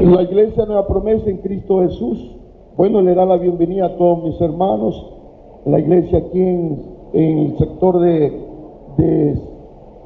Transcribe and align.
La 0.00 0.22
iglesia 0.22 0.64
Nueva 0.64 0.86
Promesa 0.86 1.28
en 1.28 1.36
Cristo 1.42 1.82
Jesús, 1.82 2.34
bueno, 2.74 3.02
le 3.02 3.14
da 3.14 3.26
la 3.26 3.36
bienvenida 3.36 3.84
a 3.84 3.96
todos 3.98 4.24
mis 4.24 4.40
hermanos, 4.40 5.12
la 5.66 5.78
iglesia 5.78 6.20
aquí 6.20 6.40
en, 6.40 6.82
el 7.12 7.58
sector 7.58 8.00
de, 8.00 8.32
de, 8.96 9.38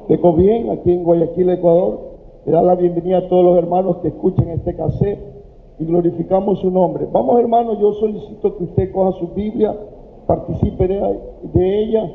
de 0.09 0.71
aquí 0.73 0.91
en 0.91 1.03
Guayaquil, 1.05 1.49
Ecuador, 1.49 1.99
le 2.45 2.51
da 2.51 2.61
la 2.61 2.75
bienvenida 2.75 3.19
a 3.19 3.27
todos 3.29 3.45
los 3.45 3.57
hermanos 3.57 3.99
que 4.01 4.09
escuchen 4.09 4.49
este 4.49 4.75
cassette 4.75 5.17
y 5.79 5.85
glorificamos 5.85 6.59
su 6.59 6.69
nombre. 6.71 7.07
Vamos 7.09 7.39
hermanos, 7.39 7.79
yo 7.79 7.93
solicito 7.93 8.57
que 8.57 8.65
usted 8.65 8.91
coja 8.91 9.17
su 9.17 9.29
Biblia, 9.29 9.73
participe 10.27 10.89
de, 10.89 11.19
de 11.53 11.83
ella 11.83 12.11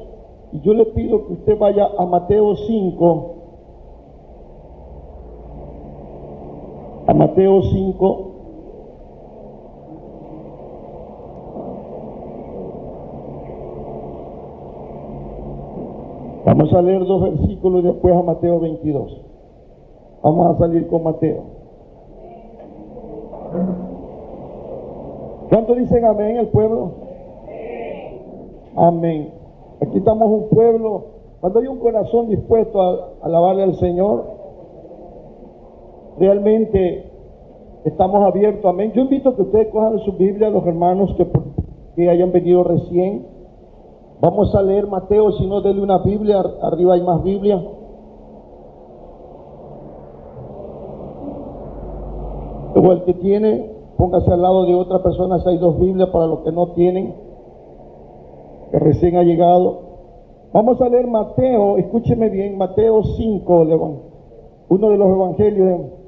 y 0.52 0.60
yo 0.60 0.74
le 0.74 0.84
pido 0.84 1.26
que 1.26 1.32
usted 1.32 1.58
vaya 1.58 1.88
a 1.98 2.04
Mateo 2.04 2.56
5, 2.56 3.39
a 7.11 7.14
Mateo 7.14 7.61
5. 7.62 8.26
Vamos 16.44 16.72
a 16.72 16.82
leer 16.82 17.04
dos 17.04 17.22
versículos 17.22 17.82
y 17.82 17.86
después 17.88 18.14
a 18.14 18.22
Mateo 18.22 18.61
22. 18.61 19.21
Vamos 20.22 20.54
a 20.54 20.58
salir 20.58 20.86
con 20.86 21.02
Mateo. 21.02 21.43
¿Cuánto 25.49 25.74
dicen 25.74 26.04
amén 26.04 26.36
el 26.36 26.49
pueblo? 26.49 26.93
Amén. 28.77 29.35
Aquí 29.80 29.99
estamos 29.99 30.30
un 30.30 30.49
pueblo, 30.49 31.04
cuando 31.40 31.58
hay 31.58 31.66
un 31.66 31.80
corazón 31.80 32.28
dispuesto 32.28 32.80
a 32.80 33.14
alabarle 33.22 33.64
al 33.64 33.74
Señor, 33.74 34.39
realmente 36.20 37.10
estamos 37.84 38.22
abiertos. 38.22 38.64
Amén. 38.66 38.92
Yo 38.94 39.02
invito 39.02 39.30
a 39.30 39.36
que 39.36 39.42
ustedes 39.42 39.69
cojan 39.69 39.98
su 40.00 40.12
Biblia, 40.12 40.50
los 40.50 40.64
hermanos 40.66 41.16
que, 41.16 42.08
hayan 42.08 42.32
venido 42.32 42.62
recién. 42.62 43.27
Vamos 44.20 44.54
a 44.54 44.62
leer 44.62 44.86
Mateo, 44.86 45.32
si 45.32 45.46
no, 45.46 45.60
denle 45.60 45.82
una 45.82 45.98
Biblia, 45.98 46.42
arriba 46.62 46.94
hay 46.94 47.02
más 47.02 47.22
Biblia. 47.22 47.62
O 52.74 52.92
el 52.92 53.02
que 53.05 53.14
tiene, 53.14 53.70
póngase 53.96 54.32
al 54.32 54.40
lado 54.40 54.64
de 54.64 54.74
otra 54.74 55.02
persona, 55.02 55.36
hay 55.44 55.58
dos 55.58 55.78
Biblias 55.78 56.08
para 56.10 56.27
los 56.27 56.40
que 56.40 56.52
no 56.52 56.68
tienen, 56.68 57.14
que 58.70 58.78
recién 58.78 59.16
ha 59.16 59.22
llegado. 59.22 59.90
Vamos 60.52 60.80
a 60.80 60.88
leer 60.88 61.06
Mateo, 61.06 61.77
escúcheme 61.77 62.28
bien, 62.30 62.56
Mateo 62.56 63.02
5, 63.02 63.66
uno 64.68 64.90
de 64.90 64.96
los 64.96 65.08
evangelios. 65.08 65.99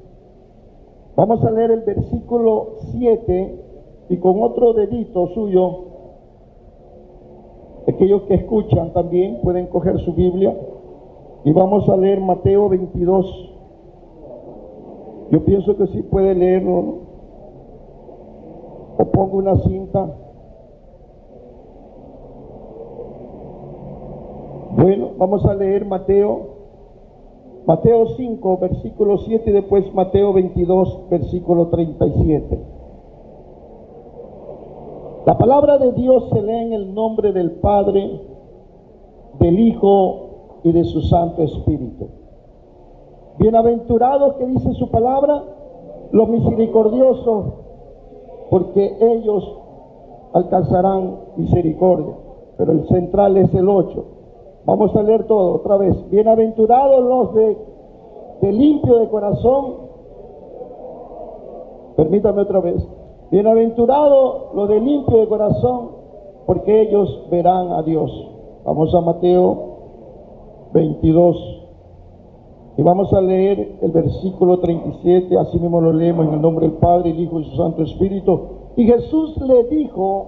Vamos 1.15 1.43
a 1.43 1.51
leer 1.51 1.71
el 1.71 1.81
versículo 1.81 2.77
7 2.91 3.59
y 4.09 4.17
con 4.17 4.41
otro 4.41 4.73
dedito 4.73 5.27
suyo, 5.27 5.85
aquellos 7.87 8.23
que 8.23 8.35
escuchan 8.35 8.93
también 8.93 9.39
pueden 9.41 9.67
coger 9.67 9.99
su 9.99 10.13
Biblia 10.13 10.55
y 11.43 11.51
vamos 11.51 11.87
a 11.89 11.97
leer 11.97 12.19
Mateo 12.21 12.69
22. 12.69 13.49
Yo 15.31 15.43
pienso 15.43 15.75
que 15.75 15.87
sí 15.87 16.01
puede 16.03 16.35
leerlo. 16.35 17.03
O 18.97 19.05
pongo 19.05 19.37
una 19.37 19.55
cinta. 19.57 20.07
Bueno, 24.77 25.11
vamos 25.17 25.45
a 25.45 25.53
leer 25.55 25.85
Mateo, 25.85 26.52
Mateo 27.65 28.07
5, 28.17 28.57
versículo 28.57 29.17
7 29.19 29.49
y 29.49 29.53
después 29.53 29.93
Mateo 29.93 30.33
22, 30.33 31.09
versículo 31.09 31.67
37. 31.67 32.59
La 35.25 35.37
palabra 35.37 35.77
de 35.77 35.93
Dios 35.93 36.27
se 36.33 36.41
lee 36.41 36.65
en 36.65 36.73
el 36.73 36.93
nombre 36.93 37.31
del 37.31 37.51
Padre, 37.51 38.19
del 39.39 39.59
Hijo 39.59 40.59
y 40.63 40.73
de 40.73 40.83
su 40.83 41.01
Santo 41.01 41.41
Espíritu. 41.41 42.09
Bienaventurados 43.39 44.33
que 44.35 44.45
dice 44.45 44.73
su 44.73 44.91
palabra, 44.91 45.43
los 46.11 46.27
misericordiosos, 46.27 47.45
porque 48.49 48.97
ellos 48.99 49.57
alcanzarán 50.33 51.17
misericordia. 51.37 52.13
Pero 52.57 52.73
el 52.73 52.87
central 52.87 53.37
es 53.37 53.53
el 53.53 53.69
8. 53.69 54.05
Vamos 54.65 54.95
a 54.95 55.03
leer 55.03 55.25
todo 55.27 55.55
otra 55.55 55.75
vez. 55.75 55.93
Bienaventurados 56.09 57.03
los 57.03 57.33
de, 57.35 58.51
limpio 58.51 58.97
de 58.99 59.09
corazón. 59.09 59.73
Permítame 61.97 62.41
otra 62.43 62.61
vez. 62.61 62.87
Bienaventurados 63.29 64.53
los 64.55 64.69
de 64.69 64.79
limpio 64.79 65.17
de 65.17 65.27
corazón, 65.27 65.89
porque 66.45 66.83
ellos 66.83 67.27
verán 67.29 67.73
a 67.73 67.83
Dios. 67.83 68.09
Vamos 68.63 68.95
a 68.95 69.01
Mateo 69.01 69.57
22. 70.73 71.59
Y 72.77 72.81
vamos 72.81 73.11
a 73.13 73.21
leer 73.21 73.79
el 73.81 73.91
versículo 73.91 74.59
37, 74.59 75.37
así 75.37 75.59
mismo 75.59 75.81
lo 75.81 75.91
leemos 75.91 76.27
en 76.27 76.35
el 76.35 76.41
nombre 76.41 76.67
del 76.67 76.77
Padre, 76.77 77.11
el 77.11 77.19
Hijo 77.19 77.39
y 77.39 77.43
su 77.45 77.57
Santo 77.57 77.83
Espíritu. 77.83 78.39
Y 78.77 78.85
Jesús 78.85 79.37
le 79.45 79.65
dijo, 79.65 80.27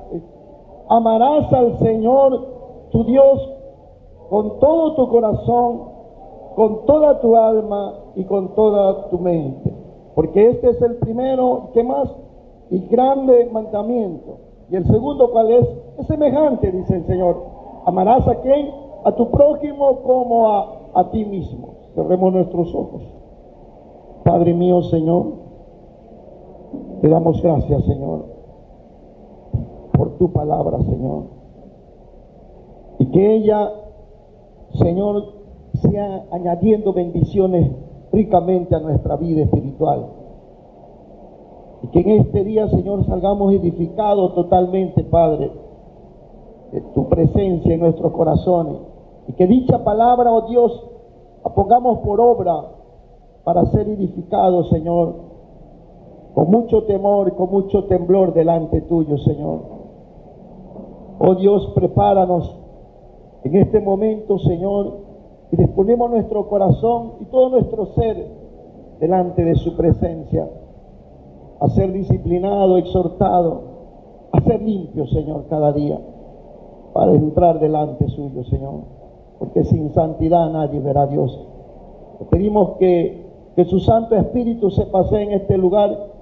amarás 0.89 1.51
al 1.53 1.79
Señor 1.79 2.89
tu 2.91 3.03
Dios 3.05 3.54
con 4.29 4.59
todo 4.59 4.95
tu 4.95 5.09
corazón, 5.09 5.81
con 6.55 6.85
toda 6.85 7.19
tu 7.21 7.35
alma 7.35 7.93
y 8.15 8.23
con 8.25 8.55
toda 8.55 9.09
tu 9.09 9.19
mente. 9.19 9.73
Porque 10.15 10.49
este 10.49 10.69
es 10.69 10.81
el 10.81 10.95
primero, 10.97 11.69
¿qué 11.73 11.83
más? 11.83 12.09
Y 12.69 12.79
grande 12.87 13.49
mandamiento. 13.51 14.37
Y 14.69 14.75
el 14.75 14.85
segundo, 14.87 15.31
¿cuál 15.31 15.51
es? 15.51 15.67
Es 15.99 16.07
semejante, 16.07 16.71
dice 16.71 16.95
el 16.95 17.05
Señor. 17.05 17.37
Amarás 17.85 18.27
a 18.27 18.35
quién? 18.41 18.71
A 19.03 19.11
tu 19.11 19.29
prójimo 19.29 19.99
como 20.01 20.47
a, 20.47 20.79
a 20.95 21.11
ti 21.11 21.25
mismo. 21.25 21.75
Cerremos 21.93 22.33
nuestros 22.33 22.73
ojos. 22.73 23.03
Padre 24.23 24.53
mío, 24.53 24.81
Señor, 24.83 25.25
te 27.01 27.09
damos 27.09 27.41
gracias, 27.41 27.83
Señor, 27.83 28.25
por 29.95 30.17
tu 30.17 30.31
palabra, 30.31 30.79
Señor. 30.79 31.23
Y 32.97 33.05
que 33.11 33.35
ella, 33.35 33.71
Señor, 34.75 35.23
sea 35.81 36.25
añadiendo 36.31 36.93
bendiciones 36.93 37.71
ricamente 38.11 38.75
a 38.75 38.79
nuestra 38.79 39.15
vida 39.17 39.43
espiritual. 39.43 40.05
Y 41.83 41.87
que 41.87 41.99
en 41.99 42.09
este 42.21 42.43
día, 42.43 42.67
Señor, 42.69 43.05
salgamos 43.05 43.53
edificados 43.53 44.33
totalmente, 44.33 45.03
Padre, 45.03 45.51
de 46.71 46.81
tu 46.81 47.07
presencia 47.09 47.73
en 47.73 47.79
nuestros 47.79 48.11
corazones. 48.13 48.77
Y 49.27 49.33
que 49.33 49.47
dicha 49.47 49.83
palabra, 49.83 50.31
oh 50.31 50.47
Dios, 50.47 50.87
la 51.43 51.53
pongamos 51.53 51.99
por 51.99 52.19
obra 52.21 52.71
para 53.43 53.65
ser 53.67 53.87
edificados, 53.89 54.69
Señor, 54.69 55.15
con 56.33 56.49
mucho 56.49 56.83
temor 56.83 57.27
y 57.27 57.31
con 57.31 57.51
mucho 57.51 57.85
temblor 57.85 58.33
delante 58.33 58.81
tuyo, 58.81 59.17
Señor. 59.19 59.59
Oh 61.19 61.35
Dios, 61.35 61.71
prepáranos 61.75 62.64
en 63.45 63.55
este 63.55 63.79
momento, 63.79 64.39
Señor, 64.39 64.97
y 65.51 65.57
disponemos 65.57 66.09
nuestro 66.09 66.47
corazón 66.47 67.13
y 67.21 67.25
todo 67.25 67.49
nuestro 67.49 67.87
ser 67.93 68.27
delante 68.99 69.43
de 69.43 69.55
su 69.55 69.75
presencia, 69.75 70.49
a 71.59 71.67
ser 71.69 71.91
disciplinado, 71.93 72.77
exhortado, 72.77 73.61
a 74.31 74.41
ser 74.41 74.61
limpio, 74.61 75.07
Señor, 75.07 75.45
cada 75.49 75.71
día, 75.71 75.99
para 76.93 77.13
entrar 77.13 77.59
delante 77.59 78.07
suyo, 78.09 78.43
Señor 78.45 78.95
porque 79.39 79.63
sin 79.65 79.93
santidad 79.93 80.49
nadie 80.49 80.79
verá 80.79 81.03
a 81.03 81.07
Dios. 81.07 81.39
pedimos 82.29 82.77
que, 82.77 83.25
que 83.55 83.65
su 83.65 83.79
Santo 83.79 84.15
Espíritu 84.15 84.71
se 84.71 84.85
pase 84.85 85.21
en 85.21 85.33
este 85.33 85.57
lugar 85.57 86.14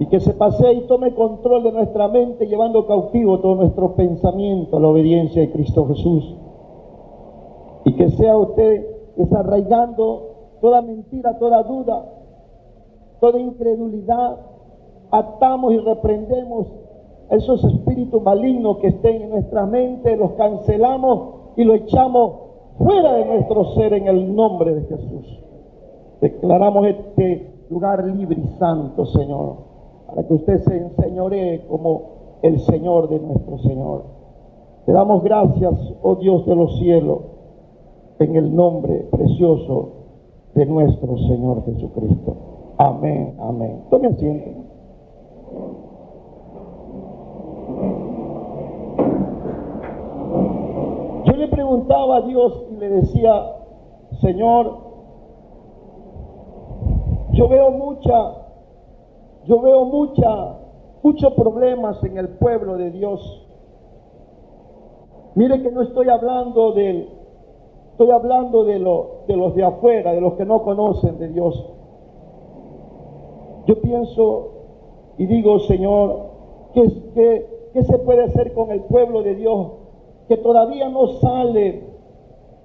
y 0.00 0.06
que 0.06 0.18
se 0.18 0.32
pase 0.32 0.72
y 0.72 0.86
tome 0.86 1.14
control 1.14 1.62
de 1.62 1.72
nuestra 1.72 2.08
mente, 2.08 2.46
llevando 2.46 2.86
cautivo 2.86 3.38
todo 3.40 3.56
nuestro 3.56 3.96
pensamiento 3.96 4.78
a 4.78 4.80
la 4.80 4.88
obediencia 4.88 5.42
de 5.42 5.52
Cristo 5.52 5.86
Jesús. 5.88 6.36
Y 7.84 7.94
que 7.96 8.08
sea 8.12 8.34
usted 8.38 8.86
desarraigando 9.16 10.56
toda 10.62 10.80
mentira, 10.80 11.38
toda 11.38 11.62
duda, 11.64 12.14
toda 13.20 13.38
incredulidad, 13.40 14.38
atamos 15.10 15.74
y 15.74 15.78
reprendemos 15.78 16.68
esos 17.28 17.62
espíritus 17.62 18.22
malignos 18.22 18.78
que 18.78 18.88
estén 18.88 19.20
en 19.20 19.30
nuestra 19.30 19.66
mente, 19.66 20.16
los 20.16 20.32
cancelamos 20.32 21.52
y 21.58 21.64
lo 21.64 21.74
echamos 21.74 22.32
fuera 22.78 23.16
de 23.16 23.26
nuestro 23.26 23.74
ser 23.74 23.92
en 23.92 24.06
el 24.06 24.34
nombre 24.34 24.76
de 24.76 24.82
Jesús. 24.86 25.40
Declaramos 26.22 26.86
este 26.86 27.66
lugar 27.68 28.02
libre 28.06 28.40
y 28.42 28.58
santo, 28.58 29.04
Señor, 29.04 29.69
para 30.10 30.26
que 30.26 30.34
usted 30.34 30.58
se 30.64 30.76
enseñoree 30.76 31.66
como 31.66 32.38
el 32.42 32.60
Señor 32.60 33.08
de 33.08 33.20
nuestro 33.20 33.58
Señor. 33.58 34.04
Te 34.86 34.92
damos 34.92 35.22
gracias, 35.22 35.74
oh 36.02 36.16
Dios 36.16 36.46
de 36.46 36.54
los 36.54 36.78
cielos, 36.78 37.18
en 38.18 38.36
el 38.36 38.54
nombre 38.54 39.08
precioso 39.10 39.90
de 40.54 40.66
nuestro 40.66 41.16
Señor 41.18 41.64
Jesucristo. 41.64 42.36
Amén, 42.78 43.36
amén. 43.40 43.84
Tome 43.90 44.08
asiento. 44.08 44.60
Yo 51.26 51.32
le 51.34 51.48
preguntaba 51.48 52.16
a 52.16 52.20
Dios 52.22 52.64
y 52.70 52.76
le 52.76 52.88
decía, 52.88 53.52
Señor, 54.20 54.78
yo 57.32 57.48
veo 57.48 57.70
mucha, 57.70 58.32
yo 59.50 59.60
veo 59.60 59.84
mucha, 59.84 60.58
muchos 61.02 61.32
problemas 61.34 62.02
en 62.04 62.16
el 62.18 62.28
pueblo 62.28 62.76
de 62.76 62.92
Dios. 62.92 63.44
Mire 65.34 65.60
que 65.60 65.72
no 65.72 65.82
estoy 65.82 66.08
hablando 66.08 66.70
del, 66.70 67.08
estoy 67.90 68.12
hablando 68.12 68.62
de, 68.62 68.78
lo, 68.78 69.24
de 69.26 69.36
los 69.36 69.56
de 69.56 69.64
afuera, 69.64 70.12
de 70.12 70.20
los 70.20 70.34
que 70.34 70.44
no 70.44 70.62
conocen 70.62 71.18
de 71.18 71.30
Dios. 71.30 71.66
Yo 73.66 73.80
pienso 73.80 74.50
y 75.18 75.26
digo, 75.26 75.58
Señor, 75.58 76.26
¿qué, 76.72 76.84
qué, 77.14 77.70
qué 77.72 77.82
se 77.82 77.98
puede 77.98 78.26
hacer 78.26 78.54
con 78.54 78.70
el 78.70 78.82
pueblo 78.82 79.24
de 79.24 79.34
Dios 79.34 79.66
que 80.28 80.36
todavía 80.36 80.88
no 80.90 81.08
sale 81.18 81.82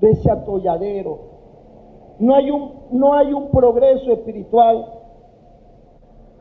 de 0.01 0.11
ese 0.11 0.29
atolladero? 0.29 1.17
No 2.19 2.35
hay 2.35 2.51
un, 2.51 2.73
no 2.91 3.15
hay 3.15 3.33
un 3.33 3.49
progreso 3.49 4.11
espiritual, 4.11 4.94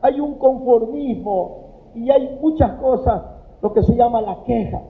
hay 0.05 0.19
un 0.19 0.35
conformismo 0.35 1.91
y 1.95 2.11
hay 2.11 2.37
muchas 2.39 2.73
cosas, 2.73 3.23
lo 3.61 3.73
que 3.73 3.81
se 3.81 3.95
llama 3.95 4.21
la 4.21 4.43
queja. 4.43 4.81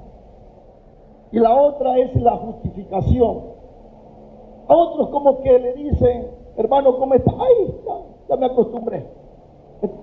Y 1.31 1.39
la 1.39 1.55
otra 1.55 1.97
es 1.97 2.13
la 2.21 2.35
justificación. 2.35 3.43
A 4.67 4.75
otros 4.75 5.09
como 5.09 5.41
que 5.41 5.57
le 5.57 5.73
dicen, 5.73 6.27
hermano, 6.57 6.97
¿cómo 6.97 7.13
está? 7.13 7.31
Ay, 7.31 7.75
ya 8.27 8.35
me 8.35 8.45
acostumbré. 8.47 9.07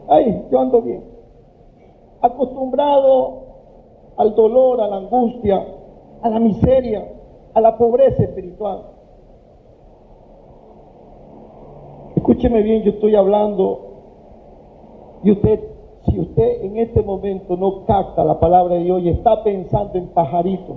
Ay, 0.09 0.47
yo 0.51 0.61
ando 0.61 0.81
bien. 0.81 1.05
Acostumbrado 2.23 3.43
al 4.17 4.35
dolor, 4.35 4.81
a 4.81 4.89
la 4.89 4.97
angustia, 4.97 5.63
a 6.23 6.29
la 6.31 6.39
miseria, 6.39 7.07
a 7.53 7.61
la 7.61 7.77
pobreza 7.77 8.23
espiritual. 8.23 8.87
Escúcheme 12.17 12.63
bien, 12.63 12.83
yo 12.83 12.93
estoy 12.93 13.15
hablando 13.15 13.92
y 15.23 15.31
usted, 15.31 15.61
si 16.07 16.19
usted 16.19 16.65
en 16.65 16.79
este 16.79 17.03
momento 17.03 17.57
no 17.57 17.85
capta 17.85 18.25
la 18.25 18.41
palabra 18.41 18.75
de 18.75 18.85
Dios 18.85 19.03
y 19.03 19.09
está 19.09 19.43
pensando 19.43 19.99
en 19.99 20.09
pajaritos 20.09 20.77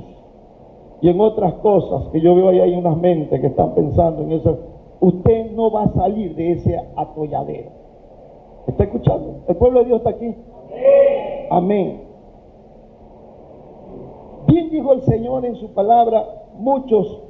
y 1.02 1.10
en 1.10 1.20
otras 1.20 1.56
cosas 1.56 2.08
que 2.10 2.22
yo 2.22 2.36
veo 2.36 2.50
ahí 2.50 2.60
hay 2.60 2.76
unas 2.76 2.98
mentes 2.98 3.40
que 3.40 3.48
están 3.48 3.74
pensando 3.74 4.24
en 4.24 4.32
eso, 4.34 4.58
usted 5.00 5.52
no 5.52 5.72
va 5.72 5.84
a 5.84 5.94
salir 5.94 6.36
de 6.36 6.54
ese 6.54 6.80
atolladero. 6.96 7.72
¿Está 8.68 8.84
escuchando? 8.84 9.44
¿El 9.48 9.56
pueblo 9.56 9.80
de 9.80 9.86
Dios 9.86 9.98
está 9.98 10.12
aquí? 10.12 10.36
Amén. 11.50 12.02
Bien 14.48 14.70
dijo 14.70 14.94
el 14.94 15.02
Señor 15.02 15.46
en 15.46 15.56
su 15.56 15.70
palabra, 15.70 16.24
muchos 16.58 17.22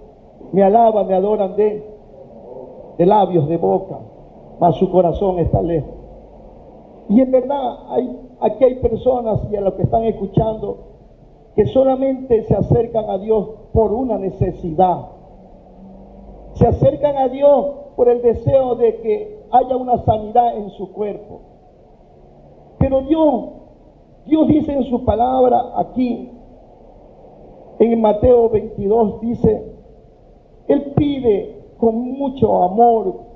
me 0.52 0.64
alaban, 0.64 1.08
me 1.08 1.16
adoran 1.16 1.56
de 1.56 1.96
de 2.98 3.06
labios, 3.06 3.48
de 3.48 3.58
boca, 3.58 4.00
mas 4.60 4.76
su 4.78 4.90
corazón 4.90 5.40
está 5.40 5.62
lejos. 5.62 5.94
Y 7.10 7.22
en 7.22 7.31
verdad, 7.31 7.78
hay, 7.90 8.19
aquí 8.42 8.63
hay 8.63 8.75
personas 8.75 9.42
y 9.52 9.56
a 9.56 9.62
los 9.62 9.75
que 9.75 9.84
están 9.84 10.04
escuchando 10.06 10.78
que 11.56 11.66
solamente 11.68 12.44
se 12.44 12.56
acercan 12.56 13.10
a 13.10 13.18
Dios 13.18 13.50
por 13.74 13.94
una 13.94 14.18
necesidad. 14.18 15.07
Se 16.54 16.68
acercan 16.68 17.18
a 17.18 17.30
Dios 17.30 17.66
por 17.96 18.10
el 18.10 18.22
deseo 18.22 18.75
de 18.75 18.98
que 19.02 19.46
haya 19.52 19.78
una 19.78 20.00
sanidad 20.00 20.57
en 20.57 20.69
su 20.72 20.92
cuerpo. 20.92 21.42
Pero 22.78 23.02
Dios, 23.02 23.46
Dios 24.25 24.48
dice 24.48 24.74
en 24.74 24.84
su 24.84 25.06
palabra 25.06 25.74
aquí, 25.78 26.31
en 27.80 28.01
Mateo 28.01 28.50
22, 28.50 29.22
dice, 29.22 29.75
Él 30.68 30.94
pide 30.96 31.56
con 31.78 31.96
mucho 31.96 32.63
amor. 32.63 33.35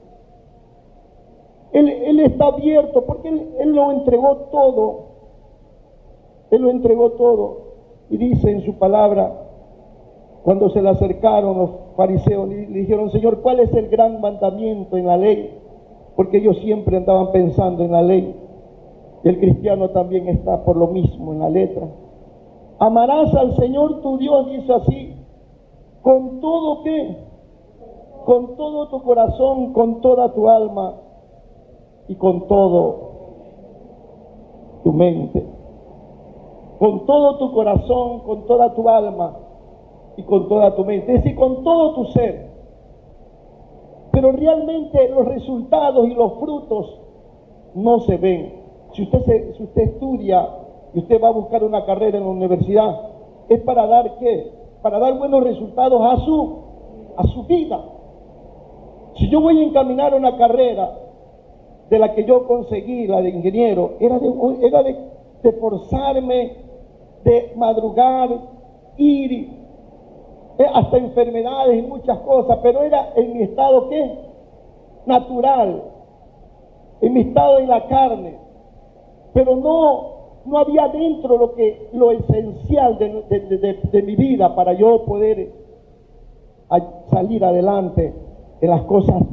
Él, 1.72 2.20
está 2.20 2.48
abierto 2.48 3.06
porque 3.06 3.30
él, 3.30 3.72
lo 3.72 3.92
entregó 3.92 4.36
todo. 4.52 5.00
Él 6.52 6.62
lo 6.62 6.72
entregó 6.72 7.12
todo. 7.12 7.58
Y 8.10 8.18
dice 8.18 8.50
en 8.50 8.62
su 8.66 8.74
palabra, 8.76 9.32
cuando 10.44 10.70
se 10.72 10.82
le 10.82 10.90
acercaron 10.90 11.58
los 11.58 11.70
fariseos, 11.96 12.50
le 12.50 12.66
dijeron, 12.66 13.12
Señor, 13.12 13.42
¿cuál 13.42 13.60
es 13.60 13.74
el 13.74 13.90
gran 13.90 14.20
mandamiento 14.20 14.98
en 14.98 15.06
la 15.06 15.18
ley? 15.18 15.60
Porque 16.16 16.38
ellos 16.38 16.58
siempre 16.60 16.98
andaban 16.98 17.32
pensando 17.32 17.84
en 17.84 17.92
la 17.92 18.02
ley. 18.02 18.36
El 19.24 19.40
cristiano 19.40 19.90
también 19.90 20.28
está 20.28 20.64
por 20.64 20.76
lo 20.76 20.88
mismo 20.88 21.34
en 21.34 21.40
la 21.40 21.50
letra. 21.50 21.88
Amarás 22.80 23.34
al 23.36 23.56
Señor 23.58 24.02
tu 24.02 24.18
Dios, 24.18 24.50
dice 24.50 24.74
así, 24.74 25.16
con 26.02 26.40
todo 26.40 26.84
que 26.84 27.30
con 28.26 28.56
todo 28.56 28.90
tu 28.90 29.02
corazón, 29.02 29.74
con 29.74 30.02
toda 30.02 30.34
tu 30.34 30.50
alma 30.50 30.94
y 32.10 32.16
con 32.16 32.48
todo 32.48 33.10
tu 34.84 34.92
mente. 34.92 35.46
Con 36.80 37.06
todo 37.06 37.38
tu 37.38 37.54
corazón, 37.54 38.22
con 38.22 38.46
toda 38.46 38.74
tu 38.74 38.90
alma 38.90 39.38
y 40.18 40.24
con 40.24 40.50
toda 40.50 40.76
tu 40.76 40.84
mente. 40.84 41.14
Es 41.14 41.24
decir, 41.24 41.38
con 41.38 41.64
todo 41.64 41.94
tu 41.94 42.06
ser. 42.06 42.50
Pero 44.12 44.32
realmente 44.32 45.08
los 45.10 45.26
resultados 45.26 46.08
y 46.08 46.16
los 46.16 46.34
frutos 46.40 47.00
no 47.76 48.00
se 48.00 48.18
ven. 48.18 48.54
Si 48.94 49.04
usted, 49.04 49.54
si 49.56 49.64
usted 49.64 49.82
estudia 49.84 50.50
y 50.96 51.00
usted 51.00 51.22
va 51.22 51.28
a 51.28 51.34
buscar 51.34 51.64
una 51.64 51.86
carrera 51.86 52.18
en 52.18 52.24
la 52.24 52.30
universidad, 52.32 53.02
es 53.50 53.62
para 53.62 53.86
dar 53.86 54.18
qué? 54.18 54.52
Para 54.82 54.98
dar 54.98 55.16
buenos 55.20 55.44
resultados 55.44 56.02
a 56.02 56.18
su, 56.26 56.58
a 57.18 57.24
su 57.28 57.44
vida. 57.44 57.80
Si 59.14 59.30
yo 59.30 59.42
voy 59.42 59.60
a 59.60 59.64
encaminar 59.64 60.16
una 60.16 60.38
carrera 60.38 60.99
de 61.90 62.00
la 62.00 62.14
que 62.14 62.24
yo 62.24 62.48
conseguí, 62.48 63.08
la 63.08 63.22
de 63.22 63.30
ingeniero, 63.30 63.94
era 64.00 64.20
de, 64.20 64.32
era 64.62 64.84
de, 64.84 65.52
forzarme, 65.54 66.54
de 67.24 67.54
madrugar, 67.56 68.30
ir, 68.98 69.32
eh, 70.60 70.66
hasta 70.74 70.98
enfermedades 70.98 71.80
y 71.80 71.88
muchas 71.88 72.20
cosas, 72.20 72.60
pero 72.62 72.84
era 72.84 73.14
en 73.16 73.34
mi 73.34 73.44
estado 73.44 73.90
qué? 73.90 74.12
Natural, 75.06 75.84
en 77.02 77.14
mi 77.14 77.22
estado 77.22 77.60
en 77.60 77.68
la 77.70 77.88
carne, 77.88 78.38
pero 79.34 79.56
no, 79.56 80.42
no 80.46 80.58
había 80.58 80.90
dentro 80.90 81.38
lo 81.38 81.56
que 81.56 81.90
lo 81.94 82.12
esencial 82.12 82.98
de, 83.00 83.80
de 83.92 84.02
mi 84.04 84.16
vida 84.16 84.56
para 84.56 84.74
yo 84.74 85.06
poder 85.06 85.54
salir 87.10 87.44
adelante 87.44 88.14
en 88.62 88.70
las 88.70 88.84
cosas 88.84 89.24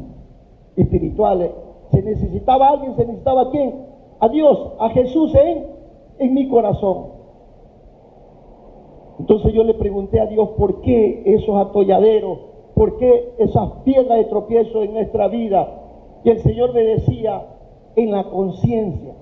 espirituales. 0.76 1.50
Se 1.96 2.02
necesitaba 2.02 2.68
alguien, 2.68 2.94
se 2.94 3.06
necesitaba 3.06 3.40
a 3.40 3.50
quién? 3.50 3.86
A 4.20 4.28
Dios, 4.28 4.72
a 4.78 4.90
Jesús 4.90 5.34
en, 5.34 5.66
en 6.18 6.34
mi 6.34 6.46
corazón. 6.46 7.06
Entonces 9.18 9.54
yo 9.54 9.64
le 9.64 9.72
pregunté 9.72 10.20
a 10.20 10.26
Dios 10.26 10.50
por 10.58 10.82
qué 10.82 11.22
esos 11.24 11.56
atolladeros, 11.56 12.38
por 12.74 12.98
qué 12.98 13.32
esas 13.38 13.70
piedras 13.84 14.18
de 14.18 14.24
tropiezo 14.24 14.82
en 14.82 14.92
nuestra 14.92 15.28
vida. 15.28 15.84
Y 16.22 16.28
el 16.28 16.40
Señor 16.40 16.74
me 16.74 16.82
decía, 16.82 17.46
en 17.96 18.10
la 18.10 18.24
conciencia. 18.24 19.14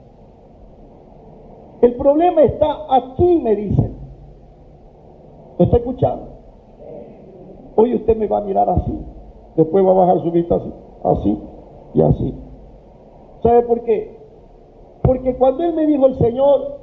El 1.80 1.94
problema 1.94 2.42
está 2.42 2.86
aquí, 2.90 3.36
me 3.36 3.54
dicen. 3.54 3.94
¿Me 5.60 5.66
está 5.66 5.76
escuchando? 5.76 6.26
Hoy 7.76 7.94
usted 7.94 8.16
me 8.16 8.26
va 8.26 8.38
a 8.38 8.40
mirar 8.40 8.68
así. 8.68 8.98
Después 9.54 9.86
va 9.86 9.92
a 9.92 9.94
bajar 9.94 10.22
su 10.24 10.32
vista 10.32 10.56
así, 10.56 10.72
así 11.04 11.38
y 11.94 12.02
así. 12.02 12.34
¿Sabe 13.44 13.60
por 13.64 13.82
qué? 13.82 14.16
Porque 15.02 15.36
cuando 15.36 15.64
Él 15.64 15.74
me 15.74 15.86
dijo 15.86 16.06
el 16.06 16.14
Señor, 16.14 16.78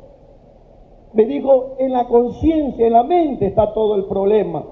me 1.14 1.26
dijo, 1.26 1.76
en 1.80 1.92
la 1.92 2.08
conciencia, 2.08 2.86
en 2.86 2.94
la 2.94 3.02
mente 3.02 3.48
está 3.48 3.74
todo 3.74 3.96
el 3.96 4.06
problema 4.06 4.64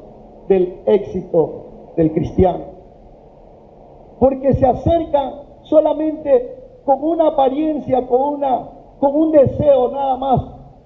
del 0.47 0.81
éxito 0.85 1.93
del 1.97 2.13
cristiano. 2.13 2.63
Porque 4.19 4.53
se 4.53 4.67
acerca 4.67 5.33
solamente 5.63 6.81
con 6.85 7.03
una 7.03 7.29
apariencia, 7.29 8.05
con, 8.05 8.35
una, 8.35 8.69
con 8.99 9.15
un 9.15 9.31
deseo 9.31 9.89
nada 9.89 10.15
más 10.17 10.41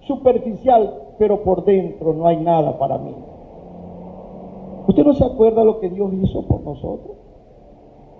superficial, 0.07 1.15
pero 1.17 1.43
por 1.43 1.65
dentro 1.65 2.13
no 2.13 2.27
hay 2.27 2.38
nada 2.38 2.77
para 2.79 2.98
mí. 2.98 3.13
¿Usted 4.88 5.03
no 5.03 5.13
se 5.13 5.25
acuerda 5.25 5.65
lo 5.65 5.81
que 5.81 5.89
Dios 5.89 6.13
hizo 6.13 6.48
por 6.48 6.62
nosotros? 6.62 7.17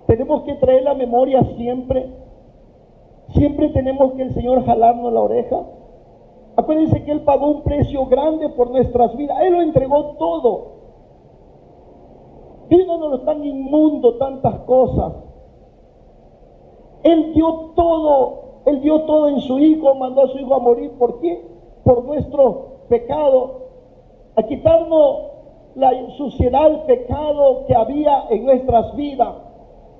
Tenemos 0.06 0.42
que 0.44 0.56
traer 0.56 0.84
la 0.84 0.96
memoria 0.96 1.42
siempre. 1.56 2.23
Siempre 3.30 3.70
tenemos 3.70 4.14
que 4.14 4.24
el 4.24 4.34
Señor 4.34 4.66
jalarnos 4.66 5.12
la 5.12 5.22
oreja. 5.22 5.62
Acuérdense 6.56 7.04
que 7.04 7.12
Él 7.12 7.22
pagó 7.22 7.48
un 7.48 7.64
precio 7.64 8.06
grande 8.06 8.50
por 8.50 8.70
nuestras 8.70 9.16
vidas. 9.18 9.38
Él 9.42 9.54
lo 9.54 9.62
entregó 9.62 10.16
todo. 10.18 10.74
Díganos 12.70 13.26
tan 13.26 13.44
inmundo 13.44 14.16
tantas 14.16 14.60
cosas. 14.62 15.14
Él 17.04 17.34
dio 17.34 17.72
todo, 17.76 18.62
Él 18.66 18.82
dio 18.82 19.02
todo 19.02 19.28
en 19.28 19.40
su 19.42 19.60
Hijo, 19.60 19.94
mandó 19.96 20.24
a 20.24 20.28
su 20.28 20.40
Hijo 20.40 20.54
a 20.54 20.60
morir. 20.60 20.92
¿Por 20.92 21.20
qué? 21.20 21.46
Por 21.84 22.06
nuestro 22.06 22.74
pecado, 22.88 23.64
a 24.36 24.44
quitarnos 24.44 25.34
la 25.76 25.92
suciedad, 26.18 26.68
el 26.68 26.80
pecado 26.82 27.66
que 27.68 27.76
había 27.76 28.26
en 28.30 28.46
nuestras 28.46 28.96
vidas, 28.96 29.34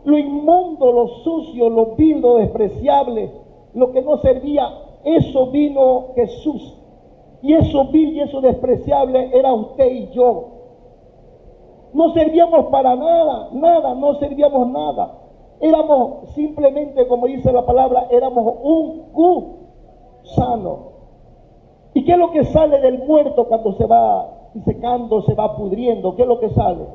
lo 0.06 0.18
inmundo, 0.18 0.92
lo 0.92 1.08
sucio, 1.08 1.70
lo 1.70 1.96
vil, 1.96 2.22
lo 2.22 2.36
despreciable, 2.36 3.32
lo 3.74 3.92
que 3.92 4.02
no 4.02 4.18
servía, 4.18 4.68
eso 5.04 5.48
vino 5.48 6.08
Jesús. 6.16 6.78
Y 7.42 7.54
eso 7.54 7.86
vil 7.86 8.16
y 8.16 8.22
eso 8.22 8.42
despreciable 8.42 9.38
era 9.38 9.54
usted 9.54 9.92
y 9.92 10.10
yo. 10.12 10.46
No 11.94 12.14
servíamos 12.14 12.68
para 12.68 12.96
nada, 12.96 13.50
nada, 13.52 13.94
no 13.96 14.16
servíamos 14.16 14.68
nada. 14.70 15.20
Éramos 15.60 16.30
simplemente, 16.32 17.08
como 17.08 17.28
dice 17.28 17.52
la 17.52 17.66
palabra, 17.66 18.08
éramos 18.10 18.56
un 18.64 19.12
gusano. 19.14 20.94
¿Y 21.94 22.04
qué 22.04 22.14
es 22.14 22.18
lo 22.18 22.32
que 22.32 22.44
sale 22.46 22.80
del 22.80 23.06
muerto 23.06 23.48
cuando 23.48 23.74
se 23.74 23.86
va 23.86 24.50
secando, 24.66 25.22
se 25.22 25.36
va 25.36 25.56
pudriendo? 25.56 26.16
¿Qué 26.16 26.24
es 26.24 26.28
lo 26.28 26.40
que 26.40 26.50
sale? 26.50 26.86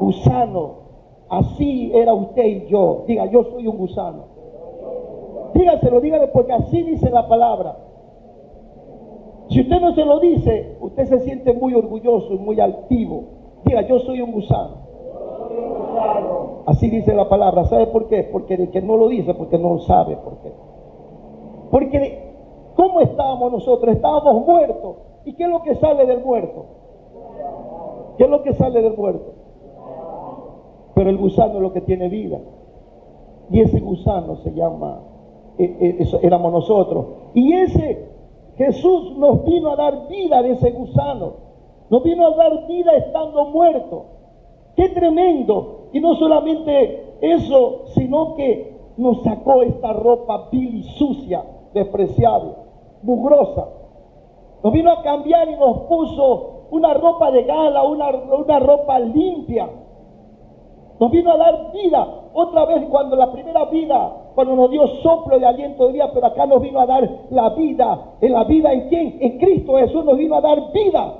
Gusano. 0.00 0.85
Así 1.28 1.90
era 1.94 2.14
usted 2.14 2.44
y 2.44 2.66
yo. 2.66 3.04
Diga, 3.06 3.26
yo 3.26 3.44
soy 3.44 3.66
un 3.66 3.76
gusano. 3.76 4.24
Dígaselo, 5.54 6.00
dígale, 6.00 6.28
porque 6.28 6.52
así 6.52 6.82
dice 6.82 7.10
la 7.10 7.26
palabra. 7.28 7.76
Si 9.48 9.60
usted 9.60 9.80
no 9.80 9.94
se 9.94 10.04
lo 10.04 10.18
dice, 10.20 10.76
usted 10.80 11.06
se 11.06 11.20
siente 11.20 11.52
muy 11.52 11.74
orgulloso 11.74 12.34
y 12.34 12.38
muy 12.38 12.60
altivo. 12.60 13.24
Diga, 13.64 13.82
yo 13.82 13.98
soy 14.00 14.20
un 14.20 14.32
gusano. 14.32 14.86
Así 16.66 16.90
dice 16.90 17.14
la 17.14 17.28
palabra. 17.28 17.64
¿Sabe 17.64 17.86
por 17.86 18.08
qué? 18.08 18.24
Porque 18.24 18.54
el 18.54 18.70
que 18.70 18.82
no 18.82 18.96
lo 18.96 19.08
dice, 19.08 19.34
porque 19.34 19.58
no 19.58 19.78
sabe 19.78 20.16
por 20.16 20.38
qué. 20.38 20.52
Porque, 21.70 22.32
¿cómo 22.74 23.00
estábamos 23.00 23.52
nosotros? 23.52 23.94
Estábamos 23.94 24.46
muertos. 24.46 24.96
¿Y 25.24 25.34
qué 25.34 25.44
es 25.44 25.50
lo 25.50 25.62
que 25.62 25.74
sale 25.76 26.06
del 26.06 26.24
muerto? 26.24 26.66
¿Qué 28.16 28.24
es 28.24 28.30
lo 28.30 28.42
que 28.42 28.52
sale 28.54 28.82
del 28.82 28.96
muerto? 28.96 29.35
Pero 30.96 31.10
el 31.10 31.18
gusano 31.18 31.56
es 31.56 31.60
lo 31.60 31.74
que 31.74 31.82
tiene 31.82 32.08
vida. 32.08 32.40
Y 33.50 33.60
ese 33.60 33.80
gusano 33.80 34.36
se 34.36 34.54
llama, 34.54 35.02
eh, 35.58 35.98
eh, 36.00 36.18
éramos 36.22 36.50
nosotros. 36.50 37.06
Y 37.34 37.52
ese 37.52 38.08
Jesús 38.56 39.14
nos 39.18 39.44
vino 39.44 39.72
a 39.72 39.76
dar 39.76 40.08
vida 40.08 40.40
de 40.40 40.52
ese 40.52 40.70
gusano. 40.70 41.34
Nos 41.90 42.02
vino 42.02 42.26
a 42.26 42.36
dar 42.36 42.66
vida 42.66 42.92
estando 42.92 43.44
muerto. 43.44 44.06
Qué 44.74 44.88
tremendo. 44.88 45.88
Y 45.92 46.00
no 46.00 46.14
solamente 46.14 47.18
eso, 47.20 47.82
sino 47.94 48.34
que 48.34 48.74
nos 48.96 49.22
sacó 49.22 49.62
esta 49.64 49.92
ropa 49.92 50.48
vil 50.50 50.76
y 50.76 50.82
sucia, 50.82 51.44
despreciable, 51.74 52.52
mugrosa. 53.02 53.68
Nos 54.64 54.72
vino 54.72 54.90
a 54.92 55.02
cambiar 55.02 55.50
y 55.50 55.56
nos 55.56 55.80
puso 55.80 56.68
una 56.70 56.94
ropa 56.94 57.30
de 57.30 57.42
gala, 57.42 57.84
una, 57.84 58.08
una 58.08 58.58
ropa 58.60 58.98
limpia, 58.98 59.68
nos 60.98 61.10
vino 61.10 61.30
a 61.32 61.36
dar 61.36 61.72
vida. 61.72 62.06
Otra 62.32 62.64
vez 62.66 62.86
cuando 62.88 63.16
la 63.16 63.30
primera 63.32 63.64
vida, 63.66 64.30
cuando 64.34 64.56
nos 64.56 64.70
dio 64.70 64.86
soplo 65.02 65.38
de 65.38 65.46
aliento 65.46 65.86
de 65.86 65.94
vida, 65.94 66.10
pero 66.12 66.26
acá 66.26 66.46
nos 66.46 66.60
vino 66.60 66.80
a 66.80 66.86
dar 66.86 67.08
la 67.30 67.50
vida. 67.50 68.16
¿En 68.20 68.32
la 68.32 68.44
vida 68.44 68.72
en 68.72 68.88
quién? 68.88 69.18
En 69.20 69.38
Cristo 69.38 69.76
Jesús 69.76 70.04
nos 70.04 70.16
vino 70.16 70.36
a 70.36 70.40
dar 70.40 70.72
vida. 70.72 71.14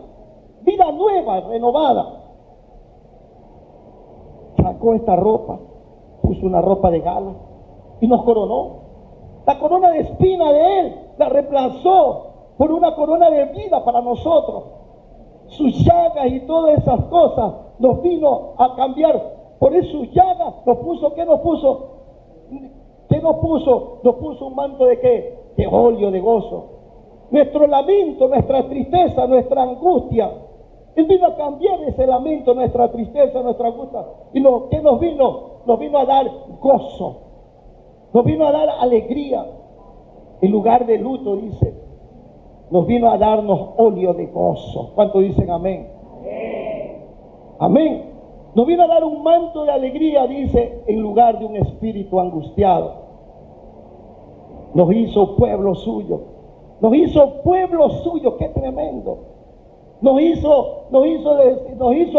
Vida 0.62 0.90
nueva, 0.92 1.40
renovada. 1.40 2.23
Sacó 4.56 4.95
esta 4.95 5.14
ropa, 5.14 5.59
puso 6.23 6.47
una 6.47 6.61
ropa 6.61 6.90
de 6.90 7.00
gala 7.00 7.35
y 8.00 8.06
nos 8.06 8.23
coronó. 8.25 8.87
La 9.47 9.59
corona 9.59 9.90
de 9.90 10.00
espina 10.00 10.52
de 10.52 10.80
Él 10.80 10.95
la 11.18 11.28
reemplazó 11.28 12.26
por 12.56 12.73
una 12.73 12.95
corona 12.95 13.30
de 13.30 13.45
vida 13.47 13.85
para 13.85 14.00
nosotros. 14.00 14.64
Sus 15.49 15.85
llagas 15.85 16.26
y 16.26 16.40
todas 16.40 16.78
esas 16.78 17.00
cosas 17.04 17.52
nos 17.78 18.02
vino 18.02 18.54
a 18.59 18.75
cambiar 18.75 19.36
por 19.59 19.75
eso 19.75 20.05
llagas 20.05 20.67
nos 20.67 20.79
puso, 20.79 21.15
¿qué 21.15 21.25
nos 21.25 21.41
puso? 21.41 21.89
¿Qué 23.09 23.21
nos 23.21 23.37
puso? 23.37 24.01
Nos 24.03 24.15
puso 24.17 24.47
un 24.47 24.55
manto 24.55 24.85
de 24.85 24.99
qué? 25.01 25.39
De 25.57 25.67
óleo, 25.67 26.11
de 26.11 26.21
gozo. 26.21 26.65
Nuestro 27.31 27.67
lamento, 27.67 28.29
nuestra 28.29 28.69
tristeza, 28.69 29.27
nuestra 29.27 29.63
angustia. 29.63 30.31
Él 30.95 31.07
vino 31.07 31.27
a 31.27 31.37
cambiar 31.37 31.83
ese 31.85 32.07
lamento, 32.07 32.55
nuestra 32.55 32.91
tristeza, 32.91 33.43
nuestra 33.43 33.69
angustia. 33.69 34.05
¿Y 34.33 34.41
no, 34.41 34.69
qué 34.69 34.81
nos 34.81 35.01
vino? 35.01 35.41
Nos 35.67 35.79
vino 35.79 35.99
a 35.99 36.05
dar 36.05 36.31
gozo. 36.61 37.17
Nos 38.13 38.25
vino 38.25 38.47
a 38.47 38.53
dar 38.53 38.69
alegría. 38.81 39.47
En 40.41 40.51
lugar 40.51 40.87
de 40.87 40.99
luto, 40.99 41.37
dice. 41.37 41.75
Nos 42.71 42.87
vino 42.87 43.11
a 43.11 43.19
darnos 43.19 43.71
óleo 43.77 44.15
de 44.15 44.27
gozo. 44.27 44.93
¿Cuánto 44.95 45.21
dicen 45.21 45.51
amén? 45.51 45.89
Amén. 47.59 48.15
Nos 48.57 48.67
vino 48.67 48.85
a 48.85 48.87
dar 48.87 49.05
un 49.05 49.23
manto 49.23 49.67
de 49.67 49.71
alegría, 49.71 50.27
dice, 50.27 50.83
en 50.87 51.03
lugar 51.03 51.39
de 51.39 51.45
un 51.45 51.57
espíritu 51.57 52.19
angustiado. 52.19 52.91
Nos 54.73 54.91
hizo 54.95 55.37
pueblo 55.37 55.75
suyo. 55.75 56.21
Nos 56.81 56.95
hizo 56.95 57.43
pueblo 57.43 57.91
suyo, 57.91 58.39
qué 58.39 58.49
tremendo. 58.49 59.19
Nos 60.01 60.19
hizo, 60.23 60.87
nos 60.91 61.07
hizo, 61.07 61.37
nos 61.77 61.97
hizo 61.97 62.19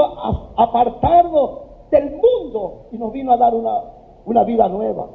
apartarnos 0.58 1.58
del 1.90 2.12
mundo 2.12 2.86
y 2.92 3.00
nos 3.00 3.12
vino 3.12 3.32
a 3.32 3.38
dar 3.38 3.56
una, 3.56 3.74
una 4.28 4.44
vida 4.44 4.70
nueva. 4.70 5.08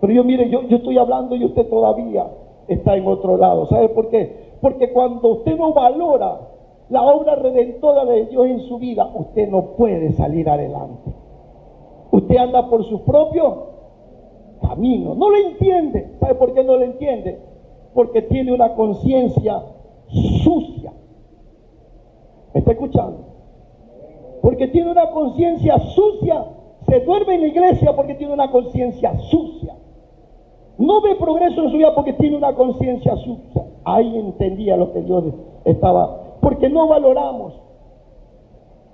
Pero 0.00 0.12
yo 0.12 0.24
mire, 0.24 0.50
yo, 0.50 0.62
yo 0.62 0.78
estoy 0.78 0.98
hablando 0.98 1.36
y 1.36 1.44
usted 1.44 1.68
todavía 1.68 2.26
está 2.66 2.96
en 2.96 3.06
otro 3.06 3.36
lado. 3.36 3.66
¿Sabe 3.66 3.88
por 3.90 4.08
qué? 4.08 4.56
Porque 4.60 4.92
cuando 4.92 5.28
usted 5.28 5.56
no 5.56 5.72
valora 5.72 6.40
la 6.90 7.02
obra 7.02 7.34
redentora 7.36 8.04
de 8.04 8.26
Dios 8.26 8.46
en 8.46 8.60
su 8.60 8.78
vida, 8.78 9.10
usted 9.14 9.48
no 9.48 9.76
puede 9.76 10.12
salir 10.12 10.48
adelante. 10.48 11.12
Usted 12.10 12.36
anda 12.36 12.68
por 12.68 12.84
su 12.84 13.02
propio 13.02 13.74
camino. 14.60 15.14
No 15.14 15.30
lo 15.30 15.36
entiende. 15.36 16.16
¿Sabe 16.20 16.34
por 16.34 16.52
qué 16.54 16.62
no 16.62 16.76
lo 16.76 16.84
entiende? 16.84 17.40
Porque 17.94 18.22
tiene 18.22 18.52
una 18.52 18.74
conciencia 18.74 19.62
sucia. 20.08 20.92
¿Me 22.52 22.60
está 22.60 22.72
escuchando? 22.72 23.18
Porque 24.42 24.68
tiene 24.68 24.90
una 24.90 25.10
conciencia 25.10 25.78
sucia. 25.78 26.44
Se 26.86 27.00
duerme 27.00 27.36
en 27.36 27.40
la 27.40 27.46
iglesia 27.48 27.96
porque 27.96 28.14
tiene 28.14 28.32
una 28.32 28.50
conciencia 28.50 29.18
sucia. 29.18 29.74
No 30.76 31.00
ve 31.00 31.14
progreso 31.14 31.62
en 31.64 31.70
su 31.70 31.78
vida 31.78 31.94
porque 31.94 32.12
tiene 32.12 32.36
una 32.36 32.54
conciencia 32.54 33.16
sucia. 33.16 33.64
Ahí 33.84 34.18
entendía 34.18 34.76
lo 34.76 34.92
que 34.92 35.02
Dios 35.02 35.24
estaba 35.64 36.23
porque 36.44 36.68
no 36.68 36.86
valoramos. 36.86 37.54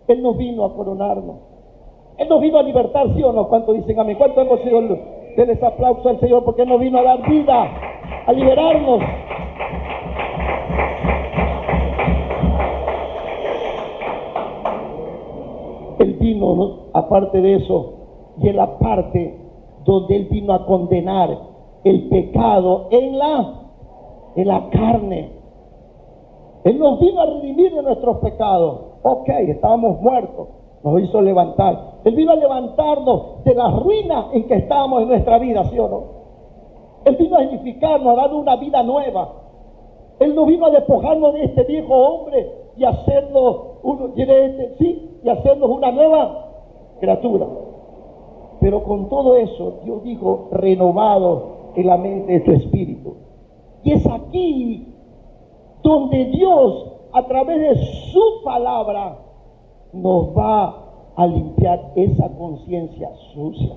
Él 0.06 0.22
nos 0.22 0.38
vino 0.38 0.64
a 0.64 0.72
coronarnos. 0.72 1.36
Él 2.16 2.28
nos 2.28 2.40
vino 2.40 2.58
a 2.58 2.62
libertar, 2.62 3.12
¿sí 3.16 3.22
o 3.24 3.32
no? 3.32 3.48
¿Cuánto 3.48 3.72
dicen 3.72 3.98
amén? 3.98 4.16
¿Cuánto 4.16 4.40
hemos 4.40 4.60
sido? 4.60 4.80
Denles 5.36 5.60
aplauso 5.60 6.08
al 6.08 6.20
Señor 6.20 6.44
porque 6.44 6.62
Él 6.62 6.68
nos 6.68 6.78
vino 6.78 6.98
a 6.98 7.02
dar 7.02 7.28
vida, 7.28 7.68
a 8.24 8.32
liberarnos. 8.32 9.00
Él 15.98 16.12
vino, 16.20 16.76
aparte 16.92 17.40
de 17.40 17.56
eso, 17.56 17.94
y 18.38 18.48
en 18.48 18.56
la 18.56 18.78
parte 18.78 19.40
donde 19.84 20.16
Él 20.16 20.28
vino 20.30 20.52
a 20.52 20.66
condenar 20.66 21.36
el 21.82 22.08
pecado 22.10 22.86
en 22.92 23.18
la, 23.18 23.54
en 24.36 24.46
la 24.46 24.70
carne. 24.70 25.39
Él 26.64 26.78
nos 26.78 27.00
vino 27.00 27.20
a 27.20 27.26
redimir 27.26 27.74
de 27.74 27.82
nuestros 27.82 28.18
pecados. 28.18 28.80
Ok, 29.02 29.28
estábamos 29.28 30.00
muertos. 30.00 30.48
Nos 30.82 31.00
hizo 31.02 31.20
levantar. 31.20 32.00
Él 32.04 32.14
vino 32.14 32.32
a 32.32 32.36
levantarnos 32.36 33.44
de 33.44 33.54
la 33.54 33.70
ruina 33.70 34.28
en 34.32 34.46
que 34.46 34.54
estábamos 34.54 35.02
en 35.02 35.08
nuestra 35.08 35.38
vida, 35.38 35.64
¿sí 35.64 35.78
o 35.78 35.88
no? 35.88 36.02
Él 37.04 37.16
vino 37.16 37.36
a 37.36 37.44
edificarnos, 37.44 38.12
a 38.12 38.22
darnos 38.22 38.42
una 38.42 38.56
vida 38.56 38.82
nueva. 38.82 39.32
Él 40.20 40.34
nos 40.34 40.46
vino 40.46 40.66
a 40.66 40.70
despojarnos 40.70 41.32
de 41.34 41.44
este 41.44 41.64
viejo 41.64 41.94
hombre 41.94 42.50
y 42.76 42.84
hacernos, 42.84 43.56
este, 44.16 44.74
sí, 44.78 45.18
y 45.22 45.28
hacernos 45.28 45.70
una 45.70 45.90
nueva 45.92 46.50
criatura. 47.00 47.46
Pero 48.60 48.84
con 48.84 49.08
todo 49.08 49.36
eso, 49.36 49.80
Dios 49.84 50.02
dijo, 50.02 50.48
renovado 50.52 51.72
en 51.74 51.86
la 51.86 51.96
mente 51.96 52.32
de 52.32 52.40
tu 52.40 52.52
espíritu. 52.52 53.14
Y 53.82 53.92
es 53.92 54.06
aquí 54.06 54.89
donde 55.82 56.26
Dios 56.26 56.86
a 57.12 57.26
través 57.26 57.60
de 57.60 57.84
su 58.12 58.42
palabra 58.44 59.18
nos 59.92 60.36
va 60.36 60.76
a 61.16 61.26
limpiar 61.26 61.92
esa 61.96 62.28
conciencia 62.36 63.10
sucia. 63.34 63.74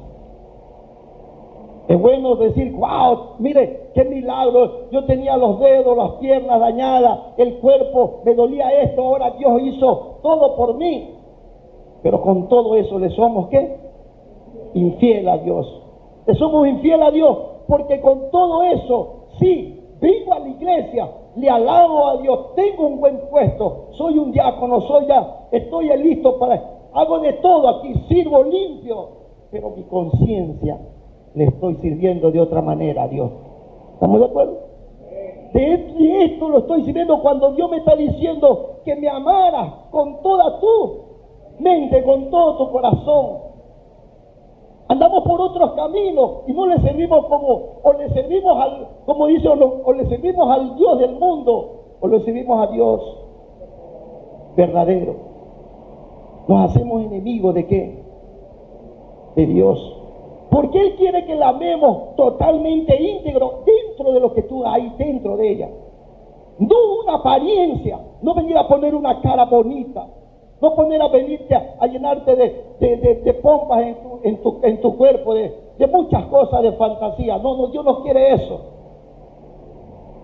Es 1.87 1.99
bueno 1.99 2.35
decir, 2.35 2.71
wow, 2.73 3.35
mire, 3.39 3.89
qué 3.93 4.05
milagro. 4.05 4.89
Yo 4.91 5.03
tenía 5.05 5.35
los 5.35 5.59
dedos, 5.59 5.97
las 5.97 6.11
piernas 6.13 6.59
dañadas, 6.59 7.19
el 7.37 7.55
cuerpo, 7.57 8.21
me 8.23 8.33
dolía 8.35 8.69
esto, 8.83 9.01
ahora 9.01 9.31
Dios 9.31 9.61
hizo 9.63 10.19
todo 10.21 10.55
por 10.55 10.75
mí. 10.75 11.09
Pero 12.01 12.21
con 12.21 12.47
todo 12.47 12.75
eso 12.75 12.99
le 12.99 13.09
somos, 13.11 13.49
¿qué? 13.49 13.77
Infiel 14.75 15.27
a 15.27 15.37
Dios. 15.39 15.81
Le 16.25 16.35
somos 16.35 16.67
infiel 16.67 17.01
a 17.03 17.11
Dios 17.11 17.37
porque 17.67 18.01
con 18.01 18.29
todo 18.31 18.63
eso, 18.63 19.27
sí, 19.39 19.82
vengo 20.03 20.33
a 20.33 20.39
la 20.39 20.49
iglesia, 20.49 21.09
le 21.37 21.49
alabo 21.49 22.07
a 22.07 22.17
Dios, 22.17 22.53
tengo 22.55 22.87
un 22.87 22.99
buen 22.99 23.21
puesto, 23.31 23.87
soy 23.91 24.17
un 24.17 24.33
diácono, 24.33 24.81
soy 24.81 25.07
ya, 25.07 25.47
estoy 25.51 25.87
listo 25.97 26.37
para, 26.37 26.61
hago 26.93 27.19
de 27.19 27.33
todo 27.33 27.69
aquí, 27.69 27.93
sirvo 28.09 28.43
limpio, 28.43 29.07
pero 29.49 29.69
mi 29.69 29.83
conciencia 29.83 30.77
le 31.33 31.45
estoy 31.45 31.75
sirviendo 31.75 32.31
de 32.31 32.41
otra 32.41 32.61
manera 32.61 33.03
a 33.03 33.07
Dios. 33.07 33.31
¿Estamos 33.93 34.19
de 34.19 34.25
acuerdo? 34.25 34.59
De 35.53 36.25
esto 36.25 36.49
lo 36.49 36.59
estoy 36.59 36.83
sirviendo 36.83 37.21
cuando 37.21 37.51
Dios 37.51 37.69
me 37.69 37.77
está 37.77 37.95
diciendo 37.95 38.81
que 38.83 38.95
me 38.95 39.07
amara 39.07 39.85
con 39.91 40.21
toda 40.21 40.59
tu 40.59 41.03
mente, 41.59 42.03
con 42.03 42.29
todo 42.29 42.57
tu 42.57 42.71
corazón. 42.71 43.52
Andamos 44.87 45.23
por 45.23 45.39
otros 45.39 45.71
caminos 45.73 46.41
y 46.47 46.53
no 46.53 46.67
le 46.67 46.77
servimos 46.79 47.25
como, 47.25 47.79
o 47.83 47.93
le 47.93 48.09
servimos 48.09 48.57
al, 48.59 48.87
como 49.05 49.27
dice, 49.27 49.47
o, 49.47 49.93
le 49.93 50.05
servimos 50.07 50.49
al 50.49 50.75
Dios 50.75 50.99
del 50.99 51.15
mundo, 51.15 51.97
o 52.01 52.07
le 52.07 52.19
servimos 52.21 52.67
a 52.67 52.71
Dios 52.71 53.17
verdadero. 54.55 55.15
Nos 56.47 56.69
hacemos 56.69 57.03
enemigos 57.03 57.53
de 57.55 57.65
qué? 57.65 58.03
De 59.35 59.45
Dios. 59.45 59.97
Porque 60.51 60.79
Él 60.79 60.95
quiere 60.97 61.25
que 61.25 61.35
la 61.35 61.49
amemos 61.49 62.15
totalmente 62.15 63.01
íntegro 63.01 63.63
dentro 63.65 64.11
de 64.11 64.19
lo 64.19 64.33
que 64.33 64.43
tú 64.43 64.65
hay 64.65 64.93
dentro 64.97 65.37
de 65.37 65.49
ella. 65.49 65.69
No 66.59 66.75
una 67.03 67.15
apariencia, 67.15 67.99
no 68.21 68.35
venir 68.35 68.57
a 68.57 68.67
poner 68.67 68.93
una 68.93 69.21
cara 69.21 69.45
bonita, 69.45 70.05
no 70.61 70.75
poner 70.75 71.01
a 71.01 71.07
venirte 71.07 71.55
a, 71.55 71.87
llenarte 71.87 72.35
de, 72.35 73.33
pompas 73.41 73.81
en 73.81 73.95
tu, 73.95 74.12
en 74.23 74.81
tu, 74.81 74.97
cuerpo, 74.97 75.33
de, 75.33 75.53
muchas 75.91 76.25
cosas 76.25 76.63
de 76.63 76.71
fantasía. 76.73 77.37
No, 77.37 77.57
no, 77.57 77.67
Dios 77.67 77.83
no 77.83 78.01
quiere 78.03 78.33
eso. 78.33 78.59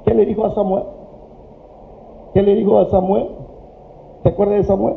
¿Qué 0.05 0.13
le 0.13 0.25
dijo 0.25 0.45
a 0.45 0.51
Samuel? 0.51 0.83
¿Qué 2.33 2.41
le 2.41 2.55
dijo 2.55 2.79
a 2.79 2.85
Samuel? 2.85 3.27
¿Te 4.23 4.29
acuerdas 4.29 4.57
de 4.57 4.63
Samuel? 4.63 4.95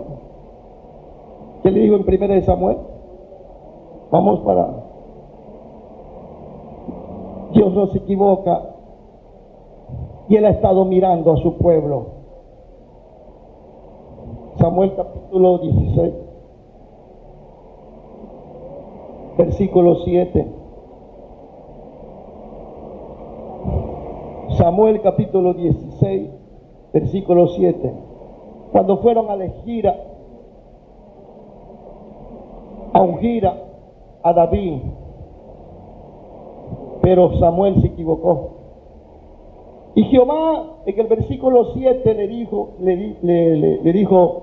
¿Qué 1.63 1.71
le 1.71 1.81
dijo 1.81 1.97
en 1.97 2.05
primera 2.05 2.35
de 2.35 2.43
Samuel? 2.43 2.79
Vamos 4.11 4.41
para 4.41 4.83
Dios 7.53 7.73
no 7.75 7.87
se 7.89 7.99
equivoca 7.99 8.63
y 10.29 10.37
Él 10.37 10.45
ha 10.47 10.51
estado 10.51 10.85
mirando 10.85 11.33
a 11.33 11.37
su 11.37 11.57
pueblo. 11.59 12.07
Samuel 14.57 14.95
capítulo 14.97 15.59
16, 15.59 16.13
versículo 19.45 19.97
7. 20.05 20.47
Samuel 24.57 25.01
capítulo 25.01 25.55
16, 25.55 26.31
versículo 26.93 27.49
7. 27.49 27.93
Cuando 28.71 28.99
fueron 28.99 29.31
a 29.31 29.35
elegir 29.35 29.89
a 32.93 33.03
ungir 33.03 33.45
a 33.47 34.33
David, 34.33 34.79
pero 37.01 37.37
Samuel 37.41 37.81
se 37.81 37.89
equivocó. 37.89 38.51
Y 39.97 40.05
Jehová 40.05 40.77
en 40.87 41.01
el 41.01 41.07
versículo 41.09 41.73
7 41.75 42.15
le 42.15 42.29
dijo, 42.29 42.75
le, 42.79 43.93
dijo, 43.93 44.43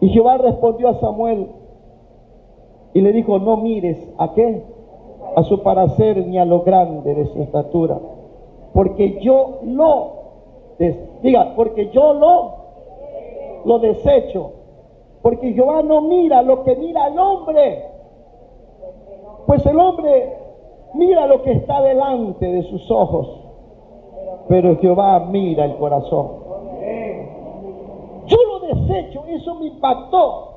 y 0.00 0.08
Jehová 0.08 0.38
respondió 0.38 0.88
a 0.88 1.00
Samuel 1.00 1.48
y 2.94 3.00
le 3.00 3.12
dijo, 3.12 3.40
no 3.40 3.56
mires 3.56 3.98
a 4.18 4.32
qué, 4.32 4.62
a 5.36 5.42
su 5.42 5.62
parecer 5.62 6.24
ni 6.28 6.38
a 6.38 6.44
lo 6.44 6.62
grande 6.62 7.14
de 7.14 7.26
su 7.26 7.42
estatura, 7.42 7.98
porque 8.72 9.18
yo 9.20 9.58
lo, 9.64 10.12
diga, 11.22 11.54
porque 11.56 11.90
yo 11.90 12.14
lo, 12.14 12.54
lo 13.64 13.78
desecho, 13.80 14.52
porque 15.22 15.52
Jehová 15.52 15.82
no 15.82 16.02
mira 16.02 16.42
lo 16.42 16.62
que 16.62 16.76
mira 16.76 17.08
el 17.08 17.18
hombre, 17.18 17.84
pues 19.46 19.66
el 19.66 19.78
hombre 19.78 20.36
mira 20.94 21.26
lo 21.26 21.42
que 21.42 21.50
está 21.50 21.82
delante 21.82 22.46
de 22.46 22.62
sus 22.62 22.88
ojos, 22.92 23.40
pero 24.48 24.76
Jehová 24.76 25.18
mira 25.18 25.64
el 25.64 25.76
corazón. 25.76 26.44
Yo 28.26 28.36
lo 28.36 28.60
desecho, 28.60 29.24
eso 29.26 29.54
me 29.56 29.66
impactó. 29.66 30.53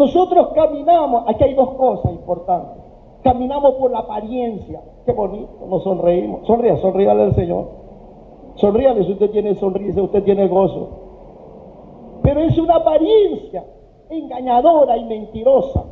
Nosotros 0.00 0.52
caminamos, 0.54 1.24
aquí 1.26 1.44
hay 1.44 1.52
dos 1.52 1.74
cosas 1.74 2.10
importantes. 2.12 2.82
Caminamos 3.22 3.74
por 3.74 3.90
la 3.90 3.98
apariencia, 3.98 4.80
qué 5.04 5.12
bonito, 5.12 5.66
nos 5.68 5.82
sonreímos. 5.82 6.46
Sonría, 6.46 6.78
sonríale 6.78 7.24
al 7.24 7.34
Señor. 7.34 7.68
Sonríale 8.54 9.04
si 9.04 9.12
usted 9.12 9.28
tiene 9.28 9.54
sonrisa, 9.56 10.00
usted 10.00 10.22
tiene 10.22 10.48
gozo. 10.48 10.88
Pero 12.22 12.40
es 12.40 12.56
una 12.56 12.76
apariencia 12.76 13.62
engañadora 14.08 14.96
y 14.96 15.04
mentirosa. 15.04 15.84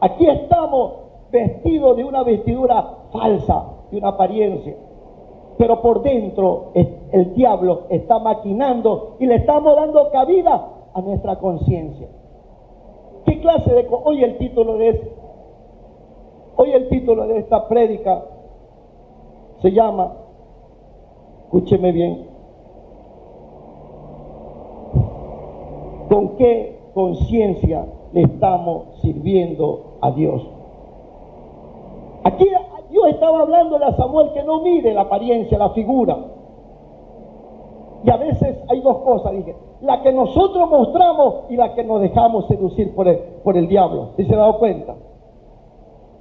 Aquí 0.00 0.26
estamos 0.26 0.92
vestido 1.30 1.94
de 1.94 2.04
una 2.04 2.22
vestidura 2.22 2.96
falsa, 3.12 3.62
de 3.90 3.98
una 3.98 4.08
apariencia. 4.08 4.74
Pero 5.58 5.82
por 5.82 6.00
dentro 6.00 6.70
el 6.72 7.34
diablo 7.34 7.82
está 7.90 8.18
maquinando 8.20 9.16
y 9.20 9.26
le 9.26 9.34
estamos 9.34 9.76
dando 9.76 10.10
cabida 10.10 10.66
a 10.94 11.00
nuestra 11.02 11.36
conciencia. 11.38 12.08
¿Qué 13.30 13.38
clase 13.38 13.72
de... 13.72 13.86
Hoy 13.88 14.24
el 14.24 14.38
título 14.38 14.76
de 14.76 15.08
hoy 16.56 16.72
el 16.72 16.88
título 16.88 17.28
de 17.28 17.38
esta 17.38 17.68
prédica 17.68 18.24
se 19.62 19.70
llama, 19.70 20.14
escúcheme 21.44 21.92
bien, 21.92 22.26
¿con 26.08 26.36
qué 26.38 26.76
conciencia 26.92 27.86
le 28.12 28.22
estamos 28.22 29.00
sirviendo 29.00 29.98
a 30.00 30.10
Dios? 30.10 30.44
Aquí 32.24 32.48
Dios 32.90 33.06
estaba 33.10 33.42
hablándole 33.42 33.84
a 33.84 33.96
Samuel 33.96 34.32
que 34.32 34.42
no 34.42 34.60
mire 34.62 34.92
la 34.92 35.02
apariencia, 35.02 35.56
la 35.56 35.70
figura. 35.70 36.18
Y 38.02 38.10
a 38.10 38.16
veces 38.16 38.56
hay 38.68 38.80
dos 38.80 38.98
cosas, 38.98 39.32
dije, 39.32 39.54
la 39.82 40.02
que 40.02 40.12
nosotros 40.12 40.70
mostramos 40.70 41.44
y 41.50 41.56
la 41.56 41.74
que 41.74 41.84
nos 41.84 42.00
dejamos 42.00 42.46
seducir 42.46 42.94
por 42.94 43.08
el, 43.08 43.18
por 43.42 43.56
el 43.56 43.68
diablo. 43.68 44.10
¿Sí 44.16 44.24
se 44.24 44.34
ha 44.34 44.38
dado 44.38 44.58
cuenta? 44.58 44.94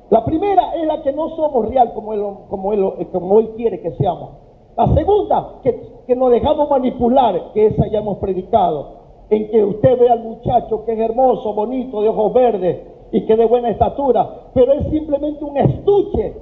La 0.09 0.25
primera 0.25 0.75
es 0.75 0.87
la 0.87 1.01
que 1.01 1.13
no 1.13 1.29
somos 1.29 1.69
real 1.69 1.93
como 1.93 2.13
él, 2.13 2.23
como 2.49 2.73
él, 2.73 3.07
como 3.11 3.39
él 3.39 3.49
quiere 3.55 3.79
que 3.79 3.91
seamos. 3.91 4.31
La 4.75 4.87
segunda, 4.87 5.55
que, 5.61 5.79
que 6.07 6.15
nos 6.15 6.31
dejamos 6.31 6.69
manipular, 6.69 7.51
que 7.53 7.67
esa 7.67 7.87
ya 7.87 7.99
hemos 7.99 8.17
predicado, 8.17 8.99
en 9.29 9.49
que 9.49 9.63
usted 9.63 9.99
ve 9.99 10.09
al 10.09 10.23
muchacho 10.23 10.83
que 10.85 10.93
es 10.93 10.99
hermoso, 10.99 11.53
bonito, 11.53 12.01
de 12.01 12.09
ojos 12.09 12.33
verdes, 12.33 12.79
y 13.11 13.25
que 13.25 13.35
de 13.35 13.45
buena 13.45 13.69
estatura, 13.69 14.51
pero 14.53 14.73
es 14.73 14.87
simplemente 14.89 15.43
un 15.43 15.57
estuche, 15.57 16.33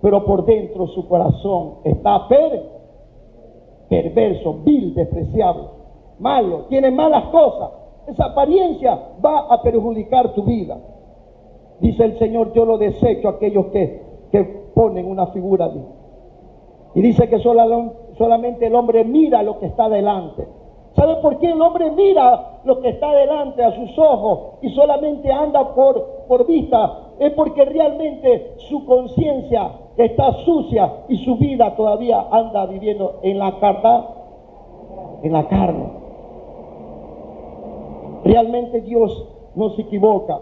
pero 0.00 0.24
por 0.24 0.44
dentro 0.44 0.86
su 0.88 1.06
corazón 1.08 1.74
está 1.84 2.28
per, 2.28 2.79
perverso, 3.90 4.54
vil, 4.64 4.94
despreciable, 4.94 5.64
malo, 6.20 6.66
tiene 6.68 6.90
malas 6.90 7.24
cosas. 7.26 7.70
Esa 8.06 8.26
apariencia 8.26 8.98
va 9.22 9.40
a 9.50 9.60
perjudicar 9.62 10.32
tu 10.32 10.44
vida. 10.44 10.78
Dice 11.80 12.04
el 12.04 12.18
Señor, 12.18 12.52
yo 12.54 12.64
lo 12.64 12.78
desecho 12.78 13.28
a 13.28 13.32
aquellos 13.32 13.66
que, 13.66 14.00
que 14.30 14.44
ponen 14.74 15.06
una 15.06 15.26
figura 15.28 15.68
de 15.68 15.80
Y 16.94 17.02
dice 17.02 17.28
que 17.28 17.38
solamente 17.40 18.66
el 18.66 18.74
hombre 18.74 19.04
mira 19.04 19.42
lo 19.42 19.58
que 19.58 19.66
está 19.66 19.88
delante 19.88 20.59
¿Sabe 21.00 21.16
por 21.22 21.38
qué 21.38 21.50
el 21.50 21.62
hombre 21.62 21.90
mira 21.92 22.60
lo 22.62 22.82
que 22.82 22.90
está 22.90 23.10
delante 23.14 23.64
a 23.64 23.74
sus 23.74 23.98
ojos 23.98 24.58
y 24.60 24.68
solamente 24.74 25.32
anda 25.32 25.74
por, 25.74 26.26
por 26.28 26.46
vista? 26.46 27.14
Es 27.18 27.32
porque 27.32 27.64
realmente 27.64 28.56
su 28.68 28.84
conciencia 28.84 29.70
está 29.96 30.30
sucia 30.44 31.04
y 31.08 31.16
su 31.24 31.36
vida 31.36 31.74
todavía 31.74 32.26
anda 32.30 32.66
viviendo 32.66 33.18
en 33.22 33.38
la 33.38 33.58
carne. 33.58 34.04
En 35.22 35.32
la 35.32 35.48
carne. 35.48 35.86
Realmente 38.24 38.82
Dios 38.82 39.26
no 39.54 39.70
se 39.70 39.80
equivoca. 39.80 40.38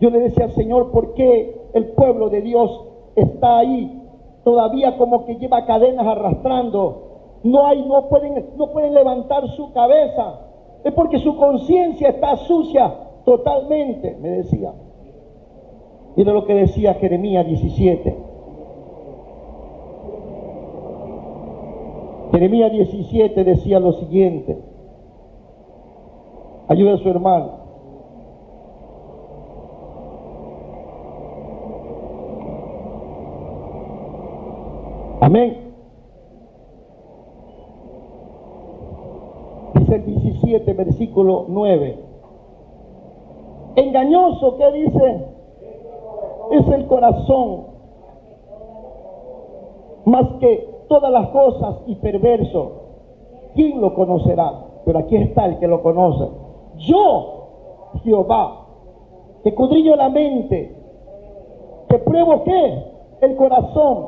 Yo 0.00 0.10
le 0.10 0.18
decía 0.18 0.46
al 0.46 0.52
Señor, 0.52 0.90
¿por 0.90 1.14
qué 1.14 1.70
el 1.74 1.92
pueblo 1.92 2.28
de 2.28 2.40
Dios 2.40 2.86
está 3.14 3.58
ahí 3.58 4.02
todavía 4.42 4.98
como 4.98 5.26
que 5.26 5.36
lleva 5.36 5.64
cadenas 5.64 6.08
arrastrando 6.08 7.07
no 7.42 7.66
hay, 7.66 7.84
no 7.86 8.08
pueden, 8.08 8.46
no 8.56 8.70
pueden 8.72 8.94
levantar 8.94 9.46
su 9.48 9.72
cabeza. 9.72 10.40
Es 10.84 10.92
porque 10.92 11.18
su 11.18 11.36
conciencia 11.36 12.08
está 12.08 12.36
sucia 12.36 12.94
totalmente, 13.24 14.16
me 14.20 14.30
decía. 14.30 14.72
Mira 16.16 16.32
lo 16.32 16.44
que 16.46 16.54
decía 16.54 16.94
Jeremías 16.94 17.46
17. 17.46 18.16
Jeremías 22.32 22.72
17 22.72 23.44
decía 23.44 23.80
lo 23.80 23.92
siguiente. 23.92 24.58
Ayuda 26.68 26.94
a 26.94 26.98
su 26.98 27.08
hermano. 27.08 27.52
Amén. 35.20 35.67
El 39.88 40.04
17, 40.04 40.72
versículo 40.74 41.46
9. 41.48 41.98
Engañoso, 43.76 44.56
¿qué 44.56 44.72
dice? 44.72 45.24
Es 46.52 46.68
el 46.68 46.86
corazón. 46.86 47.66
Más 50.04 50.26
que 50.40 50.68
todas 50.88 51.10
las 51.10 51.28
cosas 51.28 51.76
y 51.86 51.94
perverso. 51.96 52.72
¿Quién 53.54 53.80
lo 53.80 53.94
conocerá? 53.94 54.52
Pero 54.84 54.98
aquí 54.98 55.16
está 55.16 55.46
el 55.46 55.58
que 55.58 55.68
lo 55.68 55.82
conoce. 55.82 56.28
Yo, 56.76 57.92
Jehová, 58.04 58.66
que 59.42 59.54
cudrillo 59.54 59.96
la 59.96 60.08
mente, 60.08 60.76
que 61.88 61.98
pruebo 61.98 62.44
qué? 62.44 62.84
El 63.20 63.36
corazón, 63.36 64.06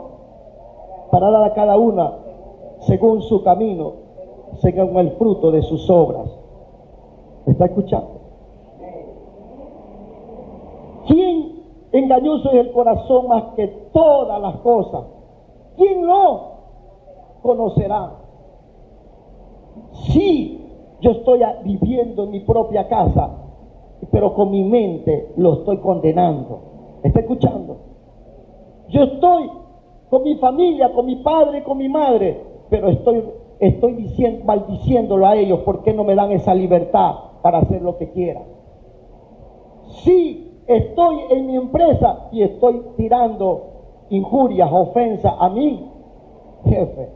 para 1.10 1.30
dar 1.30 1.44
a 1.44 1.54
cada 1.54 1.76
una 1.76 2.12
según 2.80 3.22
su 3.22 3.42
camino, 3.42 3.99
según 4.60 4.96
el 4.98 5.12
fruto 5.12 5.50
de 5.50 5.62
sus 5.62 5.88
obras. 5.88 6.30
¿Me 7.46 7.52
está 7.52 7.66
escuchando? 7.66 8.20
¿Quién 11.06 11.62
engañoso 11.92 12.50
es 12.50 12.66
el 12.66 12.72
corazón 12.72 13.28
más 13.28 13.44
que 13.56 13.66
todas 13.92 14.40
las 14.40 14.56
cosas? 14.58 15.04
¿Quién 15.76 16.06
lo 16.06 16.50
conocerá? 17.42 18.12
Si 20.12 20.60
yo 21.00 21.10
estoy 21.12 21.40
viviendo 21.64 22.24
en 22.24 22.30
mi 22.30 22.40
propia 22.40 22.86
casa, 22.88 23.30
pero 24.10 24.34
con 24.34 24.50
mi 24.50 24.62
mente 24.64 25.32
lo 25.36 25.54
estoy 25.54 25.78
condenando. 25.78 26.60
¿Está 27.02 27.20
escuchando? 27.20 27.76
Yo 28.88 29.02
estoy 29.04 29.50
con 30.10 30.22
mi 30.22 30.36
familia, 30.36 30.92
con 30.92 31.06
mi 31.06 31.16
padre, 31.16 31.62
con 31.62 31.78
mi 31.78 31.88
madre, 31.88 32.42
pero 32.68 32.88
estoy, 32.88 33.24
estoy 33.60 33.92
diciendo, 33.92 34.44
maldiciéndolo 34.44 35.26
a 35.26 35.36
ellos 35.36 35.60
porque 35.64 35.92
no 35.92 36.02
me 36.04 36.14
dan 36.14 36.32
esa 36.32 36.54
libertad 36.54 37.14
para 37.42 37.58
hacer 37.58 37.82
lo 37.82 37.98
que 37.98 38.10
quiera. 38.10 38.42
Sí, 40.02 40.62
estoy 40.66 41.16
en 41.30 41.46
mi 41.46 41.56
empresa 41.56 42.28
y 42.32 42.42
estoy 42.42 42.82
tirando 42.96 44.06
injurias, 44.08 44.70
ofensas 44.72 45.34
a 45.38 45.48
mi 45.50 45.88
jefe. 46.64 47.08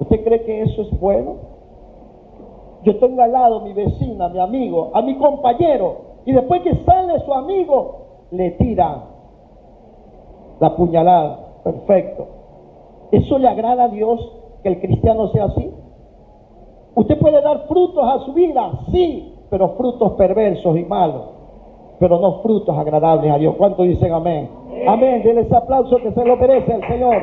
¿Usted 0.00 0.24
cree 0.24 0.44
que 0.44 0.62
eso 0.62 0.82
es 0.82 1.00
bueno? 1.00 1.34
Yo 2.82 2.98
tengo 2.98 3.22
al 3.22 3.32
lado 3.32 3.60
mi 3.60 3.72
vecina, 3.72 4.28
mi 4.28 4.38
amigo, 4.38 4.90
a 4.94 5.02
mi 5.02 5.16
compañero, 5.16 5.96
y 6.24 6.32
después 6.32 6.62
que 6.62 6.74
sale 6.84 7.18
su 7.20 7.32
amigo, 7.32 8.06
le 8.30 8.52
tira 8.52 9.04
la 10.60 10.76
puñalada. 10.76 11.62
Perfecto. 11.64 12.26
¿Eso 13.10 13.38
le 13.38 13.48
agrada 13.48 13.84
a 13.84 13.88
Dios 13.88 14.32
que 14.66 14.72
el 14.72 14.80
cristiano 14.80 15.28
sea 15.28 15.44
así? 15.44 15.70
Usted 16.96 17.18
puede 17.20 17.40
dar 17.40 17.68
frutos 17.68 18.02
a 18.04 18.24
su 18.24 18.32
vida, 18.32 18.72
sí, 18.90 19.32
pero 19.48 19.76
frutos 19.76 20.12
perversos 20.14 20.76
y 20.76 20.84
malos 20.84 21.36
pero 21.98 22.18
no 22.18 22.42
frutos 22.42 22.76
agradables 22.76 23.32
a 23.32 23.38
Dios. 23.38 23.54
¿Cuántos 23.56 23.86
dicen 23.86 24.12
amén? 24.12 24.50
Amén. 24.86 25.22
Denle 25.22 25.42
ese 25.42 25.56
aplauso 25.56 25.96
que 25.96 26.12
se 26.12 26.24
lo 26.24 26.36
merece 26.36 26.72
al 26.72 26.86
Señor. 26.86 27.22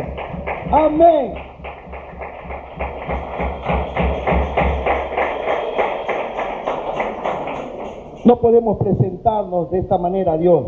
Amén. 0.72 1.34
No 8.26 8.38
podemos 8.38 8.78
presentarnos 8.78 9.70
de 9.70 9.80
esta 9.80 9.98
manera 9.98 10.34
a 10.34 10.38
Dios, 10.38 10.66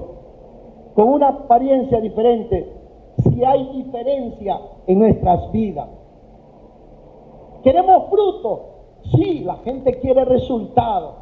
con 0.93 1.07
una 1.07 1.29
apariencia 1.29 2.01
diferente, 2.01 2.69
si 3.23 3.45
hay 3.45 3.69
diferencia 3.73 4.59
en 4.88 4.99
nuestras 4.99 5.51
vidas. 5.53 5.88
¿Queremos 7.65 8.10
fruto? 8.12 8.62
Sí, 9.15 9.39
la 9.39 9.56
gente 9.58 9.99
quiere 9.99 10.23
resultados. 10.23 11.15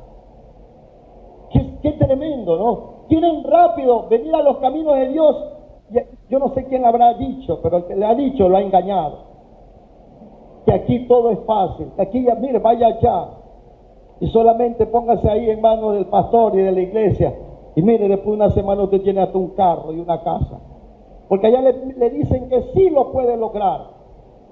Qué, 1.82 1.92
tremendo, 1.94 2.58
¿no? 2.58 3.08
Quieren 3.08 3.46
rápido 3.46 4.08
venir 4.10 4.36
a 4.36 4.42
los 4.42 4.58
caminos 4.58 4.96
de 4.96 5.08
Dios. 5.08 5.36
Yo 6.30 6.40
no 6.40 6.50
sé 6.50 6.66
quién 6.66 6.84
habrá 6.86 7.14
dicho, 7.14 7.62
pero 7.64 7.78
el 7.78 7.86
que 7.86 7.96
le 7.96 8.06
ha 8.06 8.14
dicho 8.14 8.50
lo 8.50 8.58
ha 8.58 8.62
engañado. 8.62 9.20
Que 10.66 10.74
aquí 10.74 11.08
todo 11.08 11.32
es 11.32 11.40
fácil. 11.46 11.88
Que 11.96 12.02
aquí, 12.02 12.28
mire, 12.42 12.60
vaya 12.60 12.88
allá. 12.88 13.28
Y 14.20 14.28
solamente 14.28 14.86
póngase 14.86 15.30
ahí 15.30 15.50
en 15.50 15.62
manos 15.62 15.94
del 15.94 16.08
pastor 16.08 16.56
y 16.56 16.62
de 16.62 16.72
la 16.74 16.82
iglesia. 16.82 17.34
Y 17.76 17.82
mire, 17.84 18.10
después 18.10 18.38
de 18.38 18.46
una 18.46 18.50
semana 18.50 18.84
usted 18.84 19.02
tiene 19.02 19.22
hasta 19.22 19.38
un 19.38 19.52
carro 19.52 19.94
y 19.94 20.00
una 20.00 20.22
casa. 20.22 20.60
Porque 21.30 21.48
allá 21.48 21.62
le, 21.62 22.10
dicen 22.10 22.50
que 22.50 22.64
sí 22.74 22.90
lo 22.90 23.14
puede 23.14 23.38
lograr. 23.38 23.93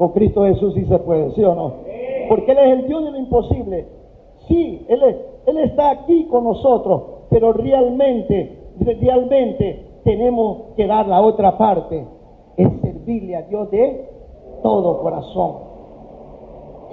Con 0.02 0.14
Cristo 0.14 0.46
Jesús 0.46 0.74
sí 0.74 0.84
se 0.86 0.98
puede, 0.98 1.30
¿sí 1.34 1.44
o 1.44 1.54
no? 1.54 1.74
Porque 2.28 2.54
Él 2.54 2.58
es 2.58 2.80
el 2.80 2.88
Dios 2.88 3.04
de 3.04 3.12
lo 3.12 3.18
imposible. 3.20 3.86
Sí, 4.48 4.84
Él 4.90 5.04
es, 5.04 5.16
él 5.46 5.60
está 5.60 5.92
aquí 5.92 6.26
con 6.26 6.44
nosotros, 6.44 7.04
pero 7.30 7.54
realmente, 7.54 8.72
realmente 8.80 10.00
tenemos 10.04 10.74
que 10.76 10.88
dar 10.88 11.08
la 11.08 11.22
otra 11.22 11.56
parte, 11.56 12.04
es 12.58 12.68
servirle 12.82 13.36
a 13.36 13.44
Dios 13.44 13.70
de 13.70 14.10
todo 14.64 15.04
corazón. 15.04 15.58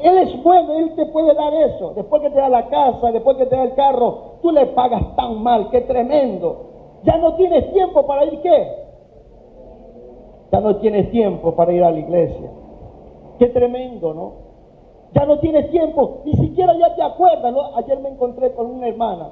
Él 0.02 0.18
es 0.18 0.42
bueno, 0.42 0.74
Él 0.74 0.94
te 0.94 1.06
puede 1.06 1.32
dar 1.32 1.54
eso. 1.54 1.94
Después 1.96 2.20
que 2.20 2.28
te 2.28 2.38
da 2.38 2.50
la 2.50 2.66
casa, 2.68 3.10
después 3.10 3.38
que 3.38 3.46
te 3.46 3.56
da 3.56 3.64
el 3.64 3.74
carro, 3.74 4.18
tú 4.42 4.50
le 4.50 4.66
pagas 4.66 5.16
tan 5.16 5.42
mal, 5.42 5.70
qué 5.70 5.80
tremendo. 5.80 7.00
Ya 7.04 7.16
no 7.16 7.36
tienes 7.36 7.72
tiempo 7.72 8.06
para 8.06 8.26
ir 8.26 8.38
qué. 8.42 8.68
Ya 10.52 10.60
no 10.60 10.76
tienes 10.76 11.10
tiempo 11.10 11.54
para 11.54 11.72
ir 11.72 11.82
a 11.82 11.90
la 11.90 12.00
iglesia. 12.00 12.50
Qué 13.38 13.46
tremendo, 13.48 14.14
¿no? 14.14 14.32
Ya 15.14 15.24
no 15.24 15.38
tienes 15.38 15.70
tiempo, 15.70 16.22
ni 16.24 16.34
siquiera 16.34 16.76
ya 16.78 16.94
te 16.94 17.02
acuerdas. 17.02 17.52
¿no? 17.52 17.76
Ayer 17.76 17.98
me 18.00 18.10
encontré 18.10 18.52
con 18.52 18.66
una 18.66 18.88
hermana. 18.88 19.30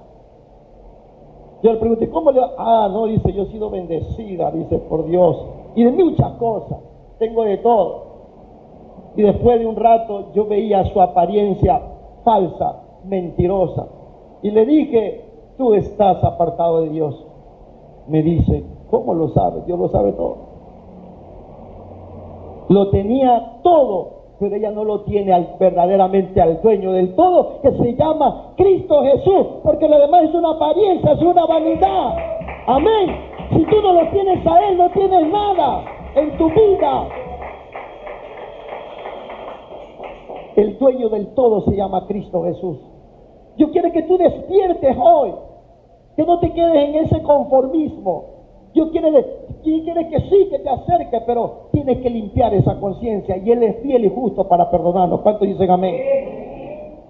Yo 1.63 1.73
le 1.73 1.79
pregunté, 1.79 2.09
¿cómo 2.11 2.31
le 2.31 2.41
va? 2.41 2.53
Ah, 2.59 2.89
no, 2.91 3.07
dice, 3.07 3.33
yo 3.33 3.43
he 3.43 3.47
sido 3.47 3.71
bendecida, 3.71 4.51
dice, 4.53 4.79
por 4.79 5.07
Dios. 5.07 5.45
Y 5.75 5.85
de 5.85 5.91
muchas 5.91 6.33
cosas, 6.33 6.79
tengo 7.19 7.45
de 7.45 7.59
todo. 7.59 8.07
Y 9.17 9.23
después 9.23 9.59
de 9.59 9.67
un 9.67 9.77
rato 9.77 10.33
yo 10.35 10.47
veía 10.47 10.85
su 10.93 11.01
apariencia 11.01 11.81
falsa, 12.25 12.83
mentirosa. 13.05 13.87
Y 14.43 14.51
le 14.51 14.67
dije, 14.67 15.25
tú 15.57 15.75
estás 15.75 16.23
apartado 16.23 16.83
de 16.83 16.91
Dios. 16.91 17.25
Me 18.07 18.23
dice, 18.23 18.65
¿cómo 18.91 19.15
lo 19.15 19.29
sabes? 19.31 19.65
Dios 19.67 19.79
lo 19.79 19.89
sabe 19.89 20.13
todo. 20.13 20.46
Lo 22.69 22.91
tenía 22.91 23.61
todo 23.63 24.17
pero 24.39 24.55
ella 24.55 24.71
no 24.71 24.85
lo 24.85 25.01
tiene 25.03 25.33
verdaderamente 25.59 26.41
al 26.41 26.61
dueño 26.61 26.93
del 26.93 27.15
todo, 27.15 27.61
que 27.63 27.73
se 27.73 27.95
llama 27.95 28.53
Cristo 28.57 29.03
Jesús, 29.03 29.47
porque 29.63 29.89
lo 29.89 29.99
demás 29.99 30.25
es 30.25 30.35
una 30.35 30.51
apariencia, 30.51 31.13
es 31.13 31.23
una 31.23 31.47
vanidad. 31.47 32.17
Amén. 32.67 33.17
Si 33.53 33.65
tú 33.65 33.81
no 33.81 33.93
lo 33.93 34.11
tienes 34.11 34.47
a 34.47 34.69
Él, 34.69 34.77
no 34.77 34.91
tienes 34.91 35.33
nada 35.33 35.85
en 36.17 36.37
tu 36.37 36.51
vida. 36.51 37.09
El 40.57 40.79
dueño 40.79 41.09
del 41.09 41.29
todo 41.35 41.63
se 41.63 41.77
llama 41.77 42.07
Cristo 42.07 42.45
Jesús. 42.45 42.79
Yo 43.57 43.71
quiero 43.71 43.91
que 43.93 44.03
tú 44.03 44.19
despiertes 44.19 44.97
hoy, 45.01 45.33
que 46.15 46.25
no 46.25 46.39
te 46.41 46.53
quedes 46.53 46.89
en 46.89 46.95
ese 46.97 47.23
conformismo, 47.23 48.37
Dios 48.77 48.91
quiere, 48.91 49.09
quiere 49.63 50.09
que 50.11 50.21
sí, 50.29 50.49
que 50.51 50.59
te 50.59 50.69
acerque, 50.69 51.23
pero 51.27 51.66
tienes 51.87 52.03
que 52.03 52.11
limpiar 52.11 52.53
esa 52.53 52.81
conciencia 52.81 53.37
y 53.37 53.51
Él 53.51 53.63
es 53.63 53.81
fiel 53.83 54.05
y 54.05 54.11
justo 54.11 54.49
para 54.49 54.71
perdonarnos. 54.71 55.21
¿Cuántos 55.21 55.47
dicen 55.47 55.71
amén? 55.71 55.95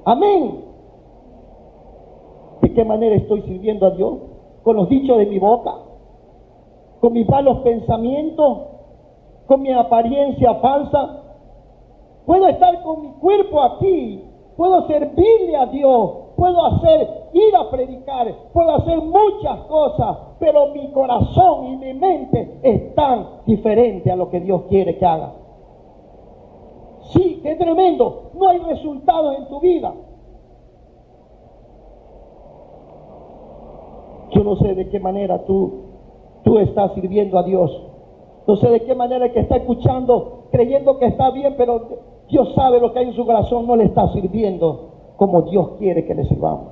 Amén. 0.05 0.65
¿De 2.61 2.75
qué 2.75 2.85
manera 2.85 3.17
estoy 3.17 3.43
sirviendo 3.43 3.87
a 3.87 3.91
Dios? 3.91 4.19
¿Con 4.63 4.77
los 4.77 4.89
dichos 4.89 5.17
de 5.19 5.27
mi 5.27 5.39
boca? 5.39 5.73
¿Con 7.01 7.15
mis 7.15 7.27
malos 7.29 7.61
pensamientos? 7.61 8.59
¿Con 9.47 9.63
mi 9.63 9.73
apariencia 9.73 10.55
falsa? 10.57 11.23
Puedo 12.27 12.47
estar 12.49 12.83
con 12.83 13.03
mi 13.03 13.13
cuerpo 13.13 13.63
aquí, 13.63 14.25
puedo 14.57 14.87
servirle 14.89 15.57
a 15.57 15.67
Dios, 15.67 16.11
puedo 16.37 16.65
hacer, 16.67 17.29
ir 17.33 17.57
a 17.57 17.71
predicar, 17.71 18.33
puedo 18.53 18.71
hacer 18.77 19.01
muchas 19.01 19.61
cosas, 19.67 20.19
pero 20.39 20.69
mi 20.69 20.93
corazón 20.93 21.67
y 21.67 21.77
mi 21.77 21.95
mente 21.95 22.61
están 22.63 23.27
diferentes 23.47 24.13
a 24.13 24.17
lo 24.17 24.29
que 24.29 24.41
Dios 24.41 24.63
quiere 24.69 24.99
que 24.99 25.07
haga. 25.07 25.33
Sí, 27.13 27.41
qué 27.43 27.55
tremendo. 27.55 28.31
No 28.35 28.49
hay 28.49 28.59
resultados 28.59 29.39
en 29.39 29.49
tu 29.49 29.61
vida. 29.61 29.95
Yo 34.33 34.45
no 34.45 34.57
sé 34.57 34.75
de 34.75 34.89
qué 34.89 35.01
manera 35.01 35.45
tú, 35.45 35.85
tú 36.45 36.59
estás 36.59 36.93
sirviendo 36.95 37.39
a 37.39 37.45
Dios. 37.45 37.83
No 38.47 38.57
sé 38.57 38.69
de 38.69 38.83
qué 38.85 38.95
manera 38.95 39.33
que 39.33 39.41
está 39.41 39.57
escuchando, 39.57 40.49
creyendo 40.51 40.99
que 40.99 41.07
está 41.07 41.31
bien, 41.31 41.55
pero 41.57 41.81
Dios 42.29 42.53
sabe 42.55 42.81
lo 42.81 42.93
que 42.93 42.99
hay 42.99 43.07
en 43.07 43.15
su 43.15 43.25
corazón, 43.25 43.67
no 43.67 43.77
le 43.77 43.85
está 43.85 44.13
sirviendo 44.13 44.96
como 45.17 45.43
Dios 45.43 45.71
quiere 45.79 46.05
que 46.05 46.15
le 46.15 46.25
sirvamos. 46.25 46.69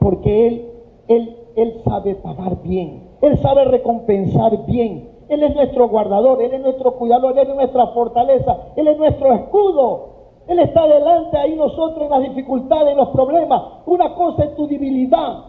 Porque 0.00 0.46
Él, 0.46 0.72
Él, 1.08 1.36
Él 1.56 1.80
sabe 1.84 2.14
pagar 2.16 2.62
bien, 2.62 3.08
Él 3.20 3.38
sabe 3.38 3.64
recompensar 3.64 4.66
bien. 4.66 5.16
Él 5.28 5.42
es 5.42 5.54
nuestro 5.54 5.88
guardador, 5.88 6.40
Él 6.42 6.54
es 6.54 6.60
nuestro 6.60 6.92
cuidador, 6.94 7.38
Él 7.38 7.48
es 7.50 7.54
nuestra 7.54 7.88
fortaleza, 7.88 8.56
Él 8.76 8.88
es 8.88 8.96
nuestro 8.96 9.32
escudo. 9.34 10.18
Él 10.46 10.58
está 10.60 10.86
delante 10.86 11.36
ahí 11.36 11.54
nosotros 11.54 12.04
en 12.04 12.10
las 12.10 12.22
dificultades, 12.22 12.92
en 12.92 12.96
los 12.96 13.10
problemas. 13.10 13.62
Una 13.84 14.14
cosa 14.14 14.44
es 14.44 14.56
tu 14.56 14.66
debilidad, 14.66 15.44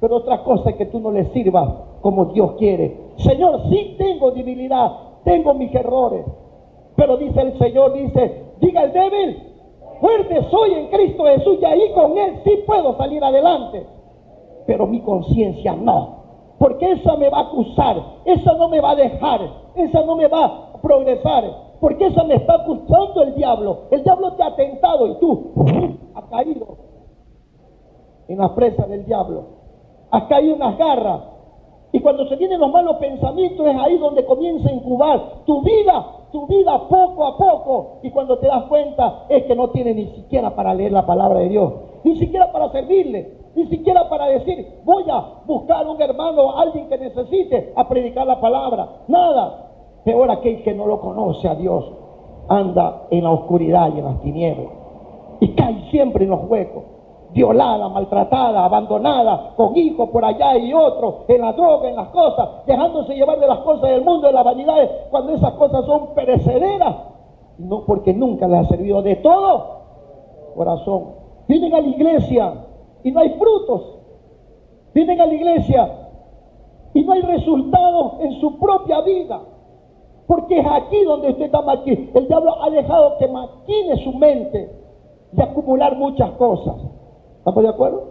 pero 0.00 0.16
otra 0.16 0.44
cosa 0.44 0.70
es 0.70 0.76
que 0.76 0.86
tú 0.86 1.00
no 1.00 1.10
le 1.10 1.24
sirvas 1.32 1.68
como 2.00 2.26
Dios 2.26 2.52
quiere. 2.52 2.96
Señor, 3.16 3.62
sí 3.68 3.96
tengo 3.98 4.30
debilidad, 4.30 4.92
tengo 5.24 5.54
mis 5.54 5.74
errores, 5.74 6.24
pero 6.94 7.16
dice 7.16 7.40
el 7.40 7.58
Señor, 7.58 7.94
dice, 7.94 8.52
diga 8.60 8.84
el 8.84 8.92
débil, 8.92 9.53
fuerte 10.04 10.50
soy 10.50 10.74
en 10.74 10.88
Cristo 10.88 11.24
Jesús 11.24 11.58
y 11.62 11.64
ahí 11.64 11.92
con 11.94 12.18
Él 12.18 12.38
sí 12.44 12.62
puedo 12.66 12.94
salir 12.98 13.24
adelante. 13.24 13.86
Pero 14.66 14.86
mi 14.86 15.00
conciencia 15.00 15.74
no, 15.74 16.56
porque 16.58 16.92
esa 16.92 17.16
me 17.16 17.30
va 17.30 17.38
a 17.38 17.42
acusar, 17.42 17.96
esa 18.26 18.52
no 18.54 18.68
me 18.68 18.80
va 18.80 18.90
a 18.90 18.96
dejar, 18.96 19.40
esa 19.74 20.04
no 20.04 20.16
me 20.16 20.28
va 20.28 20.44
a 20.74 20.82
progresar, 20.82 21.44
porque 21.80 22.06
esa 22.06 22.22
me 22.24 22.34
está 22.34 22.54
acusando 22.54 23.22
el 23.22 23.34
diablo. 23.34 23.84
El 23.90 24.04
diablo 24.04 24.34
te 24.34 24.42
ha 24.42 24.54
tentado 24.54 25.06
y 25.06 25.14
tú 25.20 25.54
has 26.14 26.24
caído 26.24 26.66
en 28.28 28.38
la 28.38 28.54
presa 28.54 28.86
del 28.86 29.06
diablo. 29.06 29.44
Has 30.10 30.24
caído 30.24 30.52
en 30.54 30.60
las 30.60 30.76
garras. 30.76 31.20
Y 31.94 32.00
cuando 32.00 32.26
se 32.26 32.34
vienen 32.34 32.58
los 32.58 32.72
malos 32.72 32.96
pensamientos 32.96 33.64
es 33.64 33.76
ahí 33.76 33.96
donde 33.98 34.24
comienza 34.24 34.68
a 34.68 34.72
incubar 34.72 35.44
tu 35.46 35.62
vida, 35.62 36.04
tu 36.32 36.44
vida 36.48 36.88
poco 36.88 37.24
a 37.24 37.38
poco. 37.38 38.00
Y 38.02 38.10
cuando 38.10 38.36
te 38.38 38.48
das 38.48 38.64
cuenta 38.64 39.26
es 39.28 39.44
que 39.44 39.54
no 39.54 39.70
tienes 39.70 39.94
ni 39.94 40.06
siquiera 40.06 40.56
para 40.56 40.74
leer 40.74 40.90
la 40.90 41.06
palabra 41.06 41.38
de 41.38 41.50
Dios, 41.50 41.72
ni 42.02 42.16
siquiera 42.16 42.50
para 42.50 42.72
servirle, 42.72 43.38
ni 43.54 43.66
siquiera 43.66 44.08
para 44.08 44.26
decir, 44.26 44.80
voy 44.84 45.04
a 45.08 45.24
buscar 45.46 45.86
un 45.86 46.02
hermano, 46.02 46.58
alguien 46.58 46.88
que 46.88 46.98
necesite 46.98 47.72
a 47.76 47.88
predicar 47.88 48.26
la 48.26 48.40
palabra. 48.40 48.88
Nada. 49.06 49.70
Peor 50.04 50.32
aquel 50.32 50.64
que 50.64 50.74
no 50.74 50.88
lo 50.88 51.00
conoce 51.00 51.46
a 51.46 51.54
Dios, 51.54 51.92
anda 52.48 53.06
en 53.10 53.22
la 53.22 53.30
oscuridad 53.30 53.94
y 53.94 54.00
en 54.00 54.04
las 54.04 54.20
tinieblas. 54.20 54.72
Y 55.38 55.54
cae 55.54 55.88
siempre 55.92 56.24
en 56.24 56.30
los 56.30 56.50
huecos. 56.50 56.93
Violada, 57.34 57.88
maltratada, 57.88 58.64
abandonada, 58.64 59.54
con 59.56 59.76
hijos 59.76 60.08
por 60.10 60.24
allá 60.24 60.56
y 60.56 60.72
otros, 60.72 61.24
en 61.28 61.40
la 61.40 61.52
droga, 61.52 61.88
en 61.88 61.96
las 61.96 62.08
cosas, 62.08 62.48
dejándose 62.64 63.14
llevar 63.14 63.40
de 63.40 63.48
las 63.48 63.58
cosas 63.58 63.90
del 63.90 64.04
mundo, 64.04 64.28
de 64.28 64.32
las 64.32 64.44
vanidades, 64.44 64.88
cuando 65.10 65.34
esas 65.34 65.52
cosas 65.54 65.84
son 65.84 66.14
perecederas. 66.14 66.94
No 67.58 67.84
porque 67.84 68.14
nunca 68.14 68.46
les 68.46 68.60
ha 68.60 68.68
servido 68.68 69.02
de 69.02 69.16
todo 69.16 69.74
corazón. 70.54 71.14
Vienen 71.48 71.74
a 71.74 71.80
la 71.80 71.88
iglesia 71.88 72.54
y 73.02 73.10
no 73.10 73.20
hay 73.20 73.30
frutos. 73.30 73.98
Vienen 74.94 75.20
a 75.20 75.26
la 75.26 75.34
iglesia 75.34 76.08
y 76.94 77.02
no 77.02 77.12
hay 77.12 77.22
resultados 77.22 78.12
en 78.20 78.40
su 78.40 78.58
propia 78.58 79.00
vida. 79.02 79.40
Porque 80.26 80.58
es 80.58 80.66
aquí 80.66 81.04
donde 81.04 81.30
usted 81.30 81.44
está 81.46 81.60
aquí. 81.70 82.10
El 82.14 82.28
diablo 82.28 82.62
ha 82.62 82.70
dejado 82.70 83.18
que 83.18 83.28
maquine 83.28 83.96
su 84.04 84.12
mente 84.14 84.70
de 85.32 85.42
acumular 85.42 85.96
muchas 85.96 86.30
cosas. 86.32 86.76
¿Estamos 87.44 87.62
de 87.62 87.68
acuerdo? 87.68 88.02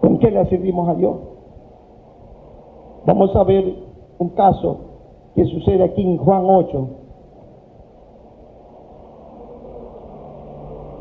¿Con 0.00 0.18
qué 0.18 0.30
le 0.30 0.46
servimos 0.46 0.88
a 0.88 0.94
Dios? 0.94 1.16
Vamos 3.04 3.36
a 3.36 3.44
ver 3.44 3.74
un 4.18 4.30
caso 4.30 4.78
que 5.34 5.44
sucede 5.44 5.84
aquí 5.84 6.00
en 6.00 6.16
Juan 6.16 6.44
8. 6.46 6.88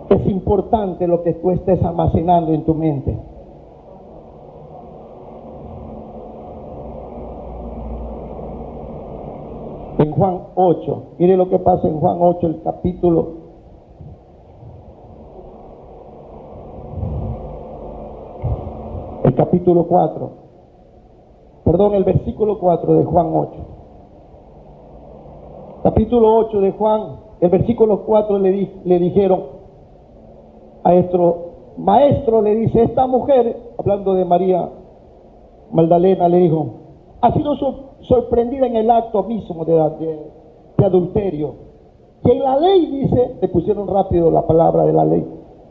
Es 0.10 0.28
importante 0.28 1.08
lo 1.08 1.24
que 1.24 1.36
tú 1.36 1.52
estés 1.52 1.82
almacenando 1.84 2.52
en 2.52 2.66
tu 2.66 2.74
mente. 2.74 3.18
en 10.02 10.12
Juan 10.12 10.40
8. 10.56 11.04
Mire 11.20 11.38
lo 11.38 11.50
que 11.50 11.60
pasa 11.60 11.88
en 11.88 12.00
Juan 12.00 12.18
8, 12.20 12.48
el 12.48 12.62
capítulo. 12.64 13.42
El 19.24 19.31
capítulo 19.41 19.88
4. 19.88 20.30
Perdón, 21.63 21.95
el 21.95 22.04
versículo 22.04 22.60
4 22.60 22.93
de 22.93 23.06
Juan 23.06 23.32
8. 23.34 23.51
Capítulo 25.82 26.36
8 26.38 26.62
de 26.62 26.71
Juan, 26.73 27.01
el 27.39 27.49
versículo 27.49 28.04
4 28.04 28.38
le, 28.38 28.69
le 28.86 28.99
dijeron 28.99 29.41
a 30.84 30.93
nuestro 30.93 31.38
maestro, 31.77 32.43
le 32.43 32.54
dice, 32.56 32.84
esta 32.84 33.08
mujer, 33.08 33.58
hablando 33.80 34.13
de 34.13 34.25
María 34.25 34.69
Magdalena, 35.71 36.30
le 36.30 36.38
dijo, 36.38 36.65
ha 37.21 37.34
sido 37.34 37.56
sorprendida 38.01 38.67
en 38.67 38.75
el 38.75 38.91
acto 38.91 39.23
mismo 39.23 39.65
de, 39.65 40.86
adulterio. 40.86 41.56
Que 42.23 42.36
la 42.36 42.60
ley 42.60 42.86
dice, 42.86 43.38
le 43.41 43.47
pusieron 43.47 43.88
rápido 43.88 44.30
la 44.30 44.45
palabra 44.45 44.84
de 44.84 44.93
la 44.93 45.06
ley, 45.06 45.25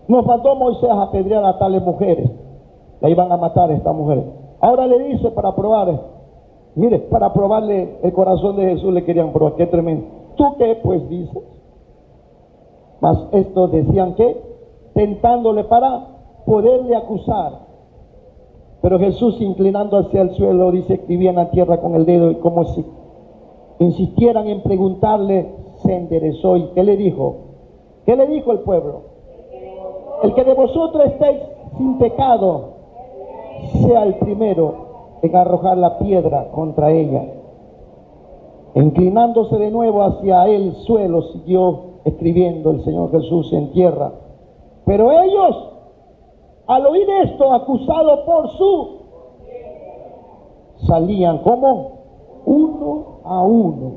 nos 0.09 0.27
mandó 0.27 0.57
Moisés 0.57 0.91
a 0.91 1.03
apedrear 1.03 1.45
a 1.45 1.57
tales 1.57 1.83
mujeres. 1.83 2.29
La 3.01 3.09
iban 3.09 3.33
a 3.33 3.37
matar 3.37 3.71
a 3.71 3.75
esta 3.75 3.93
mujer. 3.93 4.25
Ahora 4.61 4.87
le 4.87 4.99
dice 4.99 5.31
para 5.31 5.55
probar, 5.55 6.01
mire, 6.75 6.99
para 6.99 7.33
probarle 7.33 7.99
el 8.03 8.13
corazón 8.13 8.57
de 8.57 8.71
Jesús 8.71 8.93
le 8.93 9.05
querían 9.05 9.33
probar, 9.33 9.55
qué 9.55 9.67
tremendo. 9.67 10.07
¿Tú 10.37 10.45
qué 10.59 10.79
pues 10.83 11.09
dices? 11.09 11.43
Mas 13.01 13.19
estos 13.33 13.73
decían 13.73 14.15
que, 14.15 14.37
tentándole 14.95 15.65
para 15.65 16.07
poderle 16.45 16.95
acusar. 16.97 17.71
Pero 18.83 18.99
Jesús, 18.99 19.41
inclinando 19.41 19.99
hacia 19.99 20.23
el 20.23 20.31
suelo, 20.35 20.71
dice, 20.71 20.95
escribía 20.95 21.31
en 21.31 21.37
la 21.37 21.51
tierra 21.51 21.81
con 21.81 21.95
el 21.95 22.07
dedo 22.07 22.31
y 22.31 22.37
como 22.37 22.65
si 22.65 22.85
insistieran 23.79 24.47
en 24.47 24.63
preguntarle, 24.63 25.55
se 25.77 25.95
enderezó. 25.95 26.57
¿Y 26.57 26.69
qué 26.75 26.85
le 26.85 26.97
dijo? 26.97 27.37
¿Qué 28.07 28.17
le 28.17 28.27
dijo 28.27 28.53
el 28.53 28.61
pueblo? 28.61 29.03
El 30.23 30.35
que 30.35 30.45
de 30.45 30.55
vosotros 30.55 31.07
estéis 31.07 31.41
sin 31.77 31.99
pecado, 31.99 32.80
sea 33.69 34.05
el 34.05 34.15
primero 34.17 35.19
en 35.23 35.37
arrojar 35.37 35.79
la 35.79 35.99
piedra 35.99 36.51
contra 36.53 36.91
ella. 36.93 37.25
Inclinándose 38.75 39.59
de 39.59 39.71
nuevo 39.71 40.03
hacia 40.03 40.47
el 40.47 40.75
suelo, 40.77 41.23
siguió 41.23 41.81
escribiendo 42.05 42.71
el 42.71 42.85
Señor 42.85 43.11
Jesús 43.11 43.53
en 43.53 43.73
tierra. 43.73 44.13
Pero 44.85 45.11
ellos 45.11 45.71
al 46.71 46.87
oír 46.87 47.09
esto, 47.25 47.53
acusado 47.53 48.25
por 48.25 48.49
su, 48.51 48.89
salían 50.87 51.39
como 51.39 51.91
uno 52.47 53.21
a 53.25 53.43
uno, 53.43 53.93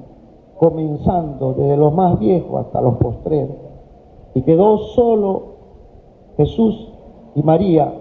comenzando 0.57 1.53
desde 1.53 1.77
los 1.77 1.93
más 1.93 2.17
viejos 2.17 2.65
hasta 2.65 2.81
los 2.81 2.95
postreros. 2.97 3.57
Y 4.33 4.41
quedó 4.41 4.79
solo 4.79 5.43
Jesús 6.35 6.91
y 7.35 7.43
María 7.43 7.93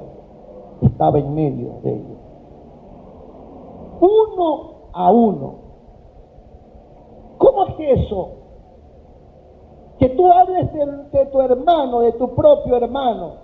estaba 0.86 1.18
en 1.18 1.34
medio 1.34 1.80
de 1.82 1.94
ellos. 1.94 2.18
Uno 4.00 4.70
a 4.92 5.10
uno. 5.10 5.54
¿Cómo 7.38 7.66
es 7.66 8.00
eso? 8.00 8.28
Que 9.98 10.08
tú 10.10 10.30
hables 10.30 10.72
de, 10.72 10.86
de 11.12 11.26
tu 11.26 11.40
hermano, 11.40 12.00
de 12.00 12.12
tu 12.12 12.34
propio 12.34 12.76
hermano, 12.76 13.42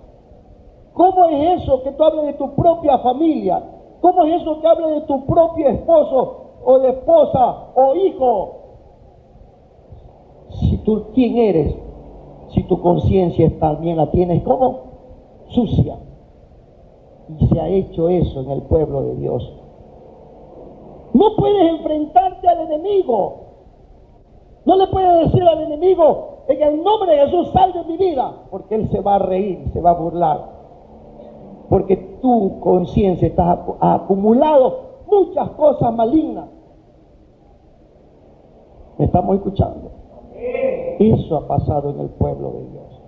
¿Cómo 0.99 1.29
es 1.29 1.61
eso 1.61 1.81
que 1.83 1.91
tú 1.93 2.03
hables 2.03 2.25
de 2.25 2.33
tu 2.33 2.55
propia 2.55 2.97
familia? 2.97 3.63
¿Cómo 4.01 4.25
es 4.25 4.41
eso 4.41 4.59
que 4.59 4.67
hables 4.67 4.95
de 4.95 5.01
tu 5.01 5.25
propio 5.25 5.69
esposo 5.69 6.35
o 6.65 6.79
de 6.79 6.89
esposa 6.89 7.67
o 7.73 7.95
hijo? 7.95 8.55
Si 10.59 10.77
tú, 10.79 11.05
¿quién 11.13 11.37
eres? 11.37 11.73
Si 12.49 12.63
tu 12.63 12.81
conciencia 12.81 13.49
también 13.59 13.95
la 13.95 14.11
tienes 14.11 14.43
como 14.43 14.79
sucia. 15.47 15.97
Y 17.37 17.47
se 17.47 17.59
ha 17.59 17.67
hecho 17.67 18.09
eso 18.09 18.41
en 18.41 18.51
el 18.51 18.61
pueblo 18.63 19.03
de 19.03 19.15
Dios. 19.15 19.53
No 21.13 21.35
puedes 21.37 21.69
enfrentarte 21.69 22.47
al 22.47 22.61
enemigo. 22.61 23.37
No 24.65 24.75
le 24.75 24.87
puedes 24.87 25.25
decir 25.25 25.43
al 25.43 25.61
enemigo, 25.61 26.43
en 26.47 26.61
el 26.61 26.83
nombre 26.83 27.11
de 27.11 27.25
Jesús, 27.25 27.49
sal 27.53 27.73
de 27.73 27.83
mi 27.85 27.97
vida, 27.97 28.33
porque 28.51 28.75
él 28.75 28.89
se 28.89 28.99
va 28.99 29.15
a 29.15 29.19
reír, 29.19 29.65
se 29.73 29.81
va 29.81 29.91
a 29.91 29.93
burlar 29.93 30.59
porque 31.69 31.95
tu 32.21 32.59
conciencia 32.59 33.27
está 33.27 33.63
acumulado 33.79 34.89
muchas 35.09 35.49
cosas 35.51 35.93
malignas. 35.93 36.49
¿Me 38.97 39.05
estamos 39.05 39.35
escuchando? 39.35 39.91
Eso 40.99 41.37
ha 41.37 41.47
pasado 41.47 41.91
en 41.91 41.99
el 42.01 42.09
pueblo 42.09 42.51
de 42.51 42.65
Dios. 42.65 43.01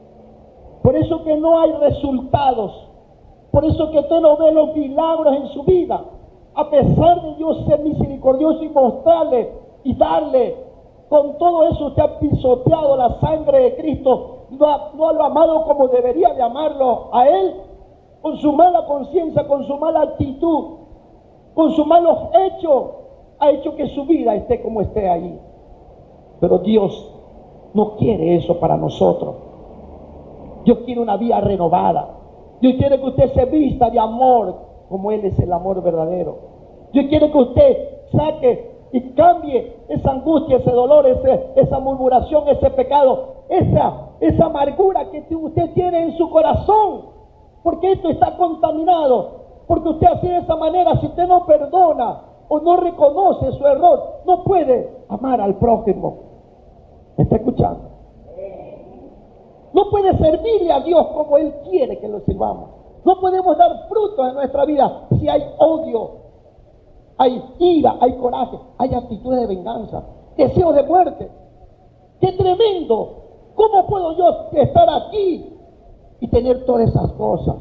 Por 0.84 0.96
eso 0.96 1.24
que 1.24 1.36
no 1.38 1.60
hay 1.60 1.72
resultados. 1.74 2.88
Por 3.52 3.66
eso 3.66 3.92
que 3.92 4.00
usted 4.00 4.22
no 4.22 4.38
ve 4.38 4.52
los 4.52 4.76
milagros 4.76 5.36
en 5.36 5.48
su 5.50 5.64
vida. 5.64 6.02
A 6.54 6.70
pesar 6.70 7.22
de 7.22 7.36
Dios 7.36 7.66
ser 7.66 7.80
misericordioso 7.80 8.64
y 8.64 8.70
mostrarle 8.70 9.52
y 9.84 9.96
darle, 9.96 10.56
con 11.10 11.38
todo 11.38 11.68
eso 11.68 11.88
usted 11.88 12.04
ha 12.04 12.20
pisoteado 12.20 12.96
la 12.96 13.20
sangre 13.20 13.60
de 13.60 13.76
Cristo. 13.76 14.46
No, 14.52 15.14
lo 15.14 15.24
ha 15.24 15.28
amado 15.28 15.66
como 15.66 15.88
debería 15.88 16.34
de 16.34 16.42
amarlo 16.42 17.10
a 17.14 17.28
Él 17.28 17.56
con 18.22 18.38
su 18.38 18.54
mala 18.54 18.86
conciencia, 18.86 19.48
con 19.48 19.66
su 19.66 19.78
mala 19.78 20.02
actitud, 20.02 20.78
con 21.54 21.72
sus 21.72 21.86
malos 21.88 22.18
hechos, 22.34 22.84
ha 23.40 23.50
hecho 23.50 23.76
que 23.76 23.88
su 23.88 24.06
vida 24.06 24.36
esté 24.36 24.62
como 24.62 24.82
esté 24.82 25.10
ahí. 25.10 25.40
Pero 26.40 26.60
Dios 26.60 27.12
no 27.74 27.96
quiere 27.96 28.36
eso 28.36 28.60
para 28.60 28.78
nosotros. 28.78 29.36
Dios 30.64 30.80
quiere 30.86 31.02
una 31.02 31.18
vida 31.18 31.42
renovada. 31.42 32.21
Dios 32.62 32.76
quiere 32.78 33.00
que 33.00 33.08
usted 33.08 33.34
se 33.34 33.46
vista 33.46 33.90
de 33.90 34.00
amor 34.00 34.56
como 34.88 35.12
Él 35.12 35.26
es 35.26 35.38
el 35.40 35.52
amor 35.52 35.82
verdadero. 35.82 36.38
Dios 36.94 37.06
quiere 37.10 37.32
que 37.32 37.38
usted 37.38 37.78
saque 38.12 38.72
y 38.92 39.14
cambie 39.14 39.78
esa 39.88 40.12
angustia, 40.12 40.58
ese 40.58 40.72
dolor, 40.72 41.06
esa 41.56 41.80
murmuración, 41.80 42.48
ese 42.50 42.70
pecado, 42.72 43.46
esa, 43.50 44.10
esa 44.20 44.46
amargura 44.46 45.10
que 45.10 45.36
usted 45.36 45.74
tiene 45.74 46.04
en 46.04 46.18
su 46.18 46.30
corazón. 46.30 47.06
Porque 47.64 47.94
esto 47.94 48.10
está 48.10 48.36
contaminado. 48.38 49.42
Porque 49.68 49.90
usted 49.90 50.08
así 50.08 50.28
de 50.28 50.38
esa 50.38 50.56
manera, 50.56 51.00
si 51.00 51.08
usted 51.08 51.28
no 51.28 51.46
perdona 51.46 52.22
o 52.50 52.60
no 52.60 52.78
reconoce 52.78 53.52
su 53.54 53.66
error, 53.66 54.22
no 54.26 54.44
puede 54.44 55.06
amar 55.08 55.40
al 55.40 55.56
prójimo. 55.56 56.18
¿Me 57.18 57.24
está 57.24 57.38
escuchando? 57.38 57.91
No 59.74 59.90
puede 59.90 60.18
servirle 60.18 60.72
a 60.72 60.82
Dios 60.82 61.08
como 61.08 61.38
Él 61.38 61.54
quiere 61.70 62.00
que 62.00 62.08
lo 62.08 62.20
sirvamos. 62.22 62.70
No 63.06 63.20
podemos 63.20 63.58
dar 63.58 63.88
frutos 63.88 64.28
en 64.28 64.36
nuestra 64.36 64.66
vida 64.66 65.08
si 65.20 65.28
hay 65.28 65.44
odio, 65.58 66.12
hay 67.18 67.42
ira, 67.60 67.96
hay 68.00 68.14
coraje, 68.18 68.60
hay 68.78 68.94
actitudes 68.94 69.42
de 69.42 69.48
venganza, 69.48 70.04
deseos 70.38 70.76
de 70.76 70.84
muerte. 70.84 71.30
¡Qué 72.20 72.32
tremendo! 72.34 73.22
¿Cómo 73.56 73.88
puedo 73.88 74.16
yo 74.18 74.26
estar 74.54 74.88
aquí 74.90 75.54
y 76.20 76.28
tener 76.28 76.66
todas 76.66 76.90
esas 76.90 77.12
cosas? 77.14 77.56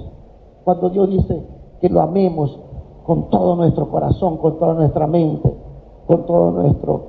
Cuando 0.64 0.90
Dios 0.90 1.08
dice 1.08 1.46
que 1.80 1.88
lo 1.88 2.00
amemos 2.00 2.58
con 3.04 3.30
todo 3.30 3.56
nuestro 3.56 3.90
corazón, 3.90 4.36
con 4.36 4.58
toda 4.58 4.74
nuestra 4.74 5.06
mente, 5.06 5.52
con 6.06 6.26
todo 6.26 6.50
nuestro, 6.50 7.02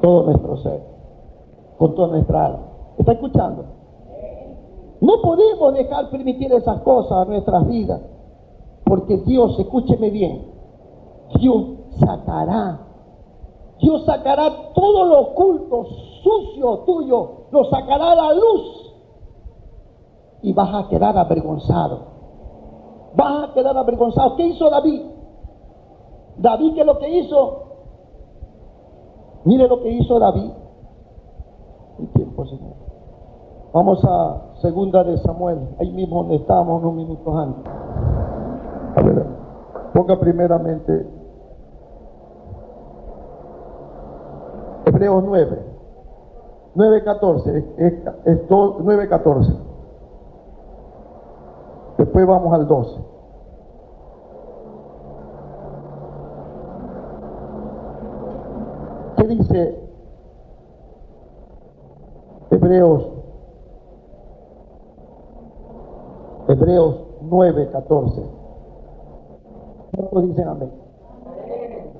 todo 0.00 0.22
nuestro 0.24 0.56
ser, 0.58 0.93
con 1.84 1.94
toda 1.94 2.08
nuestra 2.08 2.46
alma. 2.46 2.66
¿Está 2.96 3.12
escuchando? 3.12 3.64
No 5.02 5.20
podemos 5.20 5.74
dejar 5.74 6.08
permitir 6.08 6.50
esas 6.50 6.80
cosas 6.80 7.12
a 7.12 7.24
nuestras 7.26 7.66
vidas, 7.66 8.00
porque 8.84 9.18
Dios, 9.18 9.58
escúcheme 9.58 10.08
bien, 10.08 10.50
Dios 11.38 11.64
sacará, 11.98 12.80
Dios 13.80 14.02
sacará 14.06 14.72
todo 14.72 15.04
lo 15.04 15.20
oculto, 15.20 15.84
sucio 16.22 16.78
tuyo, 16.86 17.30
lo 17.50 17.64
sacará 17.66 18.12
a 18.12 18.14
la 18.14 18.32
luz 18.32 18.94
y 20.40 20.54
vas 20.54 20.86
a 20.86 20.88
quedar 20.88 21.18
avergonzado. 21.18 22.14
Vas 23.14 23.50
a 23.50 23.52
quedar 23.52 23.76
avergonzado. 23.76 24.36
¿Qué 24.36 24.46
hizo 24.46 24.70
David? 24.70 25.02
David, 26.38 26.74
¿qué 26.74 26.80
es 26.80 26.86
lo 26.86 26.98
que 26.98 27.18
hizo? 27.18 27.62
Mire 29.44 29.68
lo 29.68 29.82
que 29.82 29.90
hizo 29.90 30.18
David. 30.18 30.63
El 31.98 32.08
tiempo, 32.08 32.44
Señor. 32.46 32.74
Vamos 33.72 34.04
a 34.04 34.54
segunda 34.60 35.02
de 35.02 35.18
Samuel, 35.18 35.58
ahí 35.80 35.90
mismo 35.92 36.22
donde 36.22 36.36
estábamos 36.36 36.82
unos 36.82 36.94
minutos 36.94 37.36
antes. 37.36 37.72
A 38.96 39.02
ver, 39.02 39.26
ponga 39.92 40.18
primeramente 40.20 41.06
Hebreos 44.86 45.24
9, 45.26 45.58
9.14, 46.76 47.64
es, 47.78 47.92
es 48.24 48.48
9.14. 48.48 49.56
Después 51.98 52.26
vamos 52.26 52.52
al 52.52 52.68
12. 52.68 53.00
¿Qué 59.16 59.26
dice 59.28 59.83
Hebreos 62.64 63.04
Hebreos 66.48 66.96
9, 67.20 67.70
14. 67.72 68.22
¿Cuántos 69.94 70.22
dicen 70.28 70.48
amén? 70.48 70.72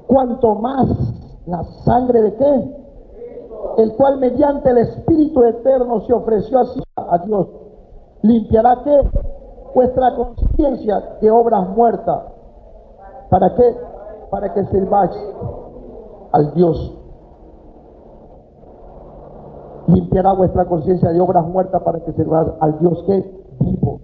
Cuanto 0.07 0.55
más 0.55 0.89
la 1.47 1.65
sangre 1.85 2.23
de 2.23 2.35
qué? 2.37 2.77
El 3.77 3.93
cual 3.97 4.19
mediante 4.19 4.71
el 4.71 4.79
Espíritu 4.79 5.43
Eterno 5.45 6.01
se 6.01 6.15
ofreció 6.15 6.61
a 6.97 7.19
Dios, 7.19 7.47
limpiará 8.23 8.81
qué? 8.85 9.01
Vuestra 9.75 10.15
conciencia 10.15 11.17
de 11.21 11.31
obras 11.31 11.69
muertas. 11.71 12.23
¿Para 13.29 13.55
qué? 13.55 13.77
Para 14.31 14.55
que 14.55 14.65
sirváis 14.67 15.13
al 16.33 16.55
Dios. 16.55 17.04
Limpiará 19.95 20.33
vuestra 20.33 20.65
conciencia 20.65 21.11
de 21.11 21.21
obras 21.21 21.47
muertas 21.47 21.81
para 21.83 22.01
que 22.01 22.13
sirváis 22.13 22.49
al 22.61 22.79
Dios 22.81 23.05
que 23.07 23.25
vivo. 23.61 24.01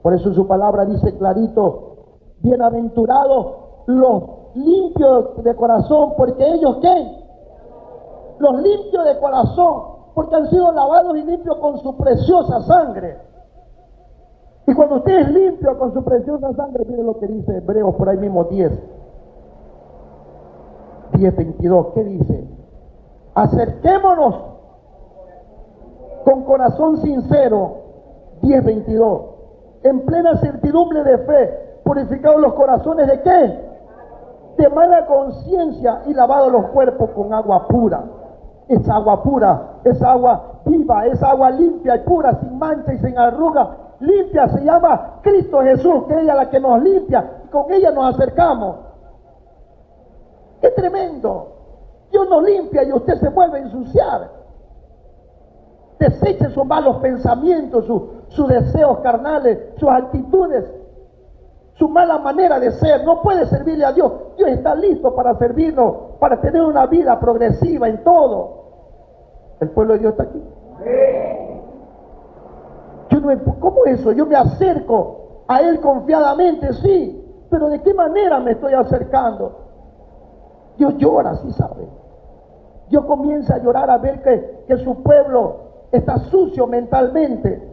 Por 0.00 0.14
eso 0.14 0.32
su 0.32 0.46
palabra 0.46 0.84
dice 0.84 1.16
clarito, 1.16 1.96
bienaventurados 2.40 3.46
los 3.86 4.22
limpios 4.54 5.42
de 5.42 5.56
corazón, 5.56 6.12
porque 6.16 6.46
ellos 6.46 6.78
qué? 6.80 7.24
Los 8.38 8.62
limpios 8.62 9.04
de 9.04 9.18
corazón, 9.18 9.82
porque 10.14 10.36
han 10.36 10.48
sido 10.50 10.70
lavados 10.72 11.16
y 11.16 11.24
limpios 11.24 11.56
con 11.56 11.78
su 11.78 11.96
preciosa 11.96 12.60
sangre. 12.62 13.18
Y 14.66 14.74
cuando 14.74 14.96
usted 14.96 15.18
es 15.18 15.30
limpio 15.30 15.78
con 15.78 15.92
su 15.92 16.04
preciosa 16.04 16.52
sangre, 16.54 16.84
mire 16.88 17.02
lo 17.02 17.18
que 17.18 17.26
dice 17.26 17.56
Hebreos 17.56 17.96
por 17.96 18.08
ahí 18.08 18.18
mismo 18.18 18.44
10. 18.44 18.72
10, 21.16 21.36
22. 21.36 21.86
¿Qué 21.94 22.04
dice? 22.04 22.48
Acerquémonos 23.34 24.53
con 26.24 26.44
corazón 26.44 26.98
sincero. 27.02 27.82
10, 28.42 28.64
22 28.64 29.34
en 29.84 30.00
plena 30.00 30.36
certidumbre 30.38 31.04
de 31.04 31.18
fe, 31.18 31.80
purificados 31.84 32.40
los 32.40 32.54
corazones 32.54 33.06
de 33.06 33.20
qué? 33.20 33.60
De 34.56 34.68
mala 34.70 35.06
conciencia 35.06 36.02
y 36.06 36.14
lavados 36.14 36.50
los 36.50 36.66
cuerpos 36.70 37.10
con 37.10 37.32
agua 37.32 37.68
pura. 37.68 38.02
Es 38.66 38.88
agua 38.88 39.22
pura, 39.22 39.80
es 39.84 40.02
agua 40.02 40.62
viva, 40.64 41.06
es 41.06 41.22
agua 41.22 41.50
limpia 41.50 41.96
y 41.96 41.98
pura, 42.00 42.40
sin 42.40 42.58
mancha 42.58 42.94
y 42.94 42.98
sin 42.98 43.18
arruga. 43.18 43.76
Limpia 44.00 44.48
se 44.48 44.64
llama 44.64 45.18
Cristo 45.22 45.60
Jesús, 45.60 46.04
que 46.08 46.14
ella 46.14 46.32
es 46.32 46.38
la 46.38 46.50
que 46.50 46.60
nos 46.60 46.82
limpia 46.82 47.42
y 47.44 47.48
con 47.48 47.70
ella 47.70 47.90
nos 47.90 48.14
acercamos. 48.14 48.76
¡Qué 50.62 50.70
tremendo! 50.70 51.48
Dios 52.10 52.26
nos 52.30 52.42
limpia 52.42 52.84
y 52.84 52.92
usted 52.92 53.16
se 53.16 53.28
vuelve 53.28 53.58
a 53.58 53.62
ensuciar. 53.62 54.30
Deseche 55.98 56.50
sus 56.50 56.66
malos 56.66 56.96
pensamientos, 56.96 57.86
sus 58.28 58.48
deseos 58.48 58.98
carnales, 58.98 59.58
sus 59.76 59.88
actitudes, 59.88 60.64
su 61.74 61.88
mala 61.88 62.18
manera 62.18 62.58
de 62.60 62.72
ser. 62.72 63.04
No 63.04 63.22
puede 63.22 63.46
servirle 63.46 63.84
a 63.84 63.92
Dios. 63.92 64.12
Dios 64.36 64.50
está 64.50 64.74
listo 64.74 65.14
para 65.14 65.36
servirnos, 65.36 65.94
para 66.18 66.40
tener 66.40 66.62
una 66.62 66.86
vida 66.86 67.18
progresiva 67.18 67.88
en 67.88 68.02
todo. 68.02 68.64
El 69.60 69.70
pueblo 69.70 69.94
de 69.94 70.00
Dios 70.00 70.12
está 70.12 70.24
aquí. 70.24 70.42
Yo 73.10 73.20
no, 73.20 73.60
¿Cómo 73.60 73.84
eso? 73.86 74.12
Yo 74.12 74.26
me 74.26 74.36
acerco 74.36 75.44
a 75.46 75.60
Él 75.60 75.80
confiadamente, 75.80 76.72
sí. 76.74 77.20
Pero 77.50 77.68
¿de 77.68 77.80
qué 77.82 77.94
manera 77.94 78.40
me 78.40 78.52
estoy 78.52 78.74
acercando? 78.74 79.60
Dios 80.76 80.96
llora, 80.96 81.36
sí 81.36 81.52
sabe. 81.52 81.88
Dios 82.88 83.04
comienza 83.04 83.54
a 83.54 83.58
llorar 83.58 83.90
a 83.90 83.98
ver 83.98 84.22
que, 84.22 84.64
que 84.66 84.76
su 84.78 85.02
pueblo 85.02 85.63
está 85.96 86.18
sucio 86.18 86.66
mentalmente. 86.66 87.70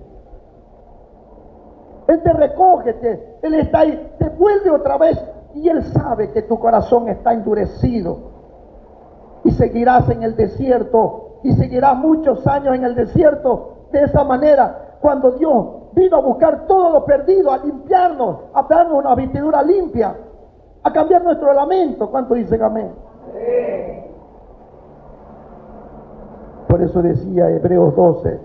Él 2.07 2.21
te 2.23 2.33
recoge, 2.33 3.39
Él 3.41 3.53
está 3.55 3.79
ahí, 3.79 4.11
te 4.17 4.29
vuelve 4.29 4.69
otra 4.69 4.97
vez 4.97 5.23
y 5.55 5.69
Él 5.69 5.83
sabe 5.83 6.31
que 6.31 6.41
tu 6.41 6.59
corazón 6.59 7.07
está 7.09 7.33
endurecido. 7.33 8.31
Y 9.43 9.51
seguirás 9.51 10.09
en 10.09 10.23
el 10.23 10.35
desierto 10.35 11.39
y 11.43 11.53
seguirás 11.53 11.97
muchos 11.97 12.45
años 12.45 12.75
en 12.75 12.83
el 12.83 12.95
desierto 12.95 13.87
de 13.91 14.03
esa 14.03 14.23
manera. 14.23 14.97
Cuando 15.01 15.31
Dios 15.31 15.65
vino 15.93 16.17
a 16.17 16.21
buscar 16.21 16.67
todo 16.67 16.91
lo 16.91 17.05
perdido, 17.05 17.51
a 17.51 17.57
limpiarnos, 17.57 18.37
a 18.53 18.63
darnos 18.63 18.99
una 18.99 19.15
vestidura 19.15 19.63
limpia, 19.63 20.15
a 20.83 20.93
cambiar 20.93 21.23
nuestro 21.23 21.53
lamento. 21.53 22.09
¿Cuánto 22.09 22.35
dicen 22.35 22.61
amén? 22.61 22.91
Por 26.71 26.81
eso 26.81 27.01
decía 27.01 27.49
Hebreos 27.49 27.93
12. 27.97 28.39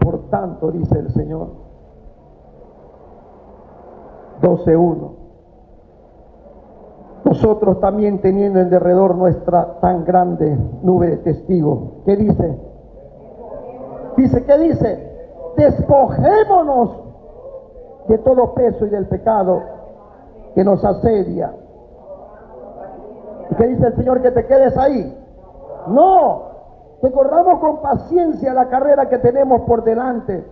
Por 0.00 0.30
tanto, 0.30 0.70
dice 0.70 0.98
el 0.98 1.12
Señor, 1.12 1.48
12.1. 4.40 5.10
Nosotros 7.26 7.80
también 7.80 8.22
teniendo 8.22 8.60
en 8.60 8.70
derredor 8.70 9.14
nuestra 9.14 9.78
tan 9.80 10.06
grande 10.06 10.56
nube 10.82 11.08
de 11.08 11.16
testigos. 11.18 11.80
¿Qué 12.06 12.16
dice? 12.16 12.58
Dice, 14.16 14.44
¿qué 14.46 14.58
dice? 14.58 15.32
Despojémonos 15.58 16.98
de 18.08 18.16
todo 18.16 18.54
peso 18.54 18.86
y 18.86 18.88
del 18.88 19.06
pecado 19.06 19.60
que 20.54 20.64
nos 20.64 20.82
asedia. 20.82 21.52
¿Y 23.54 23.56
qué 23.56 23.66
dice 23.68 23.86
el 23.86 23.96
Señor? 23.96 24.20
Que 24.20 24.32
te 24.32 24.46
quedes 24.46 24.76
ahí. 24.76 25.16
No, 25.86 26.42
que 27.00 27.10
corramos 27.12 27.60
con 27.60 27.82
paciencia 27.82 28.52
la 28.52 28.68
carrera 28.68 29.08
que 29.08 29.18
tenemos 29.18 29.62
por 29.62 29.84
delante, 29.84 30.44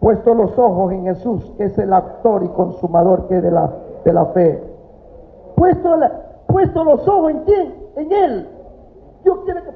puesto 0.00 0.34
los 0.34 0.58
ojos 0.58 0.92
en 0.92 1.04
Jesús, 1.04 1.52
que 1.56 1.64
es 1.64 1.78
el 1.78 1.92
actor 1.92 2.42
y 2.42 2.48
consumador 2.48 3.28
que 3.28 3.40
de 3.40 3.50
la, 3.50 3.70
de 4.04 4.12
la 4.12 4.26
fe. 4.26 4.62
Puesto, 5.56 5.90
puesto 6.46 6.84
los 6.84 7.06
ojos 7.06 7.30
en 7.30 7.40
quién? 7.44 7.74
En 7.96 8.12
Él. 8.12 8.48
Dios 9.22 9.38
quiere 9.44 9.62
que 9.62 9.70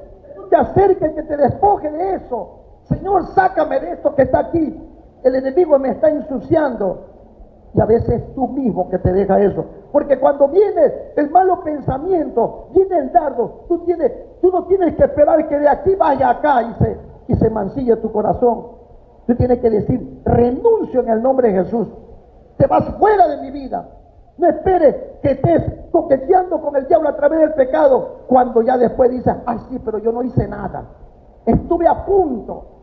te 0.49 0.55
acerques, 0.55 1.13
que 1.13 1.23
te 1.23 1.37
despoje 1.37 1.91
de 1.91 2.15
eso. 2.15 2.49
Señor, 2.85 3.27
sácame 3.27 3.79
de 3.79 3.91
esto 3.91 4.13
que 4.15 4.23
está 4.23 4.39
aquí. 4.39 4.81
El 5.23 5.35
enemigo 5.35 5.77
me 5.79 5.89
está 5.89 6.09
ensuciando. 6.09 7.14
Y 7.75 7.81
a 7.81 7.85
veces 7.85 8.09
es 8.09 8.35
tú 8.35 8.47
mismo 8.47 8.89
que 8.89 8.99
te 8.99 9.11
deja 9.11 9.39
eso. 9.41 9.65
Porque 9.91 10.17
cuando 10.17 10.47
viene 10.47 10.93
el 11.17 11.29
malo 11.29 11.61
pensamiento, 11.61 12.69
viene 12.73 12.97
el 12.99 13.11
dardo, 13.11 13.65
tú, 13.67 13.79
tienes, 13.79 14.11
tú 14.41 14.49
no 14.49 14.63
tienes 14.65 14.95
que 14.95 15.03
esperar 15.03 15.45
que 15.47 15.59
de 15.59 15.67
aquí 15.67 15.93
vaya 15.95 16.29
acá 16.29 16.63
y 16.63 16.73
se, 16.75 16.97
y 17.27 17.35
se 17.35 17.49
mancille 17.49 17.97
tu 17.97 18.11
corazón. 18.11 18.67
Tú 19.27 19.35
tienes 19.35 19.59
que 19.59 19.69
decir, 19.69 20.21
renuncio 20.23 21.01
en 21.01 21.09
el 21.09 21.21
nombre 21.21 21.51
de 21.51 21.63
Jesús. 21.63 21.87
Te 22.57 22.67
vas 22.67 22.85
fuera 22.97 23.27
de 23.27 23.41
mi 23.41 23.51
vida. 23.51 23.89
No 24.37 24.47
esperes 24.47 24.95
que 25.21 25.31
estés 25.31 25.63
coqueteando 25.91 26.61
con 26.61 26.75
el 26.77 26.87
diablo 26.87 27.09
a 27.09 27.15
través 27.15 27.39
del 27.39 27.53
pecado 27.53 28.25
cuando 28.27 28.61
ya 28.61 28.77
después 28.77 29.11
dices, 29.11 29.33
ay 29.45 29.57
sí, 29.69 29.79
pero 29.83 29.97
yo 29.97 30.13
no 30.13 30.23
hice 30.23 30.47
nada. 30.47 30.85
Estuve 31.45 31.87
a 31.87 32.05
punto. 32.05 32.74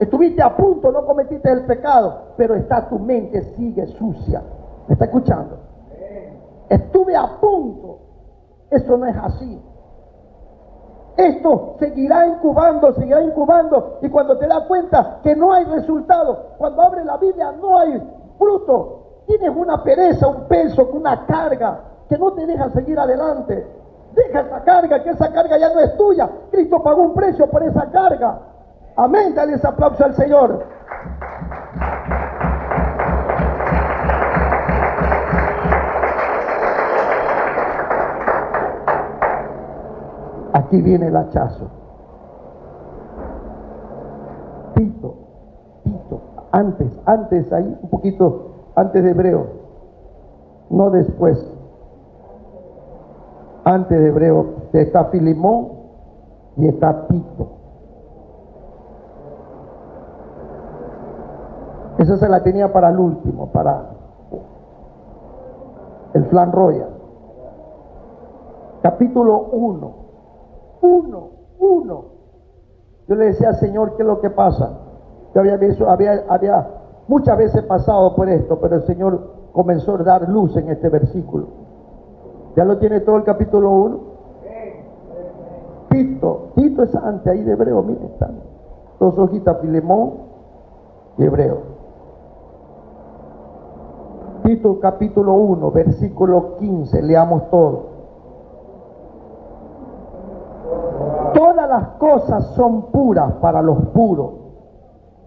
Estuviste 0.00 0.42
a 0.42 0.56
punto, 0.56 0.90
no 0.90 1.04
cometiste 1.04 1.52
el 1.52 1.66
pecado, 1.66 2.32
pero 2.38 2.54
está 2.54 2.88
tu 2.88 2.98
mente 2.98 3.42
sigue 3.54 3.86
sucia. 3.98 4.42
¿Me 4.88 4.94
está 4.94 5.04
escuchando? 5.04 5.58
Estuve 6.70 7.14
a 7.14 7.38
punto. 7.38 7.98
Eso 8.70 8.96
no 8.96 9.04
es 9.04 9.16
así. 9.16 9.62
Esto 11.18 11.76
seguirá 11.78 12.26
incubando, 12.28 12.94
seguirá 12.94 13.22
incubando. 13.22 13.98
Y 14.00 14.08
cuando 14.08 14.38
te 14.38 14.46
das 14.46 14.62
cuenta 14.66 15.18
que 15.22 15.36
no 15.36 15.52
hay 15.52 15.64
resultado, 15.66 16.54
cuando 16.56 16.80
abres 16.80 17.04
la 17.04 17.18
Biblia 17.18 17.52
no 17.60 17.78
hay 17.78 18.02
fruto, 18.38 19.24
tienes 19.26 19.54
una 19.54 19.82
pereza, 19.82 20.28
un 20.28 20.48
peso, 20.48 20.88
una 20.94 21.26
carga 21.26 21.78
que 22.08 22.16
no 22.16 22.32
te 22.32 22.46
deja 22.46 22.70
seguir 22.70 22.98
adelante. 22.98 23.66
Deja 24.14 24.40
esa 24.40 24.62
carga, 24.62 25.02
que 25.02 25.10
esa 25.10 25.30
carga 25.30 25.58
ya 25.58 25.74
no 25.74 25.80
es 25.80 25.94
tuya. 25.98 26.30
Cristo 26.50 26.82
pagó 26.82 27.02
un 27.02 27.14
precio 27.14 27.50
por 27.50 27.62
esa 27.64 27.90
carga. 27.90 28.49
Amén, 29.00 29.34
dale 29.34 29.54
ese 29.54 29.66
aplauso 29.66 30.04
al 30.04 30.14
Señor. 30.14 30.62
Aquí 40.52 40.82
viene 40.82 41.06
el 41.06 41.16
hachazo. 41.16 41.70
Tito, 44.74 45.14
Tito, 45.82 46.20
antes, 46.52 46.92
antes, 47.06 47.50
ahí 47.54 47.78
un 47.80 47.88
poquito 47.88 48.50
antes 48.74 49.02
de 49.02 49.12
Hebreo, 49.12 49.46
no 50.68 50.90
después. 50.90 51.42
Antes 53.64 53.98
de 53.98 54.08
Hebreo 54.08 54.46
está 54.74 55.06
Filimón 55.06 55.68
y 56.58 56.68
está 56.68 57.06
Tito. 57.06 57.59
Esa 62.00 62.16
se 62.16 62.30
la 62.30 62.42
tenía 62.42 62.72
para 62.72 62.88
el 62.88 62.98
último, 62.98 63.52
para 63.52 63.90
el 66.14 66.24
flan 66.24 66.50
royal. 66.50 66.88
Capítulo 68.80 69.48
1. 69.52 69.94
1, 70.80 71.28
1. 71.58 72.04
Yo 73.06 73.14
le 73.14 73.26
decía 73.26 73.48
al 73.48 73.56
Señor, 73.56 73.96
¿qué 73.96 74.02
es 74.02 74.08
lo 74.08 74.18
que 74.22 74.30
pasa? 74.30 74.78
Yo 75.34 75.42
había 75.42 75.58
visto, 75.58 75.90
había, 75.90 76.24
Muchas 77.06 77.36
veces 77.36 77.64
pasado 77.64 78.16
por 78.16 78.30
esto, 78.30 78.58
pero 78.60 78.76
el 78.76 78.82
Señor 78.84 79.50
comenzó 79.52 79.96
a 79.96 80.02
dar 80.02 80.26
luz 80.26 80.56
en 80.56 80.70
este 80.70 80.88
versículo. 80.88 81.48
¿Ya 82.56 82.64
lo 82.64 82.78
tiene 82.78 83.00
todo 83.00 83.18
el 83.18 83.24
capítulo 83.24 83.70
1? 83.72 84.00
Tito, 85.90 86.52
Tito 86.54 86.82
es 86.82 86.94
antes 86.94 87.26
ahí 87.26 87.42
de 87.42 87.52
Hebreo, 87.52 87.82
miren, 87.82 88.04
están 88.04 88.40
dos 88.98 89.18
hojitas, 89.18 89.58
Filemón 89.60 90.12
y 91.18 91.24
Hebreo. 91.24 91.69
Tito 94.42 94.78
capítulo 94.80 95.34
1, 95.34 95.70
versículo 95.70 96.56
15, 96.58 97.02
leamos 97.02 97.50
todo. 97.50 97.90
Todas 101.34 101.68
las 101.68 101.88
cosas 101.98 102.46
son 102.54 102.90
puras 102.90 103.32
para 103.40 103.62
los 103.62 103.78
puros 103.88 104.40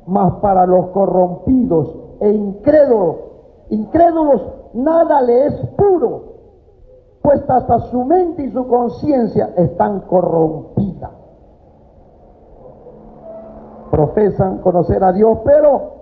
mas 0.05 0.33
para 0.41 0.65
los 0.65 0.87
corrompidos 0.87 1.95
e 2.19 2.29
incrédulos, 2.31 3.15
incrédulos 3.69 4.41
nada 4.73 5.21
le 5.21 5.47
es 5.47 5.67
puro, 5.77 6.23
pues 7.21 7.41
hasta 7.49 7.79
su 7.79 8.03
mente 8.03 8.43
y 8.43 8.51
su 8.51 8.67
conciencia 8.67 9.53
están 9.57 10.01
corrompidas. 10.01 11.11
Profesan 13.91 14.57
conocer 14.59 15.03
a 15.03 15.13
Dios, 15.13 15.39
pero 15.45 15.93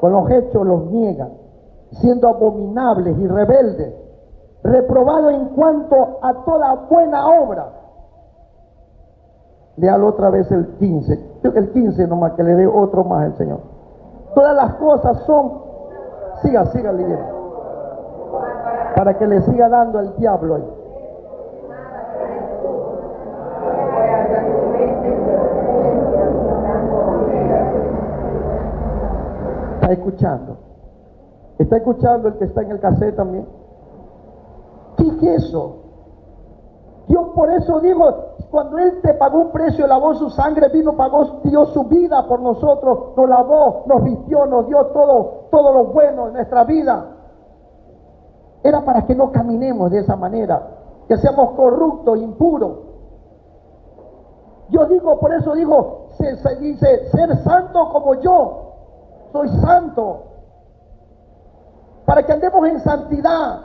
con 0.00 0.12
los 0.12 0.30
hechos 0.30 0.66
los 0.66 0.86
niegan, 0.90 1.30
siendo 1.92 2.28
abominables 2.28 3.18
y 3.18 3.26
rebeldes, 3.26 3.94
reprobados 4.62 5.32
en 5.32 5.46
cuanto 5.50 6.18
a 6.22 6.44
toda 6.44 6.74
buena 6.88 7.26
obra 7.26 7.80
Léalo 9.80 10.08
otra 10.08 10.28
vez 10.28 10.50
el 10.52 10.66
15. 10.78 11.40
El 11.42 11.72
15 11.72 12.06
nomás, 12.06 12.32
que 12.32 12.42
le 12.42 12.54
dé 12.54 12.66
otro 12.66 13.02
más 13.04 13.26
el 13.26 13.36
Señor. 13.36 13.60
Todas 14.34 14.54
las 14.54 14.74
cosas 14.74 15.18
son. 15.24 15.52
Siga, 16.42 16.66
siga 16.66 16.92
leyendo. 16.92 17.40
Para 18.94 19.16
que 19.16 19.26
le 19.26 19.40
siga 19.42 19.68
dando 19.70 20.00
el 20.00 20.14
diablo 20.16 20.56
ahí. 20.56 20.64
Está 29.80 29.92
escuchando. 29.92 30.69
Está 31.60 31.76
escuchando 31.76 32.28
el 32.28 32.38
que 32.38 32.46
está 32.46 32.62
en 32.62 32.70
el 32.70 32.80
cassette 32.80 33.16
también. 33.16 33.46
¿Qué 34.96 35.06
es 35.34 35.44
eso? 35.44 35.76
Dios 37.06 37.28
por 37.34 37.50
eso 37.50 37.80
dijo, 37.80 38.14
cuando 38.50 38.78
Él 38.78 39.00
te 39.02 39.12
pagó 39.12 39.40
un 39.40 39.52
precio, 39.52 39.86
lavó 39.86 40.14
su 40.14 40.30
sangre, 40.30 40.70
vino, 40.70 40.96
pagó, 40.96 41.40
dio 41.44 41.66
su 41.66 41.84
vida 41.84 42.26
por 42.26 42.40
nosotros, 42.40 43.14
nos 43.14 43.28
lavó, 43.28 43.82
nos 43.84 44.02
vistió, 44.02 44.46
nos 44.46 44.68
dio 44.68 44.86
todo, 44.86 45.48
lo 45.52 45.84
bueno 45.92 46.28
en 46.28 46.32
nuestra 46.32 46.64
vida. 46.64 47.08
Era 48.62 48.82
para 48.82 49.04
que 49.04 49.14
no 49.14 49.30
caminemos 49.30 49.90
de 49.90 49.98
esa 49.98 50.16
manera, 50.16 50.62
que 51.08 51.18
seamos 51.18 51.50
corruptos, 51.56 52.18
impuros. 52.20 52.72
Yo 54.70 54.86
digo, 54.86 55.20
por 55.20 55.34
eso 55.34 55.54
digo, 55.54 56.06
se 56.16 56.56
dice, 56.56 57.10
ser 57.10 57.36
santo 57.42 57.90
como 57.92 58.14
yo, 58.14 58.62
soy 59.32 59.48
santo. 59.60 60.29
Para 62.10 62.24
que 62.24 62.32
andemos 62.32 62.66
en 62.66 62.80
santidad. 62.80 63.60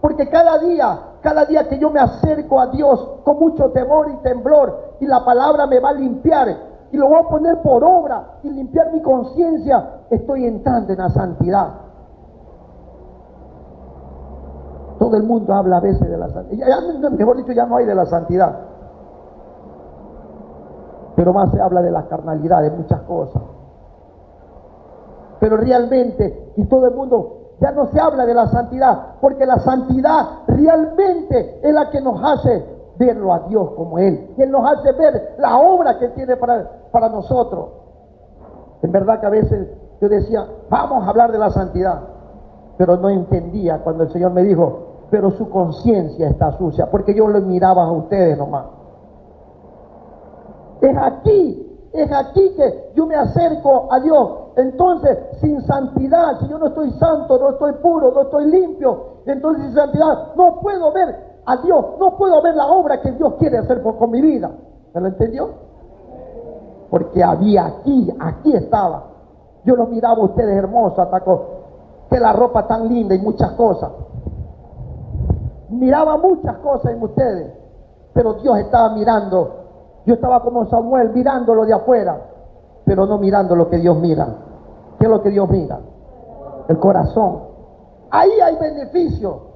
Porque 0.00 0.26
cada 0.30 0.56
día 0.56 0.98
cada 1.20 1.44
día 1.44 1.68
que 1.68 1.78
yo 1.78 1.90
me 1.90 2.00
acerco 2.00 2.58
a 2.58 2.68
Dios 2.68 3.20
con 3.24 3.38
mucho 3.38 3.70
temor 3.72 4.10
y 4.10 4.16
temblor 4.22 4.96
y 5.00 5.06
la 5.06 5.22
palabra 5.22 5.66
me 5.66 5.80
va 5.80 5.90
a 5.90 5.92
limpiar 5.92 6.48
y 6.90 6.96
lo 6.96 7.08
voy 7.08 7.20
a 7.20 7.28
poner 7.28 7.60
por 7.60 7.84
obra 7.84 8.38
y 8.42 8.48
limpiar 8.48 8.90
mi 8.90 9.02
conciencia, 9.02 10.00
estoy 10.08 10.46
entrando 10.46 10.94
en 10.94 10.98
la 10.98 11.10
santidad. 11.10 11.68
Todo 14.98 15.14
el 15.14 15.24
mundo 15.24 15.52
habla 15.52 15.76
a 15.76 15.80
veces 15.80 16.08
de 16.08 16.16
la 16.16 16.30
santidad. 16.30 16.66
mejor 17.12 17.36
dicho, 17.36 17.52
ya 17.52 17.66
no 17.66 17.76
hay 17.76 17.84
de 17.84 17.94
la 17.94 18.06
santidad. 18.06 18.60
Pero 21.16 21.34
más 21.34 21.50
se 21.50 21.60
habla 21.60 21.82
de 21.82 21.90
la 21.90 22.06
carnalidad, 22.08 22.62
de 22.62 22.70
muchas 22.70 23.02
cosas. 23.02 23.42
Pero 25.38 25.58
realmente, 25.58 26.54
y 26.56 26.64
todo 26.64 26.86
el 26.86 26.94
mundo 26.94 27.41
ya 27.62 27.70
no 27.70 27.86
se 27.92 28.00
habla 28.00 28.26
de 28.26 28.34
la 28.34 28.48
santidad, 28.48 29.14
porque 29.20 29.46
la 29.46 29.60
santidad 29.60 30.40
realmente 30.48 31.60
es 31.62 31.72
la 31.72 31.90
que 31.90 32.00
nos 32.00 32.20
hace 32.20 32.66
verlo 32.98 33.32
a 33.32 33.38
Dios 33.48 33.70
como 33.76 34.00
Él. 34.00 34.34
Él 34.36 34.50
nos 34.50 34.68
hace 34.68 34.90
ver 34.92 35.36
la 35.38 35.58
obra 35.58 35.96
que 35.98 36.08
tiene 36.08 36.36
para, 36.36 36.68
para 36.90 37.08
nosotros. 37.08 37.68
En 38.82 38.90
verdad 38.90 39.20
que 39.20 39.26
a 39.26 39.30
veces 39.30 39.68
yo 40.00 40.08
decía, 40.08 40.44
vamos 40.68 41.06
a 41.06 41.10
hablar 41.10 41.30
de 41.30 41.38
la 41.38 41.50
santidad, 41.50 42.00
pero 42.76 42.96
no 42.96 43.08
entendía 43.08 43.78
cuando 43.78 44.02
el 44.04 44.10
Señor 44.10 44.32
me 44.32 44.42
dijo, 44.42 45.06
pero 45.08 45.30
su 45.30 45.48
conciencia 45.48 46.28
está 46.28 46.58
sucia, 46.58 46.90
porque 46.90 47.14
yo 47.14 47.28
lo 47.28 47.40
miraba 47.42 47.84
a 47.84 47.92
ustedes 47.92 48.36
nomás. 48.36 48.64
Es 50.80 50.96
aquí 50.96 51.71
es 51.92 52.10
aquí 52.10 52.54
que 52.56 52.92
yo 52.94 53.06
me 53.06 53.16
acerco 53.16 53.88
a 53.90 54.00
Dios. 54.00 54.28
Entonces, 54.56 55.18
sin 55.40 55.60
santidad, 55.62 56.40
si 56.40 56.48
yo 56.48 56.58
no 56.58 56.66
estoy 56.66 56.90
santo, 56.92 57.38
no 57.38 57.50
estoy 57.50 57.72
puro, 57.74 58.12
no 58.12 58.22
estoy 58.22 58.46
limpio, 58.46 59.04
entonces 59.26 59.64
sin 59.66 59.74
santidad 59.74 60.34
no 60.36 60.60
puedo 60.60 60.92
ver 60.92 61.32
a 61.44 61.56
Dios, 61.58 61.84
no 61.98 62.16
puedo 62.16 62.40
ver 62.42 62.54
la 62.54 62.66
obra 62.66 63.00
que 63.00 63.12
Dios 63.12 63.34
quiere 63.38 63.58
hacer 63.58 63.82
con 63.82 64.10
mi 64.10 64.20
vida. 64.20 64.50
¿Me 64.94 65.00
lo 65.00 65.08
entendió? 65.08 65.50
Porque 66.90 67.22
había 67.22 67.66
aquí, 67.66 68.12
aquí 68.20 68.54
estaba. 68.54 69.04
Yo 69.64 69.76
lo 69.76 69.86
miraba 69.86 70.16
a 70.20 70.24
ustedes 70.24 70.56
hermosos, 70.56 70.98
atacó, 70.98 71.46
que 72.10 72.18
la 72.18 72.32
ropa 72.32 72.66
tan 72.66 72.88
linda 72.88 73.14
y 73.14 73.18
muchas 73.18 73.52
cosas. 73.52 73.90
Miraba 75.68 76.18
muchas 76.18 76.56
cosas 76.58 76.92
en 76.92 77.02
ustedes, 77.02 77.52
pero 78.12 78.34
Dios 78.34 78.58
estaba 78.58 78.90
mirando 78.90 79.61
yo 80.04 80.14
estaba 80.14 80.40
como 80.42 80.66
Samuel 80.66 81.10
mirándolo 81.10 81.64
de 81.64 81.74
afuera, 81.74 82.20
pero 82.84 83.06
no 83.06 83.18
mirando 83.18 83.54
lo 83.54 83.68
que 83.68 83.78
Dios 83.78 83.96
mira. 83.98 84.26
¿Qué 84.98 85.06
es 85.06 85.10
lo 85.10 85.22
que 85.22 85.30
Dios 85.30 85.48
mira? 85.48 85.78
El 86.68 86.78
corazón. 86.78 87.42
Ahí 88.10 88.30
hay 88.40 88.56
beneficio. 88.56 89.52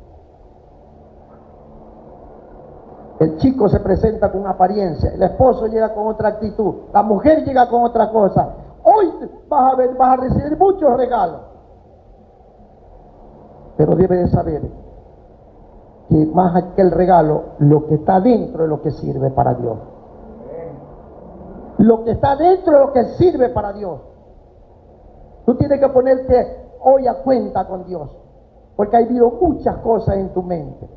El 3.18 3.38
chico 3.38 3.68
se 3.68 3.80
presenta 3.80 4.30
con 4.30 4.46
apariencia, 4.46 5.10
el 5.14 5.22
esposo 5.22 5.66
llega 5.68 5.94
con 5.94 6.06
otra 6.06 6.28
actitud, 6.28 6.74
la 6.92 7.02
mujer 7.02 7.44
llega 7.44 7.66
con 7.68 7.82
otra 7.82 8.10
cosa. 8.10 8.54
Hoy 8.82 9.10
vas 9.48 9.72
a, 9.72 9.76
ver, 9.76 9.94
vas 9.94 10.18
a 10.18 10.22
recibir 10.22 10.58
muchos 10.58 10.94
regalos. 10.96 11.40
Pero 13.78 13.96
debe 13.96 14.16
de 14.16 14.28
saber 14.28 14.62
que 16.10 16.26
más 16.26 16.62
que 16.74 16.82
el 16.82 16.90
regalo, 16.90 17.42
lo 17.58 17.86
que 17.86 17.94
está 17.94 18.20
dentro 18.20 18.64
es 18.64 18.68
lo 18.68 18.82
que 18.82 18.90
sirve 18.90 19.30
para 19.30 19.54
Dios. 19.54 19.78
Lo 21.78 22.04
que 22.04 22.12
está 22.12 22.36
dentro 22.36 22.74
es 22.74 22.80
lo 22.86 22.92
que 22.92 23.04
sirve 23.16 23.50
para 23.50 23.72
Dios. 23.72 24.00
Tú 25.44 25.54
tienes 25.56 25.80
que 25.80 25.88
ponerte 25.88 26.68
hoy 26.80 27.06
a 27.06 27.22
cuenta 27.22 27.66
con 27.66 27.84
Dios. 27.84 28.10
Porque 28.76 28.96
ha 28.96 29.00
habido 29.00 29.30
muchas 29.30 29.76
cosas 29.78 30.16
en 30.16 30.32
tu 30.32 30.42
mente. 30.42 30.88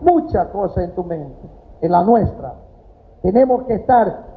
Muchas 0.00 0.48
cosas 0.48 0.84
en 0.84 0.94
tu 0.94 1.04
mente. 1.04 1.48
En 1.80 1.92
la 1.92 2.02
nuestra. 2.02 2.54
Tenemos 3.22 3.64
que 3.64 3.74
estar 3.74 4.34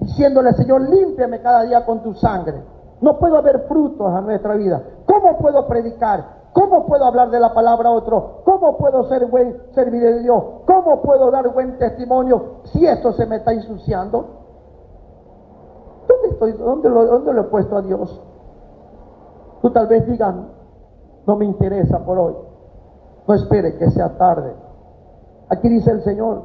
diciéndole, 0.00 0.52
Señor, 0.52 0.82
límpiame 0.82 1.40
cada 1.40 1.62
día 1.62 1.84
con 1.84 2.02
tu 2.02 2.14
sangre. 2.14 2.62
No 3.00 3.18
puedo 3.18 3.36
haber 3.36 3.60
frutos 3.66 4.12
a 4.12 4.20
nuestra 4.20 4.54
vida. 4.54 4.82
¿Cómo 5.06 5.38
puedo 5.38 5.66
predicar? 5.66 6.40
¿Cómo 6.52 6.84
puedo 6.86 7.04
hablar 7.04 7.30
de 7.30 7.40
la 7.40 7.54
palabra 7.54 7.88
a 7.88 7.92
otro? 7.92 8.42
¿Cómo 8.44 8.76
puedo 8.76 9.08
ser 9.08 9.26
buen 9.26 9.56
servir 9.74 10.02
de 10.02 10.20
Dios? 10.20 10.42
¿Cómo 10.66 11.00
puedo 11.00 11.30
dar 11.30 11.48
buen 11.52 11.78
testimonio 11.78 12.60
si 12.64 12.86
esto 12.86 13.12
se 13.12 13.26
me 13.26 13.36
está 13.36 13.52
ensuciando? 13.52 14.39
¿Dónde, 16.10 16.28
estoy, 16.30 16.52
dónde, 16.52 16.88
lo, 16.88 17.04
¿Dónde 17.04 17.32
lo 17.32 17.40
he 17.42 17.44
puesto 17.44 17.76
a 17.76 17.82
Dios? 17.82 18.20
Tú 19.62 19.70
tal 19.70 19.86
vez 19.86 20.06
digas, 20.06 20.34
no 21.26 21.36
me 21.36 21.44
interesa 21.44 22.00
por 22.00 22.18
hoy. 22.18 22.34
No 23.28 23.34
espere 23.34 23.76
que 23.76 23.90
sea 23.90 24.16
tarde. 24.16 24.52
Aquí 25.48 25.68
dice 25.68 25.90
el 25.90 26.02
Señor, 26.02 26.42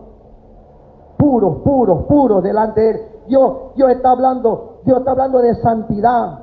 puros, 1.18 1.58
puros, 1.64 2.04
puros 2.04 2.44
delante 2.44 2.82
de 2.82 2.90
Él. 2.92 3.02
Dios, 3.28 3.74
Dios 3.76 3.90
está 3.90 4.12
hablando, 4.12 4.82
Dios 4.84 5.00
está 5.00 5.12
hablando 5.12 5.40
de 5.40 5.56
santidad. 5.56 6.40